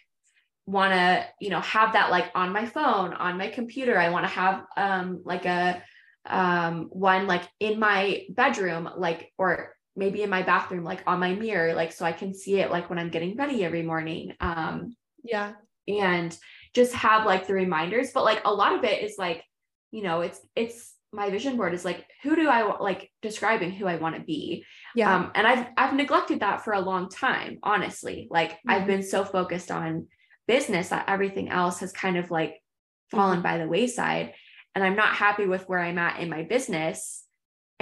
want 0.66 0.92
to, 0.92 1.24
you 1.40 1.50
know, 1.50 1.61
have 1.61 1.92
that 1.92 2.11
like 2.11 2.30
on 2.35 2.52
my 2.52 2.66
phone, 2.66 3.12
on 3.14 3.38
my 3.38 3.48
computer. 3.48 3.96
I 3.96 4.11
want 4.11 4.24
to 4.24 4.32
have 4.32 4.64
um 4.76 5.22
like 5.24 5.46
a 5.46 5.82
um 6.26 6.88
one 6.90 7.26
like 7.26 7.42
in 7.61 7.78
my 7.78 8.22
bedroom 8.28 8.88
like 8.96 9.32
or 9.38 9.71
maybe 9.96 10.22
in 10.22 10.31
my 10.31 10.42
bathroom 10.42 10.85
like 10.85 11.02
on 11.07 11.20
my 11.20 11.35
mirror 11.35 11.74
like 11.74 11.92
so 11.92 12.05
I 12.05 12.12
can 12.12 12.35
see 12.35 12.61
it 12.61 12.70
like 12.70 12.88
when 12.88 12.98
I'm 12.98 13.11
getting 13.11 13.37
ready 13.37 13.64
every 13.64 13.83
morning 13.83 14.35
um 14.40 14.96
yeah 15.22 15.52
and 15.87 16.37
just 16.74 16.94
have 16.94 17.26
like 17.26 17.46
the 17.46 17.55
reminders 17.55 18.11
but 18.12 18.24
like 18.24 18.42
a 18.44 18.52
lot 18.52 18.74
of 18.74 18.85
it 18.85 19.02
is 19.02 19.16
like 19.18 19.44
you 19.90 20.02
know 20.02 20.22
it's 20.22 20.40
it's 20.57 20.94
my 21.12 21.28
vision 21.28 21.59
board 21.59 21.74
is 21.74 21.85
like 21.85 22.07
who 22.22 22.35
do 22.35 22.48
I 22.48 22.78
like 22.78 23.11
describing 23.20 23.70
who 23.70 23.87
I 23.87 23.96
want 23.96 24.16
to 24.16 24.22
be 24.22 24.64
yeah 24.94 25.14
um 25.14 25.31
and 25.35 25.46
I've 25.46 25.66
I've 25.76 25.94
neglected 25.94 26.40
that 26.40 26.64
for 26.64 26.72
a 26.72 26.81
long 26.81 27.11
time 27.11 27.59
honestly 27.62 28.28
like 28.31 28.52
mm-hmm. 28.52 28.70
I've 28.70 28.87
been 28.87 29.02
so 29.02 29.24
focused 29.24 29.70
on 29.70 30.07
business 30.48 30.88
that 30.88 31.09
everything 31.09 31.50
else 31.50 31.81
has 31.81 31.92
kind 31.92 32.16
of 32.16 32.31
like 32.31 32.62
fallen 33.11 33.37
mm-hmm. 33.37 33.42
by 33.42 33.59
the 33.59 33.68
wayside 33.68 34.33
and 34.75 34.83
I'm 34.83 34.96
not 34.96 35.14
happy 35.14 35.46
with 35.46 35.69
where 35.69 35.81
I'm 35.81 35.98
at 35.98 36.19
in 36.21 36.31
my 36.31 36.44
business 36.44 37.21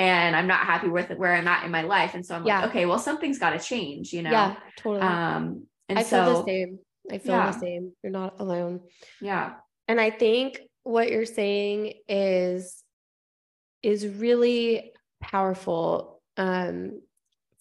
and 0.00 0.34
I'm 0.34 0.46
not 0.46 0.64
happy 0.64 0.88
with 0.88 1.10
where 1.10 1.34
I'm 1.34 1.46
at 1.46 1.62
in 1.62 1.70
my 1.70 1.82
life. 1.82 2.14
And 2.14 2.24
so 2.24 2.34
I'm 2.34 2.46
yeah. 2.46 2.62
like, 2.62 2.70
okay, 2.70 2.86
well, 2.86 2.98
something's 2.98 3.38
got 3.38 3.50
to 3.50 3.58
change, 3.58 4.14
you 4.14 4.22
know? 4.22 4.30
Yeah, 4.30 4.56
totally. 4.78 5.02
Um, 5.02 5.66
and 5.90 5.98
I 5.98 6.02
so, 6.02 6.24
feel 6.24 6.38
the 6.38 6.44
same. 6.46 6.78
I 7.10 7.18
feel 7.18 7.34
yeah. 7.34 7.50
the 7.50 7.58
same. 7.58 7.92
You're 8.02 8.12
not 8.12 8.40
alone. 8.40 8.80
Yeah. 9.20 9.56
And 9.88 10.00
I 10.00 10.08
think 10.08 10.62
what 10.84 11.10
you're 11.10 11.26
saying 11.26 11.92
is, 12.08 12.82
is 13.82 14.06
really 14.06 14.92
powerful, 15.20 16.22
um, 16.38 17.02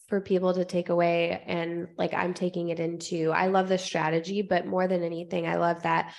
for 0.07 0.21
people 0.21 0.53
to 0.53 0.63
take 0.63 0.87
away 0.87 1.43
and 1.45 1.89
like 1.97 2.15
I'm 2.15 2.33
taking 2.33 2.69
it 2.69 2.79
into 2.79 3.31
I 3.31 3.45
love 3.45 3.69
the 3.69 3.77
strategy 3.77 4.41
but 4.41 4.65
more 4.65 4.87
than 4.87 5.03
anything 5.03 5.47
I 5.47 5.57
love 5.57 5.83
that 5.83 6.15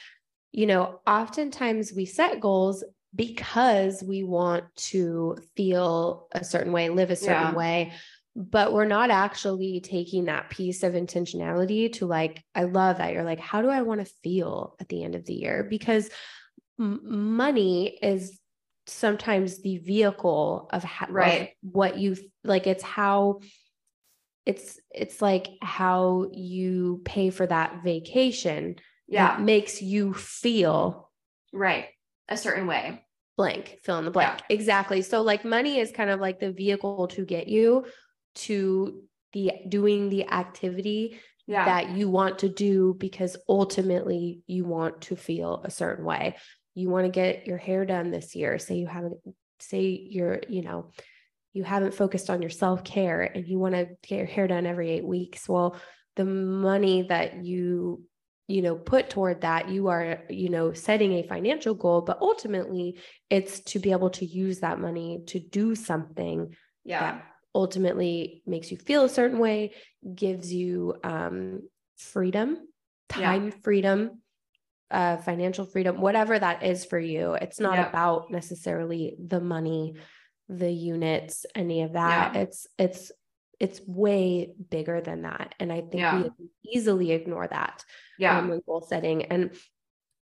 you 0.52 0.66
know 0.66 1.00
oftentimes 1.08 1.92
we 1.92 2.04
set 2.04 2.38
goals 2.38 2.84
because 3.14 4.02
we 4.02 4.22
want 4.22 4.64
to 4.76 5.36
feel 5.56 6.28
a 6.32 6.44
certain 6.44 6.72
way, 6.72 6.88
live 6.88 7.10
a 7.10 7.16
certain 7.16 7.48
yeah. 7.48 7.54
way, 7.54 7.92
but 8.36 8.72
we're 8.72 8.84
not 8.84 9.10
actually 9.10 9.80
taking 9.80 10.26
that 10.26 10.50
piece 10.50 10.82
of 10.82 10.92
intentionality 10.94 11.92
to 11.94 12.06
like, 12.06 12.42
I 12.54 12.64
love 12.64 12.98
that. 12.98 13.12
You're 13.12 13.24
like, 13.24 13.40
how 13.40 13.62
do 13.62 13.68
I 13.68 13.82
want 13.82 14.00
to 14.00 14.12
feel 14.22 14.76
at 14.80 14.88
the 14.88 15.02
end 15.02 15.14
of 15.16 15.24
the 15.26 15.34
year? 15.34 15.66
Because 15.68 16.08
m- 16.78 17.00
money 17.36 17.98
is 18.00 18.38
sometimes 18.86 19.60
the 19.62 19.78
vehicle 19.78 20.68
of, 20.72 20.84
of 20.84 20.90
Right. 21.10 21.50
what 21.62 21.98
you 21.98 22.16
like 22.42 22.66
it's 22.66 22.82
how 22.82 23.40
it's 24.46 24.80
it's 24.92 25.20
like 25.22 25.48
how 25.60 26.28
you 26.32 27.02
pay 27.04 27.30
for 27.30 27.46
that 27.46 27.82
vacation 27.84 28.76
Yeah. 29.06 29.28
that 29.28 29.42
makes 29.42 29.82
you 29.82 30.14
feel 30.14 31.10
Right. 31.52 31.86
A 32.30 32.36
certain 32.36 32.66
way. 32.66 33.04
blank 33.36 33.78
fill 33.82 33.98
in 33.98 34.04
the 34.04 34.10
blank 34.10 34.40
exactly 34.48 35.02
so 35.02 35.22
like 35.22 35.44
money 35.44 35.78
is 35.78 35.90
kind 35.92 36.10
of 36.10 36.20
like 36.20 36.38
the 36.40 36.52
vehicle 36.52 37.08
to 37.08 37.24
get 37.24 37.48
you 37.48 37.84
to 38.34 39.02
the 39.32 39.52
doing 39.68 40.08
the 40.10 40.28
activity 40.28 41.18
Yeah. 41.46 41.64
that 41.64 41.90
you 41.96 42.08
want 42.10 42.40
to 42.40 42.48
do 42.48 42.94
because 42.98 43.36
ultimately 43.48 44.42
you 44.46 44.64
want 44.64 45.00
to 45.02 45.16
feel 45.16 45.62
a 45.64 45.70
certain 45.70 46.04
way. 46.04 46.36
You 46.74 46.90
want 46.90 47.06
to 47.06 47.10
get 47.10 47.46
your 47.46 47.58
hair 47.58 47.84
done 47.84 48.10
this 48.10 48.34
year. 48.36 48.58
Say 48.58 48.76
you 48.76 48.86
haven't, 48.86 49.16
say 49.58 49.82
you're, 50.08 50.40
you 50.48 50.62
know, 50.62 50.90
you 51.52 51.64
haven't 51.64 51.94
focused 51.94 52.30
on 52.30 52.40
your 52.42 52.50
self 52.50 52.84
care 52.84 53.22
and 53.22 53.46
you 53.48 53.58
want 53.58 53.74
to 53.74 53.88
get 54.06 54.18
your 54.18 54.26
hair 54.26 54.46
done 54.46 54.66
every 54.66 54.90
eight 54.90 55.04
weeks. 55.04 55.48
Well, 55.48 55.76
the 56.16 56.24
money 56.24 57.02
that 57.08 57.44
you, 57.44 58.04
you 58.50 58.62
know, 58.62 58.74
put 58.74 59.08
toward 59.08 59.42
that, 59.42 59.68
you 59.68 59.88
are, 59.88 60.24
you 60.28 60.48
know, 60.48 60.72
setting 60.72 61.12
a 61.14 61.22
financial 61.22 61.74
goal, 61.74 62.02
but 62.02 62.18
ultimately 62.20 62.98
it's 63.30 63.60
to 63.60 63.78
be 63.78 63.92
able 63.92 64.10
to 64.10 64.26
use 64.26 64.60
that 64.60 64.80
money 64.80 65.20
to 65.26 65.38
do 65.38 65.74
something 65.74 66.54
yeah. 66.84 67.00
that 67.00 67.24
ultimately 67.54 68.42
makes 68.46 68.70
you 68.70 68.76
feel 68.76 69.04
a 69.04 69.08
certain 69.08 69.38
way, 69.38 69.72
gives 70.14 70.52
you 70.52 70.96
um, 71.04 71.62
freedom, 71.96 72.58
Yeah. 73.16 73.26
time 73.30 73.52
freedom, 73.62 74.22
uh, 74.90 75.18
financial 75.18 75.64
freedom, 75.64 76.00
whatever 76.00 76.38
that 76.38 76.64
is 76.64 76.84
for 76.84 76.98
you. 76.98 77.34
It's 77.34 77.60
not 77.60 77.74
Yeah. 77.74 77.88
about 77.88 78.30
necessarily 78.30 79.16
the 79.24 79.40
money, 79.40 79.94
the 80.48 80.70
units, 80.70 81.46
any 81.54 81.82
of 81.82 81.92
that. 81.92 82.34
Yeah. 82.34 82.42
It's 82.42 82.66
it's 82.78 83.12
it's 83.60 83.80
way 83.86 84.54
bigger 84.70 85.00
than 85.00 85.22
that, 85.22 85.54
and 85.60 85.70
I 85.72 85.82
think 85.82 85.94
Yeah. 85.94 86.22
we 86.22 86.30
easily 86.64 87.12
ignore 87.12 87.46
that 87.46 87.84
Yeah. 88.18 88.38
um, 88.38 88.48
when 88.48 88.62
goal 88.66 88.80
setting. 88.80 89.26
And 89.26 89.50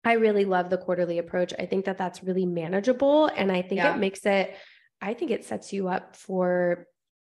I 0.05 0.15
really 0.15 0.45
love 0.45 0.71
the 0.71 0.79
quarterly 0.79 1.19
approach. 1.19 1.53
I 1.59 1.67
think 1.67 1.85
that 1.85 1.99
that's 1.99 2.23
really 2.23 2.47
manageable. 2.47 3.27
And 3.27 3.51
I 3.53 3.63
think 3.63 3.79
Yeah. 3.79 3.95
it 3.95 3.99
makes 3.99 4.27
it, 4.27 4.55
I 5.01 5.15
think 5.15 5.31
it 5.31 5.45
sets 5.45 5.73
you 5.73 5.89
up 5.89 6.17
for 6.17 6.87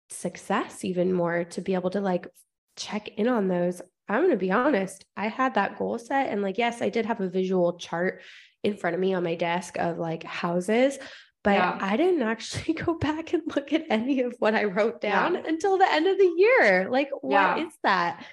success 0.09 0.83
even 0.83 1.13
more 1.13 1.43
to 1.45 1.61
be 1.61 1.75
able 1.75 1.91
to 1.91 2.01
like 2.01 2.27
check 2.75 3.09
in 3.09 3.27
on 3.27 3.47
those. 3.47 3.81
I'm 4.07 4.21
going 4.21 4.31
to 4.31 4.37
be 4.37 4.51
honest. 4.51 5.05
I 5.15 5.27
had 5.27 5.53
that 5.55 5.77
goal 5.77 5.99
set. 5.99 6.29
And 6.29 6.41
like, 6.41 6.57
yes, 6.57 6.81
I 6.81 6.89
did 6.89 7.05
have 7.05 7.21
a 7.21 7.29
visual 7.29 7.77
chart 7.77 8.21
in 8.63 8.75
front 8.75 8.95
of 8.95 8.99
me 8.99 9.13
on 9.13 9.23
my 9.23 9.35
desk 9.35 9.77
of 9.77 9.99
like 9.99 10.23
houses. 10.23 10.97
But 11.49 11.55
Yeah. 11.55 11.77
I 11.81 11.97
didn't 11.97 12.21
actually 12.21 12.73
go 12.85 12.93
back 12.93 13.33
and 13.33 13.41
look 13.55 13.73
at 13.73 13.85
any 13.89 14.21
of 14.21 14.35
what 14.37 14.53
I 14.53 14.65
wrote 14.65 14.99
Yeah. 15.03 15.11
down 15.29 15.35
until 15.35 15.77
the 15.79 15.91
end 15.91 16.05
of 16.05 16.17
the 16.17 16.31
year. 16.37 16.87
Like, 16.91 17.09
what 17.21 17.57
is 17.57 17.63
Yeah. 17.65 17.69
that? 17.83 18.25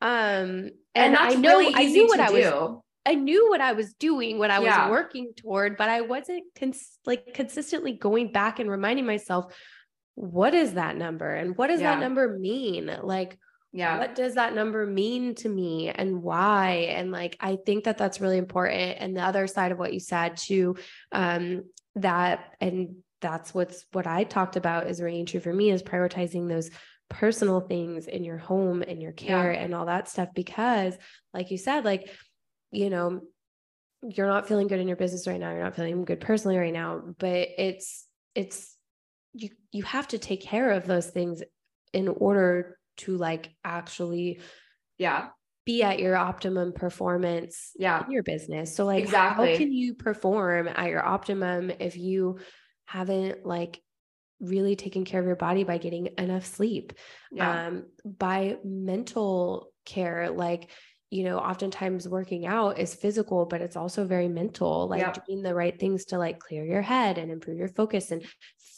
Um, 0.00 0.70
And, 0.96 1.14
and, 1.14 1.16
I 1.16 1.34
know 1.34 1.58
really 1.58 1.72
I 1.74 1.84
knew 1.84 2.06
what 2.08 2.18
I 2.20 2.28
do. 2.28 2.34
was 2.34 2.80
I 3.06 3.14
knew 3.14 3.50
what 3.50 3.60
I 3.60 3.72
was 3.72 3.92
doing, 3.94 4.38
what 4.38 4.50
I 4.50 4.60
Yeah. 4.62 4.84
was 4.88 4.90
working 4.90 5.34
toward, 5.36 5.76
but 5.76 5.88
I 5.90 6.00
wasn't 6.00 6.44
cons- 6.58 6.98
like 7.04 7.34
consistently 7.34 7.92
going 7.92 8.32
back 8.32 8.58
and 8.60 8.70
reminding 8.70 9.04
myself, 9.06 9.54
what 10.14 10.54
is 10.54 10.74
that 10.74 10.96
number? 10.96 11.30
And 11.32 11.56
what 11.56 11.66
does 11.68 11.80
Yeah. 11.80 11.92
that 11.94 12.00
number 12.00 12.38
mean? 12.38 12.90
Like, 13.02 13.38
yeah. 13.72 13.98
what 13.98 14.14
does 14.14 14.34
that 14.36 14.54
number 14.54 14.86
mean 14.86 15.34
to 15.36 15.48
me 15.48 15.90
and 15.90 16.22
why? 16.22 16.86
And 16.96 17.12
like, 17.12 17.36
I 17.40 17.56
think 17.66 17.84
that 17.84 17.98
that's 17.98 18.20
really 18.20 18.38
important. 18.38 18.96
And 19.00 19.16
the 19.16 19.22
other 19.22 19.46
side 19.46 19.70
of 19.70 19.78
what 19.78 19.92
you 19.92 20.00
said 20.00 20.36
too, 20.36 20.76
um, 21.12 21.64
that, 21.96 22.54
and 22.60 22.96
that's 23.20 23.54
what's 23.54 23.86
what 23.92 24.06
I 24.06 24.24
talked 24.24 24.56
about 24.56 24.86
is 24.88 25.00
ringing 25.00 25.26
true 25.26 25.40
for 25.40 25.52
me 25.52 25.70
is 25.70 25.82
prioritizing 25.82 26.48
those 26.48 26.70
personal 27.08 27.60
things 27.60 28.06
in 28.06 28.24
your 28.24 28.38
home 28.38 28.82
and 28.82 29.00
your 29.00 29.12
care 29.12 29.50
and 29.50 29.74
all 29.74 29.86
that 29.86 30.08
stuff. 30.08 30.28
Because 30.34 30.96
like 31.32 31.50
you 31.50 31.58
said, 31.58 31.84
like, 31.84 32.10
you 32.70 32.90
know, 32.90 33.20
you're 34.02 34.26
not 34.26 34.48
feeling 34.48 34.66
good 34.66 34.80
in 34.80 34.88
your 34.88 34.96
business 34.96 35.26
right 35.26 35.40
now. 35.40 35.50
You're 35.50 35.64
not 35.64 35.76
feeling 35.76 36.04
good 36.04 36.20
personally 36.20 36.58
right 36.58 36.72
now, 36.72 37.02
but 37.18 37.48
it's, 37.56 38.06
it's, 38.34 38.76
you, 39.32 39.50
you 39.72 39.82
have 39.84 40.08
to 40.08 40.18
take 40.18 40.42
care 40.42 40.72
of 40.72 40.86
those 40.86 41.08
things 41.08 41.42
in 41.92 42.08
order 42.08 42.78
to 42.96 43.16
like 43.16 43.50
actually 43.64 44.40
Yeah. 44.98 45.28
Be 45.64 45.82
at 45.82 45.98
your 45.98 46.16
optimum 46.16 46.72
performance 46.72 47.70
Yeah. 47.78 48.04
in 48.04 48.10
your 48.12 48.22
business. 48.22 48.74
So 48.74 48.84
like 48.84 49.02
Exactly. 49.02 49.52
how 49.52 49.56
can 49.58 49.72
you 49.72 49.94
perform 49.94 50.68
at 50.68 50.88
your 50.90 51.04
optimum 51.04 51.70
if 51.80 51.96
you 51.96 52.38
haven't 52.86 53.46
like 53.46 53.80
really 54.40 54.76
taken 54.76 55.04
care 55.04 55.20
of 55.20 55.26
your 55.26 55.36
body 55.36 55.64
by 55.64 55.78
getting 55.78 56.08
enough 56.18 56.44
sleep? 56.44 56.92
Yeah. 57.30 57.66
um, 57.66 57.86
by 58.04 58.58
mental 58.64 59.72
care 59.84 60.30
like 60.30 60.70
you 61.10 61.22
know 61.24 61.38
oftentimes 61.38 62.08
working 62.08 62.46
out 62.46 62.78
is 62.78 62.94
physical 62.94 63.44
but 63.46 63.60
it's 63.60 63.76
also 63.76 64.04
very 64.06 64.28
mental 64.28 64.88
like 64.88 65.00
Yep. 65.00 65.26
doing 65.26 65.42
the 65.42 65.54
right 65.54 65.78
things 65.78 66.04
to 66.06 66.18
like 66.18 66.38
clear 66.40 66.64
your 66.64 66.82
head 66.82 67.18
and 67.18 67.30
improve 67.30 67.58
your 67.58 67.68
focus 67.68 68.10
and 68.10 68.24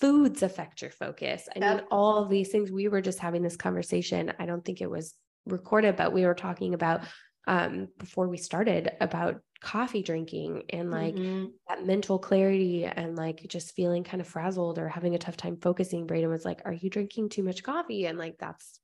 foods 0.00 0.42
affect 0.42 0.82
your 0.82 0.90
focus 0.90 1.48
i 1.54 1.58
mean 1.60 1.80
all 1.90 2.22
of 2.22 2.28
these 2.28 2.50
things 2.50 2.70
we 2.70 2.88
were 2.88 3.00
just 3.00 3.18
having 3.20 3.42
this 3.42 3.56
conversation 3.56 4.32
i 4.38 4.46
don't 4.46 4.64
think 4.64 4.80
it 4.80 4.90
was 4.90 5.14
recorded 5.46 5.96
but 5.96 6.12
we 6.12 6.24
were 6.24 6.34
talking 6.34 6.74
about 6.74 7.02
um 7.46 7.88
before 7.98 8.28
we 8.28 8.36
started 8.36 8.90
about 9.00 9.40
coffee 9.60 10.02
drinking 10.02 10.64
and 10.70 10.90
like 10.90 11.14
Mhm. 11.14 11.52
that 11.68 11.84
mental 11.84 12.18
clarity 12.18 12.84
and 12.84 13.16
like 13.16 13.44
just 13.48 13.74
feeling 13.74 14.04
kind 14.04 14.20
of 14.20 14.26
frazzled 14.28 14.78
or 14.78 14.88
having 14.88 15.14
a 15.14 15.18
tough 15.18 15.36
time 15.36 15.56
focusing 15.56 16.06
Braiden 16.06 16.28
was 16.28 16.44
like 16.44 16.60
are 16.64 16.72
you 16.72 16.90
drinking 16.90 17.30
too 17.30 17.42
much 17.42 17.62
coffee 17.62 18.06
and 18.06 18.18
like 18.18 18.36
that's 18.38 18.80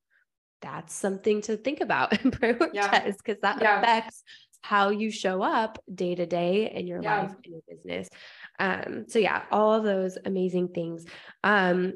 that's 0.61 0.95
something 0.95 1.43
to 1.43 1.57
think 1.57 1.81
about 1.81 2.13
and 2.25 2.33
prioritize 2.33 3.17
because 3.19 3.41
that 3.43 3.61
Yeah. 3.61 3.81
affects 3.81 4.23
how 4.63 4.91
you 4.91 5.11
show 5.11 5.43
up 5.43 5.79
day 5.93 6.15
to 6.15 6.25
day 6.25 6.71
in 6.71 6.87
your 6.87 7.03
Yeah. 7.03 7.23
life 7.23 7.35
in 7.45 7.53
your 7.53 7.63
business 7.69 8.09
um 8.61 9.05
so 9.09 9.19
yeah 9.19 9.43
all 9.51 9.75
of 9.75 9.83
those 9.85 10.17
amazing 10.25 10.69
things 10.69 11.05
um 11.43 11.95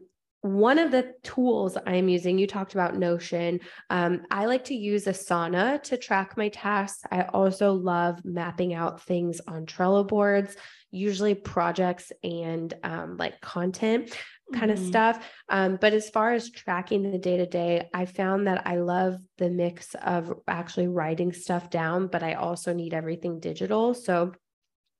one 0.55 0.79
of 0.79 0.91
the 0.91 1.15
tools 1.23 1.77
I'm 1.87 2.09
using, 2.09 2.39
you 2.39 2.47
talked 2.47 2.75
about 2.75 2.97
Notion. 2.97 3.61
Um, 3.91 4.23
I 4.31 4.47
like 4.47 4.65
to 4.65 4.75
use 4.75 5.05
Asana 5.07 5.83
to 5.85 5.97
track 5.97 6.37
my 6.37 6.49
tasks. 6.49 7.03
I 7.11 7.23
also 7.23 7.73
love 7.73 8.25
mapping 8.25 8.75
out 8.75 9.03
things 9.03 9.41
on 9.47 9.67
Trello 9.67 10.07
boards, 10.07 10.57
usually 10.91 11.35
projects 11.35 12.13
and 12.23 12.73
um, 12.83 13.17
like 13.17 13.41
content 13.41 14.17
kind 14.53 14.71
of 14.71 14.79
Mhm. 14.79 14.87
stuff. 14.87 15.33
Um, 15.49 15.77
but 15.81 15.93
as 15.93 16.09
far 16.09 16.33
as 16.33 16.51
tracking 16.51 17.11
the 17.11 17.19
day 17.19 17.37
to 17.39 17.47
day, 17.47 17.89
I 17.93 18.07
found 18.07 18.47
that 18.47 18.67
I 18.67 18.77
love 18.77 19.17
the 19.39 19.51
mix 19.51 19.95
of 19.97 20.33
actually 20.47 20.89
writing 20.89 21.33
stuff 21.33 21.69
down, 21.69 22.07
but 22.07 22.23
I 22.23 22.35
also 22.35 22.73
need 22.73 22.95
everything 22.95 23.41
digital. 23.41 23.93
So 23.93 24.33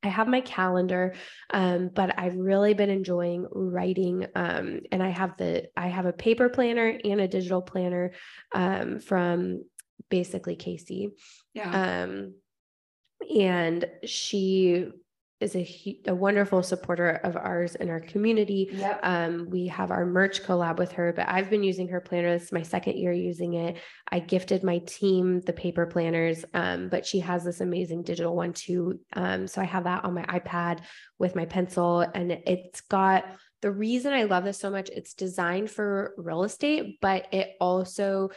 I 0.07 0.11
have 0.11 0.29
my 0.29 0.41
calendar, 0.41 1.15
um, 1.51 1.91
but 1.93 2.17
I've 2.17 2.37
really 2.37 2.75
been 2.75 2.91
enjoying 2.91 3.47
writing. 3.51 4.25
Um, 4.37 4.81
and 4.93 5.03
I 5.03 5.09
have 5.09 5.37
the 5.37 5.69
I 5.77 5.89
have 5.89 6.07
a 6.07 6.13
paper 6.13 6.49
planner 6.49 6.97
and 7.05 7.21
a 7.21 7.27
digital 7.27 7.61
planner 7.61 8.13
um, 8.55 9.01
from 9.01 9.65
basically 10.09 10.57
Kasie. 10.57 11.11
Yeah. 11.55 12.05
Um, 12.05 12.35
and 13.37 13.85
she 14.05 14.87
is 15.41 15.55
a, 15.55 16.01
a 16.07 16.15
wonderful 16.15 16.63
supporter 16.63 17.11
of 17.11 17.37
ours 17.37 17.75
in 17.75 17.91
our 17.91 18.01
community. 18.01 18.71
Yep. 18.73 19.01
Um, 19.03 19.49
we 19.51 19.67
have 19.67 19.91
our 19.91 20.07
merch 20.07 20.43
collab 20.43 20.79
with 20.79 20.93
her, 20.93 21.13
but 21.13 21.29
I've 21.29 21.51
been 21.51 21.63
using 21.63 21.89
her 21.89 22.01
planner. 22.01 22.33
This 22.33 22.45
is 22.45 22.53
my 22.53 22.63
second 22.63 22.97
year 22.97 23.13
using 23.13 23.55
it. 23.55 23.77
I 24.11 24.21
gifted 24.21 24.65
my 24.65 24.79
team 24.79 25.41
the 25.43 25.53
paper 25.53 25.85
planners, 25.87 26.45
um, 26.55 26.89
but 26.89 27.05
she 27.05 27.21
has 27.21 27.45
this 27.45 27.61
amazing 27.61 28.03
digital 28.03 28.35
one 28.35 28.55
too. 28.55 29.01
Um, 29.13 29.47
so 29.47 29.61
I 29.61 29.65
have 29.65 29.85
that 29.85 30.05
on 30.05 30.15
my 30.15 30.25
iPad 30.25 30.81
with 31.19 31.37
my 31.37 31.45
pencil, 31.45 32.01
and 32.01 32.33
it's 32.33 32.81
got 32.81 33.25
the 33.63 33.71
reason 33.71 34.13
I 34.13 34.25
love 34.25 34.45
this 34.45 34.59
so 34.59 34.71
much. 34.71 34.89
It's 34.91 35.15
designed 35.15 35.71
for 35.71 36.15
real 36.17 36.45
estate, 36.45 36.99
but 37.01 37.27
it 37.33 37.51
also 37.61 38.31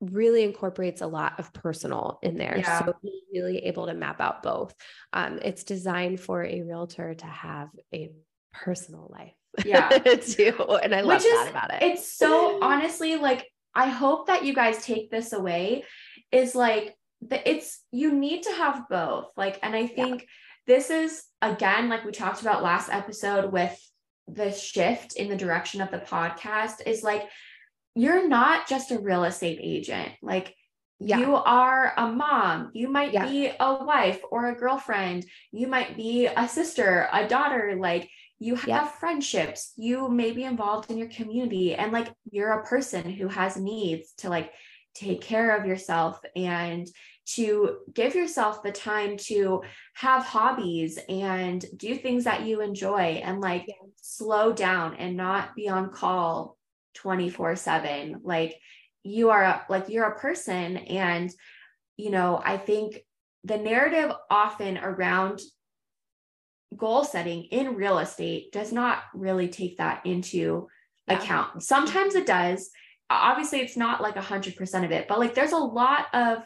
really 0.00 0.44
incorporates 0.44 1.00
a 1.02 1.06
lot 1.06 1.38
of 1.38 1.52
personal 1.52 2.18
in 2.22 2.36
there. 2.36 2.56
Yeah. 2.58 2.84
So 2.84 2.94
being 3.02 3.20
really 3.32 3.58
able 3.66 3.86
to 3.86 3.94
map 3.94 4.20
out 4.20 4.42
both. 4.42 4.74
Um, 5.12 5.38
it's 5.42 5.64
designed 5.64 6.20
for 6.20 6.42
a 6.44 6.62
realtor 6.62 7.14
to 7.14 7.26
have 7.26 7.68
a 7.94 8.10
personal 8.52 9.10
life. 9.12 9.34
Yeah. 9.66 9.88
too. 9.88 10.54
And 10.82 10.94
I 10.94 11.00
love 11.00 11.22
Which 11.22 11.26
is- 11.26 11.38
that 11.38 11.50
about 11.50 11.74
it. 11.74 11.82
It's 11.82 12.16
so 12.16 12.62
honestly 12.62 13.16
like 13.16 13.46
I 13.74 13.88
hope 13.88 14.26
that 14.28 14.44
you 14.44 14.54
guys 14.54 14.84
take 14.84 15.10
this 15.10 15.32
away 15.32 15.84
is 16.32 16.54
like 16.54 16.94
the 17.20 17.48
it's 17.48 17.80
you 17.92 18.12
need 18.12 18.44
to 18.44 18.52
have 18.52 18.88
both. 18.88 19.26
Like 19.36 19.58
and 19.62 19.74
I 19.74 19.86
think 19.86 20.26
this 20.66 20.90
is 20.90 21.24
again 21.42 21.88
like 21.88 22.04
we 22.04 22.12
talked 22.12 22.40
about 22.42 22.62
last 22.62 22.90
episode 22.90 23.52
with 23.52 23.76
the 24.28 24.52
shift 24.52 25.16
in 25.16 25.28
the 25.28 25.36
direction 25.36 25.80
of 25.80 25.90
the 25.90 25.98
podcast 25.98 26.86
is 26.86 27.02
like 27.02 27.28
you're 27.94 28.28
not 28.28 28.68
just 28.68 28.90
a 28.90 28.98
real 28.98 29.24
estate 29.24 29.58
agent. 29.62 30.12
Like 30.22 30.54
yeah. 31.00 31.18
you 31.18 31.34
are 31.34 31.94
a 31.96 32.06
mom 32.06 32.70
you 32.74 32.88
might 32.88 33.12
yeah. 33.12 33.26
be 33.26 33.50
a 33.58 33.84
wife 33.84 34.20
or 34.30 34.48
a 34.48 34.54
girlfriend 34.54 35.24
you 35.50 35.66
might 35.66 35.96
be 35.96 36.26
a 36.26 36.46
sister 36.46 37.08
a 37.12 37.26
daughter 37.26 37.76
like 37.80 38.08
you 38.38 38.54
have 38.54 38.68
yeah. 38.68 38.86
friendships 38.86 39.72
you 39.76 40.08
may 40.08 40.30
be 40.30 40.44
involved 40.44 40.90
in 40.90 40.98
your 40.98 41.08
community 41.08 41.74
and 41.74 41.90
like 41.90 42.12
you're 42.30 42.52
a 42.52 42.66
person 42.66 43.10
who 43.10 43.28
has 43.28 43.56
needs 43.56 44.12
to 44.12 44.28
like 44.28 44.52
take 44.94 45.22
care 45.22 45.56
of 45.56 45.66
yourself 45.66 46.20
and 46.36 46.86
to 47.26 47.78
give 47.94 48.14
yourself 48.14 48.62
the 48.62 48.72
time 48.72 49.16
to 49.16 49.62
have 49.94 50.24
hobbies 50.24 50.98
and 51.08 51.64
do 51.76 51.94
things 51.94 52.24
that 52.24 52.44
you 52.44 52.60
enjoy 52.60 53.22
and 53.24 53.40
like 53.40 53.66
slow 53.96 54.52
down 54.52 54.96
and 54.96 55.16
not 55.16 55.54
be 55.54 55.68
on 55.68 55.90
call 55.90 56.58
24 56.94 57.56
7 57.56 58.20
like 58.22 58.56
you 59.02 59.30
are 59.30 59.64
like 59.68 59.88
you're 59.88 60.04
a 60.04 60.18
person 60.18 60.76
and 60.76 61.30
you 61.96 62.10
know 62.10 62.40
i 62.44 62.56
think 62.56 62.98
the 63.44 63.56
narrative 63.56 64.12
often 64.30 64.76
around 64.78 65.40
goal 66.76 67.04
setting 67.04 67.44
in 67.44 67.74
real 67.74 67.98
estate 67.98 68.52
does 68.52 68.72
not 68.72 69.02
really 69.14 69.48
take 69.48 69.78
that 69.78 70.04
into 70.06 70.68
yeah. 71.08 71.18
account. 71.18 71.62
Sometimes 71.62 72.14
it 72.14 72.26
does. 72.26 72.70
Obviously 73.08 73.60
it's 73.60 73.76
not 73.76 74.00
like 74.00 74.16
a 74.16 74.22
hundred 74.22 74.54
percent 74.54 74.84
of 74.84 74.92
it 74.92 75.08
but 75.08 75.18
like 75.18 75.34
there's 75.34 75.52
a 75.52 75.58
lot 75.58 76.06
of 76.14 76.44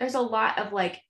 there's 0.00 0.14
a 0.14 0.20
lot 0.20 0.58
of 0.58 0.72
like 0.72 1.00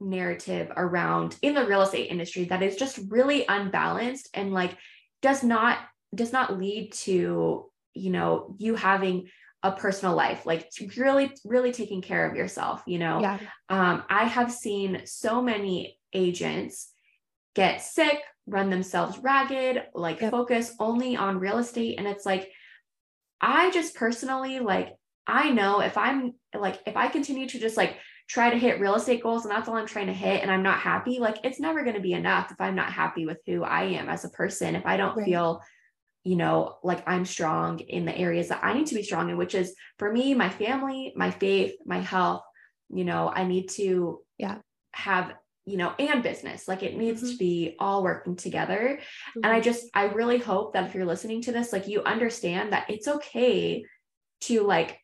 narrative 0.00 0.72
around 0.74 1.36
in 1.42 1.54
the 1.54 1.66
real 1.66 1.82
estate 1.82 2.10
industry 2.10 2.44
that 2.44 2.62
is 2.62 2.76
just 2.76 2.98
really 3.08 3.44
unbalanced 3.46 4.30
and 4.32 4.54
like 4.54 4.76
does 5.20 5.42
not 5.42 5.78
does 6.14 6.32
not 6.32 6.58
lead 6.58 6.92
to 6.92 7.70
you 7.96 8.10
know 8.10 8.54
you 8.58 8.74
having 8.74 9.28
a 9.62 9.72
personal 9.72 10.14
life 10.14 10.46
like 10.46 10.70
really 10.96 11.32
really 11.44 11.72
taking 11.72 12.02
care 12.02 12.28
of 12.28 12.36
yourself 12.36 12.82
you 12.86 12.98
know 12.98 13.20
yeah. 13.20 13.38
um, 13.68 14.02
i 14.08 14.24
have 14.24 14.52
seen 14.52 15.02
so 15.04 15.42
many 15.42 15.98
agents 16.12 16.92
get 17.54 17.82
sick 17.82 18.20
run 18.46 18.70
themselves 18.70 19.18
ragged 19.18 19.82
like 19.94 20.20
yep. 20.20 20.30
focus 20.30 20.72
only 20.78 21.16
on 21.16 21.40
real 21.40 21.58
estate 21.58 21.98
and 21.98 22.06
it's 22.06 22.24
like 22.24 22.50
i 23.40 23.70
just 23.70 23.94
personally 23.94 24.60
like 24.60 24.94
i 25.26 25.50
know 25.50 25.80
if 25.80 25.96
i'm 25.96 26.34
like 26.56 26.78
if 26.86 26.96
i 26.96 27.08
continue 27.08 27.48
to 27.48 27.58
just 27.58 27.76
like 27.76 27.96
try 28.28 28.50
to 28.50 28.58
hit 28.58 28.80
real 28.80 28.94
estate 28.94 29.22
goals 29.22 29.44
and 29.44 29.52
that's 29.52 29.68
all 29.68 29.76
i'm 29.76 29.86
trying 29.86 30.06
to 30.06 30.12
hit 30.12 30.42
and 30.42 30.50
i'm 30.50 30.62
not 30.62 30.78
happy 30.78 31.18
like 31.18 31.38
it's 31.44 31.60
never 31.60 31.82
going 31.82 31.96
to 31.96 32.02
be 32.02 32.12
enough 32.12 32.50
if 32.50 32.60
i'm 32.60 32.74
not 32.74 32.92
happy 32.92 33.26
with 33.26 33.38
who 33.46 33.64
i 33.64 33.84
am 33.84 34.08
as 34.08 34.24
a 34.24 34.30
person 34.30 34.76
if 34.76 34.86
i 34.86 34.96
don't 34.96 35.16
right. 35.16 35.26
feel 35.26 35.60
you 36.26 36.34
know, 36.34 36.76
like 36.82 37.08
I'm 37.08 37.24
strong 37.24 37.78
in 37.78 38.04
the 38.04 38.16
areas 38.16 38.48
that 38.48 38.64
I 38.64 38.74
need 38.74 38.88
to 38.88 38.96
be 38.96 39.04
strong 39.04 39.30
in, 39.30 39.36
which 39.36 39.54
is 39.54 39.76
for 39.96 40.12
me, 40.12 40.34
my 40.34 40.48
family, 40.48 41.12
my 41.14 41.30
faith, 41.30 41.74
my 41.86 42.00
health. 42.00 42.42
You 42.88 43.04
know, 43.04 43.30
I 43.32 43.44
need 43.44 43.68
to 43.70 44.20
yeah 44.36 44.56
have 44.92 45.32
you 45.66 45.76
know 45.76 45.92
and 45.98 46.22
business 46.22 46.66
like 46.66 46.82
it 46.82 46.96
needs 46.96 47.22
mm-hmm. 47.22 47.32
to 47.32 47.36
be 47.36 47.76
all 47.78 48.02
working 48.02 48.36
together 48.36 48.98
mm-hmm. 49.00 49.40
and 49.42 49.46
i 49.46 49.56
mm-hmm. 49.56 49.64
just 49.64 49.86
i 49.94 50.04
really 50.04 50.38
hope 50.38 50.72
that 50.72 50.84
if 50.84 50.94
you're 50.94 51.04
listening 51.04 51.42
to 51.42 51.50
this 51.50 51.72
like 51.72 51.88
you 51.88 52.02
understand 52.04 52.72
that 52.72 52.88
it's 52.88 53.08
okay 53.08 53.84
to 54.40 54.62
like 54.62 55.00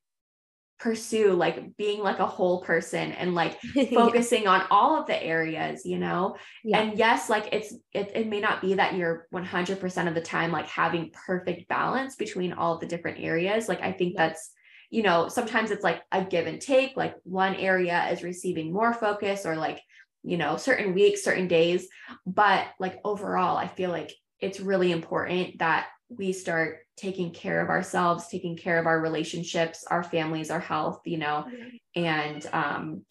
pursue 0.82 1.32
like 1.32 1.76
being 1.76 2.00
like 2.00 2.18
a 2.18 2.26
whole 2.26 2.60
person 2.60 3.12
and 3.12 3.36
like 3.36 3.56
focusing 3.94 4.42
yeah. 4.42 4.50
on 4.50 4.62
all 4.68 5.00
of 5.00 5.06
the 5.06 5.22
areas 5.22 5.86
you 5.86 5.96
know 5.96 6.34
yeah. 6.64 6.80
and 6.80 6.98
yes 6.98 7.30
like 7.30 7.48
it's 7.52 7.72
it, 7.92 8.10
it 8.16 8.26
may 8.26 8.40
not 8.40 8.60
be 8.60 8.74
that 8.74 8.96
you're 8.96 9.28
100% 9.32 10.08
of 10.08 10.14
the 10.14 10.20
time 10.20 10.50
like 10.50 10.66
having 10.66 11.12
perfect 11.12 11.68
balance 11.68 12.16
between 12.16 12.52
all 12.52 12.74
of 12.74 12.80
the 12.80 12.86
different 12.86 13.20
areas 13.20 13.68
like 13.68 13.80
i 13.80 13.92
think 13.92 14.14
yeah. 14.14 14.26
that's 14.26 14.50
you 14.90 15.04
know 15.04 15.28
sometimes 15.28 15.70
it's 15.70 15.84
like 15.84 16.02
a 16.10 16.24
give 16.24 16.48
and 16.48 16.60
take 16.60 16.96
like 16.96 17.14
one 17.22 17.54
area 17.54 18.08
is 18.10 18.24
receiving 18.24 18.72
more 18.72 18.92
focus 18.92 19.46
or 19.46 19.54
like 19.54 19.80
you 20.24 20.36
know 20.36 20.56
certain 20.56 20.94
weeks 20.94 21.22
certain 21.22 21.46
days 21.46 21.86
but 22.26 22.66
like 22.80 22.98
overall 23.04 23.56
i 23.56 23.68
feel 23.68 23.90
like 23.90 24.12
it's 24.40 24.58
really 24.58 24.90
important 24.90 25.60
that 25.60 25.86
we 26.18 26.32
start 26.32 26.78
taking 26.96 27.32
care 27.32 27.60
of 27.60 27.68
ourselves, 27.68 28.28
taking 28.28 28.56
care 28.56 28.78
of 28.78 28.86
our 28.86 29.00
relationships, 29.00 29.84
our 29.90 30.02
families, 30.02 30.50
our 30.50 30.60
health, 30.60 31.00
you 31.04 31.18
know, 31.18 31.46
and 31.94 32.46
um, 32.52 33.04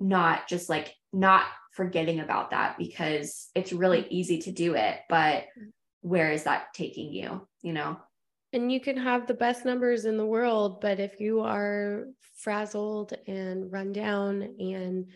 not 0.00 0.48
just 0.48 0.68
like 0.68 0.94
not 1.12 1.44
forgetting 1.72 2.20
about 2.20 2.50
that 2.50 2.76
because 2.78 3.48
it's 3.54 3.72
really 3.72 4.02
mm-hmm. 4.02 4.14
easy 4.14 4.38
to 4.40 4.52
do 4.52 4.74
it, 4.74 4.98
but 5.08 5.42
mm-hmm. 5.42 5.68
where 6.02 6.30
is 6.32 6.44
that 6.44 6.74
taking 6.74 7.12
you, 7.12 7.46
you 7.62 7.72
know? 7.72 7.98
And 8.52 8.72
you 8.72 8.80
can 8.80 8.96
have 8.96 9.26
the 9.26 9.34
best 9.34 9.64
numbers 9.64 10.04
in 10.06 10.16
the 10.16 10.26
world, 10.26 10.80
but 10.80 11.00
if 11.00 11.20
you 11.20 11.40
are 11.40 12.06
frazzled 12.38 13.12
and 13.26 13.70
run 13.70 13.92
down 13.92 14.42
and 14.58 15.06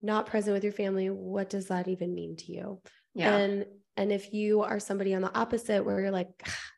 not 0.00 0.26
present 0.26 0.54
with 0.54 0.64
your 0.64 0.72
family, 0.72 1.10
what 1.10 1.50
does 1.50 1.68
that 1.68 1.88
even 1.88 2.14
mean 2.14 2.36
to 2.36 2.52
you? 2.52 2.80
Yeah. 3.14 3.36
And 3.36 3.66
and 3.98 4.12
if 4.12 4.32
you 4.32 4.62
are 4.62 4.78
somebody 4.78 5.12
on 5.12 5.22
the 5.22 5.36
opposite 5.36 5.84
where 5.84 6.00
you're 6.00 6.12
like, 6.12 6.28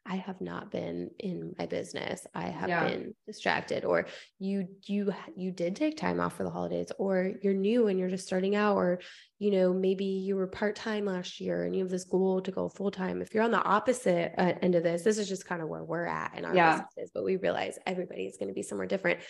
I 0.06 0.16
have 0.16 0.40
not 0.40 0.70
been 0.70 1.10
in 1.18 1.54
my 1.58 1.66
business, 1.66 2.26
I 2.34 2.48
have 2.48 2.70
yeah. 2.70 2.88
been 2.88 3.14
distracted, 3.26 3.84
or 3.84 4.06
you 4.38 4.66
you 4.86 5.12
you 5.36 5.52
did 5.52 5.76
take 5.76 5.98
time 5.98 6.18
off 6.18 6.38
for 6.38 6.44
the 6.44 6.50
holidays, 6.50 6.90
or 6.98 7.32
you're 7.42 7.52
new 7.52 7.88
and 7.88 7.98
you're 7.98 8.08
just 8.08 8.26
starting 8.26 8.56
out, 8.56 8.76
or 8.76 9.00
you 9.38 9.50
know 9.50 9.74
maybe 9.74 10.06
you 10.06 10.34
were 10.34 10.46
part 10.46 10.76
time 10.76 11.04
last 11.04 11.40
year 11.40 11.64
and 11.64 11.76
you 11.76 11.82
have 11.82 11.90
this 11.90 12.04
goal 12.04 12.40
to 12.40 12.50
go 12.50 12.70
full 12.70 12.90
time. 12.90 13.20
If 13.20 13.34
you're 13.34 13.44
on 13.44 13.50
the 13.50 13.62
opposite 13.62 14.32
uh, 14.38 14.54
end 14.62 14.74
of 14.74 14.82
this, 14.82 15.02
this 15.02 15.18
is 15.18 15.28
just 15.28 15.46
kind 15.46 15.60
of 15.60 15.68
where 15.68 15.84
we're 15.84 16.06
at 16.06 16.38
in 16.38 16.46
our 16.46 16.56
yeah. 16.56 16.72
businesses, 16.72 17.10
but 17.12 17.22
we 17.22 17.36
realize 17.36 17.78
everybody 17.86 18.24
is 18.24 18.38
going 18.38 18.48
to 18.48 18.54
be 18.54 18.62
somewhere 18.62 18.88
different 18.88 19.20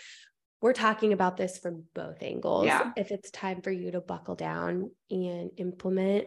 we're 0.63 0.73
talking 0.75 1.15
about 1.15 1.39
this 1.39 1.59
from 1.59 1.85
both 1.95 2.23
angles. 2.23 2.67
Yeah. 2.67 2.93
If 2.95 3.11
it's 3.11 3.31
time 3.31 3.63
for 3.63 3.71
you 3.71 3.93
to 3.93 4.01
buckle 4.03 4.35
down 4.35 4.91
and 5.11 5.51
implement 5.57 6.27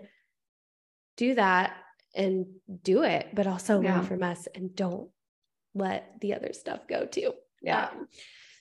do 1.17 1.35
that 1.35 1.75
and 2.15 2.45
do 2.83 3.03
it, 3.03 3.29
but 3.33 3.47
also 3.47 3.81
yeah. 3.81 3.95
learn 3.95 4.05
from 4.05 4.23
us 4.23 4.47
and 4.53 4.75
don't 4.75 5.09
let 5.73 6.19
the 6.21 6.33
other 6.33 6.53
stuff 6.53 6.87
go 6.87 7.05
too. 7.05 7.33
Yeah. 7.61 7.85
Um, 7.85 8.07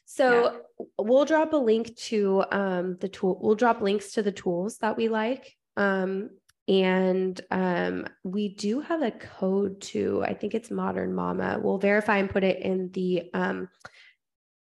so 0.04 0.52
yeah. 0.78 0.86
we'll 0.98 1.24
drop 1.24 1.52
a 1.52 1.56
link 1.56 1.96
to 1.96 2.44
um, 2.50 2.96
the 3.00 3.08
tool. 3.08 3.38
We'll 3.42 3.54
drop 3.54 3.80
links 3.80 4.12
to 4.12 4.22
the 4.22 4.32
tools 4.32 4.78
that 4.78 4.96
we 4.96 5.08
like. 5.08 5.56
Um, 5.76 6.30
and 6.68 7.40
um, 7.50 8.06
we 8.22 8.50
do 8.54 8.80
have 8.80 9.02
a 9.02 9.10
code 9.10 9.80
to, 9.82 10.22
I 10.24 10.34
think 10.34 10.54
it's 10.54 10.70
Modern 10.70 11.14
Mama. 11.14 11.58
We'll 11.60 11.78
verify 11.78 12.18
and 12.18 12.30
put 12.30 12.44
it 12.44 12.60
in 12.60 12.90
the 12.92 13.30
um, 13.34 13.68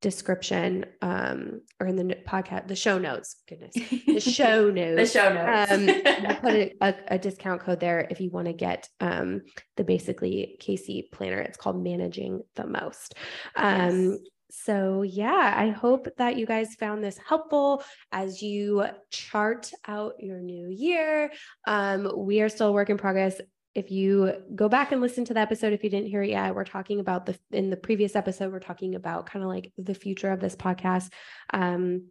description 0.02 0.84
um, 1.00 1.62
or 1.80 1.86
in 1.86 1.96
the 1.96 2.16
podcast, 2.28 2.68
the 2.68 2.76
show 2.76 2.98
notes. 2.98 3.36
Goodness, 3.48 3.72
the 4.06 4.20
show 4.20 4.70
notes. 4.70 5.12
the 5.12 5.18
show 5.18 5.32
notes. 5.32 5.70
um, 5.70 5.86
we'll 5.86 6.36
put 6.36 6.54
a, 6.54 6.72
a, 6.82 6.94
a, 7.08 7.18
discount 7.18 7.62
code 7.62 7.80
there 7.80 8.06
if 8.10 8.20
you 8.20 8.28
want 8.30 8.48
to 8.48 8.52
get 8.52 8.88
um, 9.00 9.42
the 9.76 9.84
basically 9.84 10.58
Kasie 10.60 11.10
planner. 11.10 11.38
It's 11.38 11.56
called 11.56 11.82
Managing 11.82 12.42
the 12.56 12.66
Most. 12.66 13.14
Um, 13.56 14.10
yes. 14.10 14.18
So, 14.54 15.00
yeah, 15.00 15.54
I 15.56 15.70
hope 15.70 16.08
that 16.18 16.36
you 16.36 16.44
guys 16.44 16.74
found 16.74 17.02
this 17.02 17.18
helpful 17.26 17.82
as 18.10 18.42
you 18.42 18.84
chart 19.10 19.70
out 19.88 20.16
your 20.18 20.40
new 20.40 20.68
year. 20.68 21.32
Um, 21.66 22.12
we 22.14 22.42
are 22.42 22.50
still 22.50 22.68
a 22.68 22.72
work 22.72 22.90
in 22.90 22.98
progress 22.98 23.40
if 23.74 23.90
you 23.90 24.32
go 24.54 24.68
back 24.68 24.92
and 24.92 25.00
listen 25.00 25.24
to 25.24 25.34
the 25.34 25.40
episode 25.40 25.72
if 25.72 25.82
you 25.82 25.90
didn't 25.90 26.08
hear 26.08 26.22
it 26.22 26.30
yet 26.30 26.54
we're 26.54 26.64
talking 26.64 27.00
about 27.00 27.26
the 27.26 27.38
in 27.50 27.70
the 27.70 27.76
previous 27.76 28.16
episode 28.16 28.52
we're 28.52 28.60
talking 28.60 28.94
about 28.94 29.26
kind 29.26 29.42
of 29.42 29.48
like 29.48 29.72
the 29.78 29.94
future 29.94 30.30
of 30.30 30.40
this 30.40 30.56
podcast 30.56 31.10
um, 31.52 32.06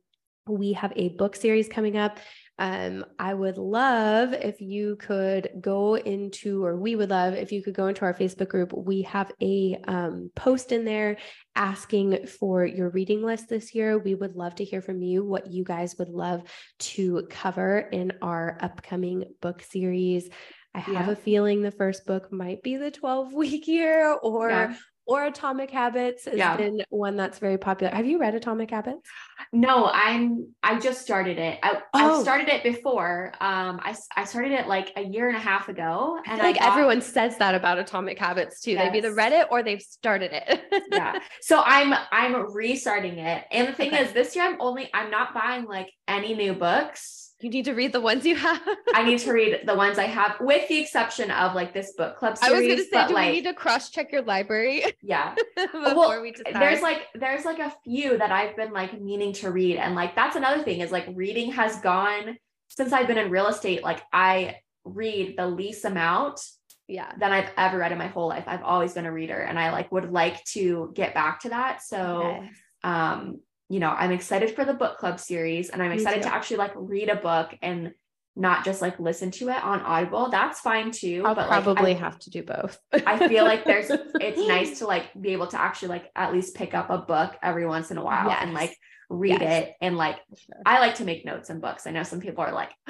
we 0.48 0.74
have 0.74 0.94
a 0.96 1.10
book 1.10 1.36
series 1.36 1.68
coming 1.68 1.98
up 1.98 2.20
um, 2.62 3.06
I 3.18 3.34
would 3.34 3.58
love 3.58 4.34
if 4.34 4.62
you 4.62 4.96
could 4.98 5.50
go 5.60 5.98
into, 5.98 6.64
or 6.64 6.78
we 6.78 6.96
would 6.96 7.10
love 7.10 7.34
if 7.34 7.52
you 7.52 7.64
could 7.64 7.74
go 7.74 7.88
into 7.88 8.06
our 8.06 8.14
Facebook 8.14 8.50
group. 8.50 8.72
We 8.72 9.02
have 9.02 9.32
a 9.42 9.82
um, 9.88 10.30
post 10.36 10.72
in 10.72 10.86
there 10.86 11.18
asking 11.56 12.28
for 12.28 12.64
your 12.64 12.90
reading 12.90 13.24
list 13.24 13.50
this 13.50 13.74
year. 13.74 13.98
We 13.98 14.14
would 14.14 14.36
love 14.36 14.54
to 14.56 14.64
hear 14.64 14.80
from 14.80 15.02
you 15.02 15.26
what 15.26 15.52
you 15.52 15.64
guys 15.64 15.98
would 15.98 16.10
love 16.10 16.44
to 16.80 17.26
cover 17.32 17.80
in 17.80 18.14
our 18.22 18.60
upcoming 18.62 19.24
book 19.42 19.64
series. 19.64 20.30
I 20.74 20.80
have 20.80 21.08
yeah. 21.08 21.12
a 21.12 21.16
feeling 21.16 21.62
the 21.62 21.72
first 21.72 22.06
book 22.06 22.32
might 22.32 22.64
be 22.64 22.78
the 22.78 22.92
12 22.92 23.34
week 23.34 23.68
year 23.68 24.14
or 24.14 24.50
yeah. 24.50 24.76
or 25.06 25.26
Atomic 25.26 25.70
Habits 25.70 26.26
has 26.26 26.36
yeah. 26.36 26.56
been 26.56 26.82
one 26.90 27.18
that's 27.18 27.40
very 27.40 27.58
popular. 27.58 27.94
Have 27.94 28.06
you 28.06 28.20
read 28.20 28.36
Atomic 28.36 28.72
Habits? 28.72 29.10
No, 29.52 29.90
I'm 29.92 30.54
I 30.64 30.80
just 30.80 31.02
started 31.02 31.38
it. 31.38 31.60
I, 31.62 31.82
oh. 31.94 32.20
I 32.20 32.24
started 32.24 32.48
it 32.48 32.64
before. 32.64 33.34
Um 33.42 33.82
I, 33.84 33.96
I 34.16 34.24
started 34.24 34.54
it 34.54 34.68
like 34.68 34.94
a 34.96 35.02
year 35.02 35.28
and 35.28 35.36
a 35.36 35.42
half 35.42 35.68
ago. 35.68 36.18
And 36.26 36.40
like 36.40 36.60
got, 36.60 36.72
everyone 36.72 37.02
says 37.02 37.38
that 37.40 37.54
about 37.54 37.78
Atomic 37.78 38.18
Habits 38.18 38.62
too. 38.62 38.72
Yes. 38.72 38.86
They've 38.86 39.04
either 39.04 39.14
read 39.14 39.34
it 39.34 39.48
or 39.52 39.64
they've 39.64 39.82
started 39.82 40.32
it. 40.34 40.62
yeah. 40.92 41.20
So 41.42 41.62
I'm 41.66 41.94
I'm 42.12 42.54
restarting 42.54 43.18
it. 43.18 43.44
And 43.52 43.68
the 43.68 43.74
thing 43.74 43.94
okay. 43.94 44.04
is 44.04 44.14
this 44.14 44.36
year 44.38 44.46
I'm 44.46 44.62
only 44.62 44.90
I'm 44.94 45.12
not 45.12 45.34
buying 45.34 45.66
like 45.66 45.92
any 46.08 46.34
new 46.34 46.54
books 46.54 47.21
You 47.42 47.50
need 47.50 47.66
to 47.66 47.74
read 47.74 47.92
the 47.92 48.02
ones 48.02 48.26
you 48.26 48.36
have. 48.36 48.62
I 48.94 49.04
need 49.04 49.20
to 49.20 49.32
read 49.32 49.62
the 49.66 49.76
ones 49.76 49.98
I 49.98 50.06
have, 50.06 50.38
with 50.40 50.68
the 50.68 50.80
exception 50.80 51.32
of 51.32 51.56
like 51.56 51.74
this 51.74 51.94
book 51.98 52.18
club 52.18 52.38
series. 52.38 52.54
I 52.54 52.60
was 52.60 52.68
gonna 52.68 52.84
say, 52.84 53.08
do 53.08 53.14
like, 53.14 53.30
we 53.30 53.36
need 53.38 53.44
to 53.46 53.54
cross 53.54 53.90
check 53.90 54.12
your 54.12 54.22
library 54.22 54.84
yeah. 55.02 55.36
before 55.56 55.96
well, 55.96 56.22
we 56.22 56.32
decide? 56.32 56.56
there's 56.56 56.82
like 56.82 57.08
there's 57.16 57.46
like 57.46 57.60
a 57.60 57.74
few 57.84 58.18
that 58.18 58.32
I've 58.32 58.56
been 58.56 58.72
like 58.72 59.00
meaning 59.00 59.34
to 59.34 59.52
read, 59.52 59.78
and 59.78 59.96
like 59.96 60.16
that's 60.16 60.36
another 60.36 60.64
thing 60.64 60.82
is 60.82 60.92
like 60.92 61.08
reading 61.14 61.52
has 61.54 61.78
gone 61.80 62.38
since 62.70 62.94
I've 62.94 63.08
been 63.08 63.18
in 63.18 63.32
real 63.32 63.48
estate. 63.48 63.84
Like 63.84 64.02
I 64.14 64.58
read 64.84 65.36
the 65.38 65.48
least 65.48 65.86
amount 65.86 66.42
yeah. 66.88 67.12
than 67.18 67.32
I've 67.32 67.50
ever 67.58 67.78
read 67.78 67.92
in 67.92 67.98
my 67.98 68.08
whole 68.08 68.28
life. 68.28 68.44
I've 68.48 68.64
always 68.64 68.94
been 68.94 69.06
a 69.06 69.12
reader, 69.12 69.40
and 69.40 69.58
I 69.58 69.72
like 69.72 69.92
would 69.92 70.12
like 70.12 70.44
to 70.46 70.92
get 70.94 71.14
back 71.14 71.42
to 71.42 71.50
that. 71.50 71.82
So, 71.82 72.44
um, 72.84 73.40
you 73.72 73.80
know, 73.80 73.90
I'm 73.90 74.12
excited 74.12 74.54
for 74.56 74.66
the 74.66 74.74
book 74.74 74.98
club 74.98 75.20
series, 75.20 75.70
and 75.70 75.82
I'm 75.82 75.92
excited 75.94 76.24
to 76.24 76.34
actually 76.34 76.58
like 76.58 76.74
read 76.76 77.10
a 77.10 77.16
book 77.16 77.58
and 77.62 77.94
not 78.36 78.66
just 78.66 78.82
like 78.82 79.00
listen 79.00 79.32
to 79.32 79.50
it 79.50 79.64
on 79.64 79.82
Audible. 79.82 80.30
That's 80.30 80.60
fine 80.60 80.92
too. 80.92 81.24
I'll 81.26 81.36
but 81.36 81.50
like, 81.50 81.64
probably 81.64 81.92
I, 81.96 82.00
have 82.00 82.20
to 82.20 82.30
do 82.30 82.44
both. 82.44 82.78
I 82.94 83.28
feel 83.28 83.46
like 83.46 83.64
there's 83.66 83.90
it's 84.20 84.46
nice 84.48 84.80
to 84.80 84.88
like 84.88 85.06
be 85.20 85.30
able 85.34 85.48
to 85.48 85.60
actually 85.60 85.90
like 85.90 86.12
at 86.16 86.34
least 86.34 86.56
pick 86.56 86.74
up 86.74 86.90
a 86.90 86.98
book 86.98 87.36
every 87.42 87.66
once 87.66 87.92
in 87.92 87.98
a 87.98 88.04
while 88.04 88.30
and 88.30 88.54
like 88.54 88.76
read 89.10 89.42
Yes. 89.42 89.64
it 89.68 89.74
and 89.82 89.98
like 89.98 90.18
Sure. 90.38 90.62
I 90.66 90.80
like 90.80 90.96
to 90.96 91.06
make 91.06 91.26
notes 91.26 91.50
in 91.50 91.60
books. 91.60 91.88
I 91.88 91.92
know 91.92 92.04
some 92.04 92.22
people 92.22 92.44
are 92.44 92.54
like, 92.54 92.72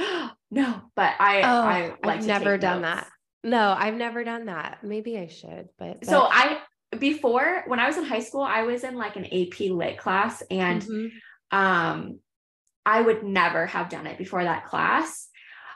no, 0.52 0.82
but 0.96 1.14
I 1.20 1.42
Oh, 1.44 1.62
I 1.62 1.88
like 2.04 2.18
I've 2.18 2.22
to 2.22 2.28
never 2.28 2.58
done 2.58 2.82
notes. 2.82 3.02
that. 3.02 3.10
No, 3.44 3.76
I've 3.78 3.96
never 3.96 4.24
done 4.24 4.46
that. 4.46 4.84
Maybe 4.84 5.18
I 5.18 5.26
should, 5.28 5.70
but, 5.80 6.06
So 6.06 6.28
I 6.30 6.60
before 7.00 7.64
when 7.68 7.80
I 7.80 7.88
was 7.88 7.98
in 7.98 8.04
high 8.04 8.20
school, 8.20 8.42
I 8.42 8.64
was 8.64 8.84
in 8.84 8.96
like 8.96 9.16
an 9.16 9.26
AP 9.26 9.70
lit 9.72 9.98
class 9.98 10.42
and 10.52 10.82
Mhm. 10.84 11.12
um 11.52 12.20
I 12.86 13.02
would 13.02 13.24
never 13.24 13.66
have 13.68 13.90
done 13.90 14.08
it 14.08 14.18
before 14.18 14.44
that 14.44 14.66
class. 14.66 15.28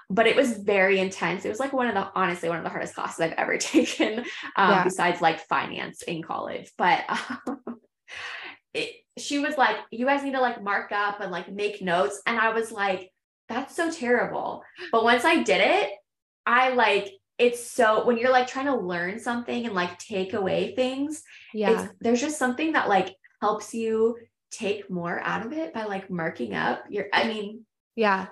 But 0.09 0.27
it 0.27 0.35
was 0.35 0.57
very 0.57 0.99
intense. 0.99 1.45
It 1.45 1.49
was 1.49 1.59
like 1.59 1.73
one 1.73 1.87
of 1.87 1.95
the 1.95 2.07
honestly 2.15 2.47
one 2.49 2.59
of 2.59 2.63
the 2.63 2.69
hardest 2.69 2.93
classes 2.93 3.19
I've 3.19 3.31
ever 3.33 3.57
taken, 3.59 4.19
um, 4.55 4.71
Yeah. 4.71 4.83
besides 4.83 5.21
like 5.21 5.39
finance 5.47 6.03
in 6.03 6.21
college. 6.21 6.71
But 6.77 7.03
um, 7.47 7.79
it, 8.73 8.91
she 9.17 9.39
was 9.39 9.57
like, 9.57 9.77
"You 9.91 10.05
guys 10.05 10.23
need 10.23 10.33
to 10.33 10.41
like 10.41 10.61
mark 10.61 10.91
up 10.91 11.21
and 11.21 11.31
like 11.31 11.51
make 11.51 11.81
notes," 11.81 12.21
and 12.27 12.37
I 12.39 12.53
was 12.53 12.71
like, 12.71 13.11
"That's 13.49 13.75
so 13.75 13.89
terrible." 13.91 14.63
But 14.91 15.03
once 15.03 15.25
I 15.25 15.43
did 15.43 15.61
it, 15.61 15.89
I 16.45 16.69
like 16.69 17.11
it's 17.37 17.65
so 17.69 18.05
when 18.05 18.17
you're 18.17 18.31
like 18.31 18.47
trying 18.47 18.67
to 18.67 18.75
learn 18.77 19.19
something 19.19 19.65
and 19.65 19.75
like 19.75 19.97
take 19.99 20.33
away 20.33 20.73
things, 20.75 21.23
yeah, 21.53 21.83
it's 21.83 21.93
there's 22.01 22.21
just 22.21 22.37
something 22.39 22.73
that 22.73 22.87
like 22.89 23.13
helps 23.41 23.73
you 23.73 24.17
take 24.51 24.89
more 24.89 25.19
out 25.21 25.45
of 25.45 25.51
it 25.51 25.73
by 25.73 25.83
like 25.83 26.09
marking 26.09 26.53
up 26.53 26.85
your 26.89 27.05
I 27.11 27.27
mean, 27.27 27.65
yeah. 27.95 28.27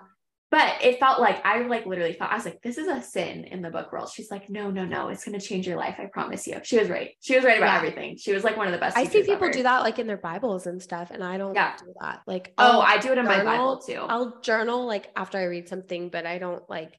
but 0.51 0.81
it 0.81 0.99
felt 0.99 1.19
like 1.19 1.45
I 1.45 1.59
like 1.67 1.85
literally 1.85 2.13
felt 2.13 2.31
I 2.31 2.35
was 2.35 2.45
like, 2.45 2.61
this 2.61 2.77
is 2.77 2.87
a 2.87 3.01
sin 3.01 3.43
in 3.43 3.61
the 3.61 3.69
book 3.69 3.91
world. 3.91 4.09
She's 4.13 4.31
like, 4.31 4.49
no, 4.49 4.71
no, 4.71 4.85
no, 4.85 5.09
it's 5.09 5.25
gonna 5.25 5.39
change 5.41 5.67
your 5.67 5.75
life. 5.75 5.95
I 5.99 6.05
promise 6.05 6.47
you. 6.47 6.61
She 6.63 6.79
was 6.79 6.87
right. 6.89 7.09
She 7.19 7.35
was 7.35 7.43
right 7.43 7.57
about 7.57 7.73
Yeah. 7.73 7.77
everything. 7.77 8.15
She 8.17 8.31
was 8.31 8.45
like 8.45 8.55
one 8.55 8.67
of 8.67 8.71
the 8.73 8.79
best. 8.79 8.95
I 8.95 9.03
see 9.03 9.19
people 9.21 9.33
ever. 9.33 9.51
do 9.51 9.63
that 9.63 9.81
like 9.81 9.99
in 9.99 10.07
their 10.07 10.15
Bibles 10.17 10.65
and 10.65 10.81
stuff, 10.81 11.11
and 11.11 11.21
I 11.21 11.37
don't 11.37 11.55
Yeah. 11.55 11.75
do 11.77 11.93
that. 11.99 12.21
Like, 12.25 12.53
Oh, 12.57 12.79
I'll 12.79 12.81
I 12.81 12.97
do 12.99 13.11
it 13.11 13.17
in 13.17 13.25
my 13.25 13.43
Bible 13.43 13.79
too. 13.85 14.05
I'll 14.07 14.39
journal 14.39 14.85
like 14.85 15.09
after 15.17 15.37
I 15.37 15.43
read 15.45 15.67
something, 15.67 16.07
but 16.09 16.25
I 16.25 16.37
don't 16.37 16.63
like, 16.69 16.93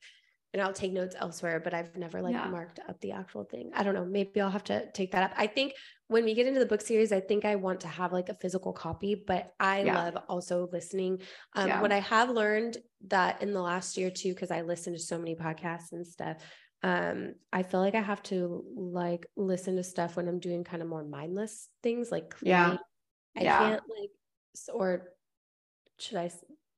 and 0.55 0.62
I'll 0.62 0.72
take 0.72 0.92
notes 0.92 1.16
elsewhere. 1.18 1.61
But 1.61 1.74
I've 1.74 1.94
never 1.96 2.22
like 2.22 2.32
Yeah. 2.32 2.46
marked 2.46 2.78
up 2.88 2.98
the 3.00 3.12
actual 3.12 3.44
thing. 3.44 3.72
I 3.74 3.82
don't 3.82 3.94
know. 3.94 4.05
Maybe 4.07 4.40
I'll 4.40 4.50
have 4.50 4.64
to 4.64 4.90
take 4.92 5.11
that 5.12 5.24
up. 5.24 5.32
I 5.36 5.48
think 5.48 5.74
when 6.07 6.24
we 6.24 6.32
get 6.34 6.46
into 6.46 6.61
the 6.61 6.66
book 6.66 6.80
series, 6.80 7.11
I 7.12 7.20
think 7.20 7.44
I 7.44 7.57
want 7.57 7.80
to 7.80 7.88
have 7.88 8.12
like 8.12 8.28
a 8.28 8.34
physical 8.34 8.72
copy, 8.72 9.16
but 9.16 9.52
I 9.59 9.82
Yeah. 9.82 9.96
love 9.96 10.16
also 10.28 10.68
listening. 10.72 11.20
Um, 11.55 11.68
Yeah. 11.68 11.82
What 11.82 11.92
I 11.92 12.00
have 12.00 12.30
learned 12.30 12.78
that 13.09 13.42
in 13.42 13.52
the 13.52 13.61
last 13.61 13.96
year 13.96 14.11
too, 14.11 14.32
because 14.32 14.52
I 14.52 14.61
listen 14.62 14.92
to 14.92 14.98
so 14.98 15.18
many 15.18 15.34
podcasts 15.34 15.92
and 15.92 16.07
stuff. 16.07 16.36
Um, 16.84 17.34
I 17.52 17.62
feel 17.64 17.80
like 17.80 17.94
I 17.96 18.02
have 18.02 18.22
to 18.24 18.64
like 18.76 19.26
listen 19.36 19.74
to 19.76 19.82
stuff 19.82 20.16
when 20.16 20.28
I'm 20.28 20.38
doing 20.38 20.62
kind 20.64 20.82
of 20.82 20.88
more 20.88 21.02
mindless 21.02 21.68
things 21.82 22.12
like 22.12 22.34
Yeah. 22.42 22.76
I 23.36 23.42
Yeah. 23.42 23.59
can't 23.59 23.82
like, 23.88 24.11
or 24.72 25.11
should 25.98 26.18
I? 26.18 26.30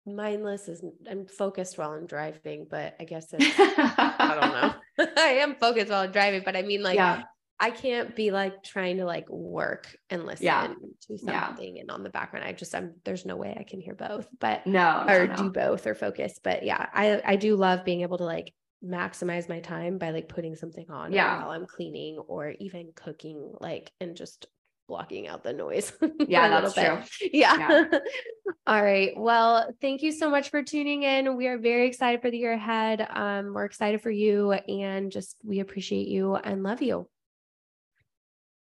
Mindless 0.07 0.69
is 0.69 0.85
I'm 1.11 1.27
focused 1.27 1.79
while 1.79 1.91
I'm 1.91 2.07
driving, 2.07 2.67
but 2.71 2.95
I 3.01 3.05
guess 3.05 3.27
it's 3.33 3.45
I 3.59 4.35
don't 4.41 4.53
know. 4.53 4.75
I 5.17 5.39
am 5.41 5.57
focused 5.57 5.91
while 5.91 6.03
I'm 6.05 6.13
driving, 6.13 6.43
but 6.45 6.57
I 6.57 6.63
mean 6.63 6.83
like 6.83 6.95
yeah. 6.97 7.23
I 7.59 7.71
can't 7.71 8.15
be 8.15 8.31
like 8.31 8.63
trying 8.63 8.99
to 8.99 9.05
like 9.07 9.29
work 9.31 9.97
and 10.11 10.25
listen 10.27 10.45
Yeah. 10.45 10.67
to 10.69 11.19
Yeah. 11.23 11.47
something 11.49 11.79
and 11.81 11.91
on 11.91 12.03
the 12.03 12.11
background. 12.11 12.45
I 12.47 12.53
just 12.53 12.75
I'm 12.75 12.95
there's 13.05 13.25
no 13.25 13.37
way 13.37 13.57
I 13.59 13.65
can 13.65 13.81
hear 13.81 13.95
both, 13.95 14.29
but 14.39 14.67
No, 14.67 15.05
no, 15.07 15.13
or 15.15 15.27
no. 15.27 15.35
do 15.37 15.51
both 15.51 15.87
or 15.87 15.95
focus. 15.95 16.39
But 16.43 16.63
yeah, 16.63 16.87
I 16.93 17.21
I 17.25 17.37
do 17.37 17.57
love 17.57 17.85
being 17.85 18.03
able 18.03 18.19
to 18.19 18.25
like 18.25 18.53
maximize 18.85 19.49
my 19.49 19.61
time 19.61 19.99
by 19.99 20.11
like 20.11 20.29
putting 20.29 20.55
something 20.55 20.89
on 20.91 21.13
Yeah. 21.13 21.41
while 21.41 21.51
I'm 21.51 21.67
cleaning 21.67 22.19
or 22.19 22.51
even 22.61 22.93
cooking, 22.95 23.53
like 23.61 23.91
and 24.01 24.15
just 24.15 24.47
blocking 24.89 25.27
out 25.27 25.43
the 25.43 25.53
noise. 25.53 25.93
Yeah, 26.29 26.49
that's 26.49 26.75
bit. 26.75 27.09
Yeah. 27.35 27.85
All 28.67 28.83
right. 28.83 29.13
Well, 29.17 29.73
thank 29.81 30.03
you 30.03 30.13
so 30.13 30.31
much 30.31 30.51
for 30.51 30.63
tuning 30.63 31.03
in. 31.03 31.37
We 31.37 31.47
are 31.47 31.59
very 31.59 31.87
excited 31.87 32.21
for 32.23 32.31
the 32.31 32.39
year 32.39 32.53
ahead. 32.53 33.07
Um, 33.09 33.53
we're 33.55 33.65
excited 33.65 34.03
for 34.03 34.11
you 34.11 34.53
and 34.53 35.13
just 35.13 35.37
we 35.45 35.61
appreciate 35.61 36.09
you 36.09 36.35
and 36.37 36.63
love 36.63 36.83
you. 36.83 37.09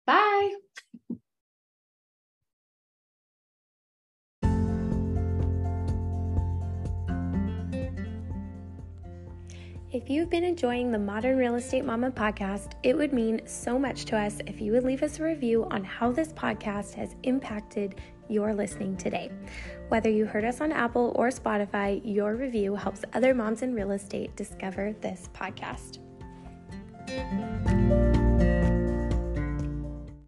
Bye. 0.07 0.66
If 9.93 10.11
you've 10.11 10.29
been 10.29 10.43
enjoying 10.43 10.91
the 10.91 10.99
Modern 10.99 11.39
Real 11.39 11.55
Estate 11.55 11.85
Mama 11.85 12.11
podcast, 12.11 12.73
it 12.83 12.97
would 12.97 13.13
mean 13.13 13.41
so 13.47 13.79
much 13.79 14.05
to 14.07 14.17
us 14.17 14.41
if 14.49 14.61
you 14.61 14.73
would 14.73 14.83
leave 14.83 15.05
us 15.05 15.21
a 15.21 15.23
review 15.23 15.65
on 15.71 15.85
how 15.85 16.11
this 16.11 16.33
podcast 16.33 16.95
has 16.95 17.15
impacted 17.23 17.95
your 18.29 18.53
listening 18.53 18.97
today. 18.97 19.31
Whether 19.89 20.11
you 20.11 20.27
heard 20.27 20.45
us 20.45 20.61
on 20.61 20.73
Apple 20.73 21.13
or 21.15 21.29
Spotify, 21.29 22.01
your 22.05 22.35
review 22.35 22.75
helps 22.75 23.05
other 23.15 23.33
moms 23.33 23.63
in 23.63 23.75
real 23.75 23.93
estate 23.93 24.35
discover 24.35 24.93
this 25.01 25.29
podcast. 25.33 26.01